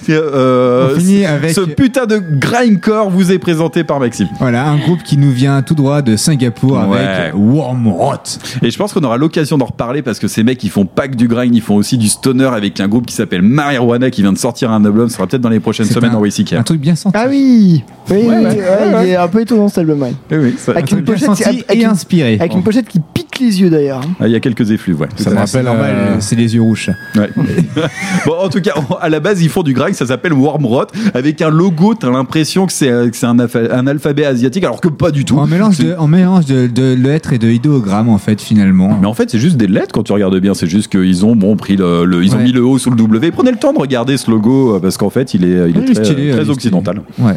[0.08, 4.28] Euh, On finit avec- Ce putain de grindcore vous est présenté par Maxime.
[4.38, 6.98] Voilà, un groupe qui nous vient tout droit de Singapour Ouais.
[6.98, 8.14] avec Wormrot.
[8.62, 11.08] Et je pense qu'on aura l'occasion d'en reparler parce que ces mecs, ils font pas
[11.08, 14.22] que du grind, ils font aussi du stoner avec un groupe qui s'appelle Marijuana qui
[14.22, 15.08] vient de sortir un album.
[15.08, 16.54] Ça sera peut-être dans les prochaines semaines un- en WCK.
[16.54, 17.16] Un truc bien senti.
[17.18, 19.78] Ah oui Oui, oui, Ouais, oui, ouais, ouais, ouais, il est un peu étonnant cet
[19.78, 20.04] album.
[20.30, 22.36] oui, ça- Avec Un une pochette senti avec et inspiré.
[22.40, 24.00] Avec une pochette qui pique les yeux d'ailleurs.
[24.20, 25.08] Ah, Il y a quelques effluves, ouais.
[25.16, 25.64] Ça me rappelle.
[25.64, 26.90] normal, euh, c'est les yeux rouges.
[27.16, 27.30] Ouais.
[28.26, 31.42] bon, en tout cas, à la base, ils font du grind, ça s'appelle Wormrot, avec
[31.42, 35.10] un logo, t'as l'impression que c'est c'est un, alpha- un alphabet asiatique, alors que pas
[35.10, 35.36] du tout.
[35.38, 38.96] En mélange de, en mélange de, de lettres et de idéogrammes, en fait, finalement.
[39.00, 40.54] Mais en fait, c'est juste des lettres quand tu regardes bien.
[40.54, 42.44] C'est juste qu'ils ont bon pris le, le- ils ont Ouais.
[42.44, 43.30] mis le O sous le W.
[43.32, 45.62] Prenez le temps de regarder ce logo euh, parce qu'en fait, il est, il est
[45.64, 47.02] Oui, il est très, stylé, occidental.
[47.18, 47.34] Ouais.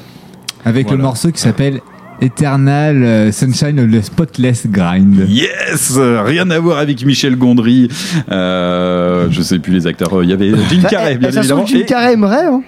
[0.65, 0.97] Avec Voilà.
[0.97, 1.81] le morceau qui s'appelle
[2.23, 5.27] Eternal euh, Sunshine of the Spotless Grind.
[5.29, 7.89] Yes, rien à voir avec Michel Gondry.
[8.31, 10.23] Euh, je sais plus les acteurs.
[10.23, 11.65] Il y avait Jim Bah, Carrey, eh, bien évidemment.
[11.65, 12.45] Jim Carrey aimerait.
[12.45, 12.61] Hein.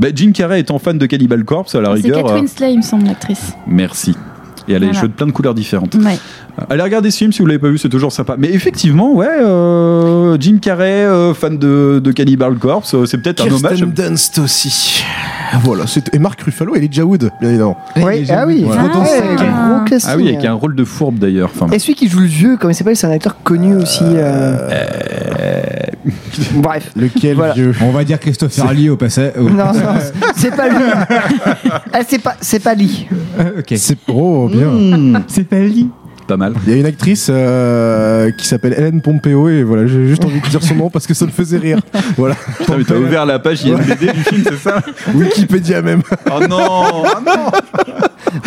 [0.00, 2.24] bah, Jim Carrey étant fan de Cannibal Corpse à la C'est rigueur.
[2.24, 3.52] Kate euh, Winslet, il me semble, l'actrice.
[3.66, 4.16] Merci.
[4.68, 4.98] Et elle a les Voilà.
[5.00, 5.94] cheveux de plein de couleurs différentes.
[5.96, 6.18] Ouais.
[6.70, 8.34] Allez regarder ce film si vous l'avez pas vu, c'est toujours sympa.
[8.38, 13.42] Mais effectivement, ouais, euh, Jim Carrey, euh, fan de, de Cannibal Corpse, euh, c'est peut-être
[13.42, 13.78] un hommage.
[13.78, 15.04] Kirsten Dunst aussi.
[15.62, 17.76] Voilà, et Mark Ruffalo et Elijah Wood, bien évidemment.
[17.96, 18.82] Oui, ah oui, Voilà.
[18.92, 19.04] Ah.
[19.06, 19.98] cinq, un gros.
[20.06, 21.50] Ah oui, avec un rôle de fourbe d'ailleurs.
[21.54, 24.02] Enfin, Et celui qui joue le vieux, comment il s'appelle C'est un acteur connu aussi.
[24.04, 24.68] euh.
[26.54, 26.90] Bref.
[26.96, 27.54] Lequel Voilà.
[27.54, 29.72] vieux On va dire Christopher Lee au au- Non, non,
[30.36, 30.76] c'est pas lui.
[31.92, 33.06] Ah, c'est pas, c'est pas Lee.
[33.58, 33.74] ok.
[33.76, 34.68] C'est oh, bien.
[34.68, 35.88] hmm, C'est pas Lee.
[36.26, 36.54] pas mal.
[36.66, 40.40] Il y a une actrice euh, qui s'appelle Hélène Pompeo et voilà, j'ai juste envie
[40.40, 41.78] de dire son nom parce que ça me faisait rire.
[42.16, 42.34] Voilà.
[42.58, 44.80] Putain, mais T'as ouvert la page IMDb du film, c'est ça
[45.14, 46.02] Wikipédia même.
[46.30, 46.58] Oh non,
[46.92, 47.50] oh non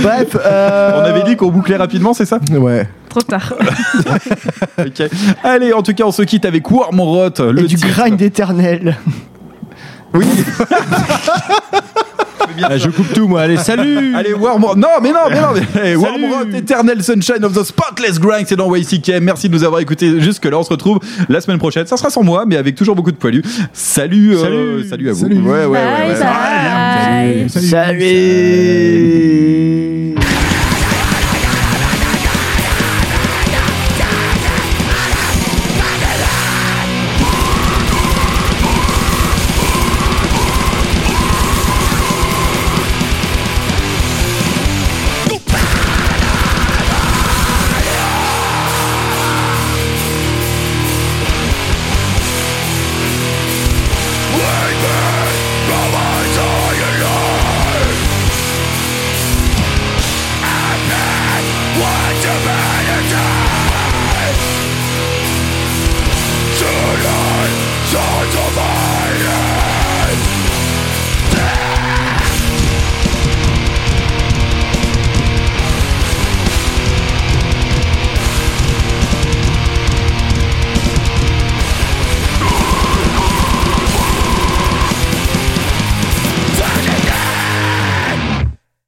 [0.02, 0.36] Bref.
[0.46, 2.40] euh, On avait dit qu'on bouclait rapidement, c'est ça?
[2.52, 2.88] Ouais.
[3.10, 3.54] Trop tard.
[5.44, 7.88] Allez, en tout cas, on se quitte avec Wormrot, le Et du titre.
[7.88, 8.98] grind éternel.
[10.14, 10.26] Oui.
[12.62, 13.42] Ah, je coupe tout, moi.
[13.42, 14.76] Allez, salut Allez, Wormrot.
[14.76, 15.62] Non, mais non, mais non, mais
[15.92, 19.14] hey, Wormrot, Eternal Sunshine of the Spotless Grind, c'est dans YCK.
[19.22, 20.58] Merci de nous avoir écoutés jusque-là.
[20.60, 21.00] On se retrouve
[21.30, 21.86] la semaine prochaine.
[21.88, 23.44] Ça sera sans moi, mais avec toujours beaucoup de poilus.
[23.72, 24.42] Salut, euh,
[24.82, 24.84] Salut.
[24.90, 25.20] salut à vous.
[25.22, 25.40] Salut.
[25.40, 26.20] Ouais, ouais, ouais, Bye ouais.
[27.46, 27.50] bye.
[27.50, 27.68] Salut.
[27.68, 28.00] Salut.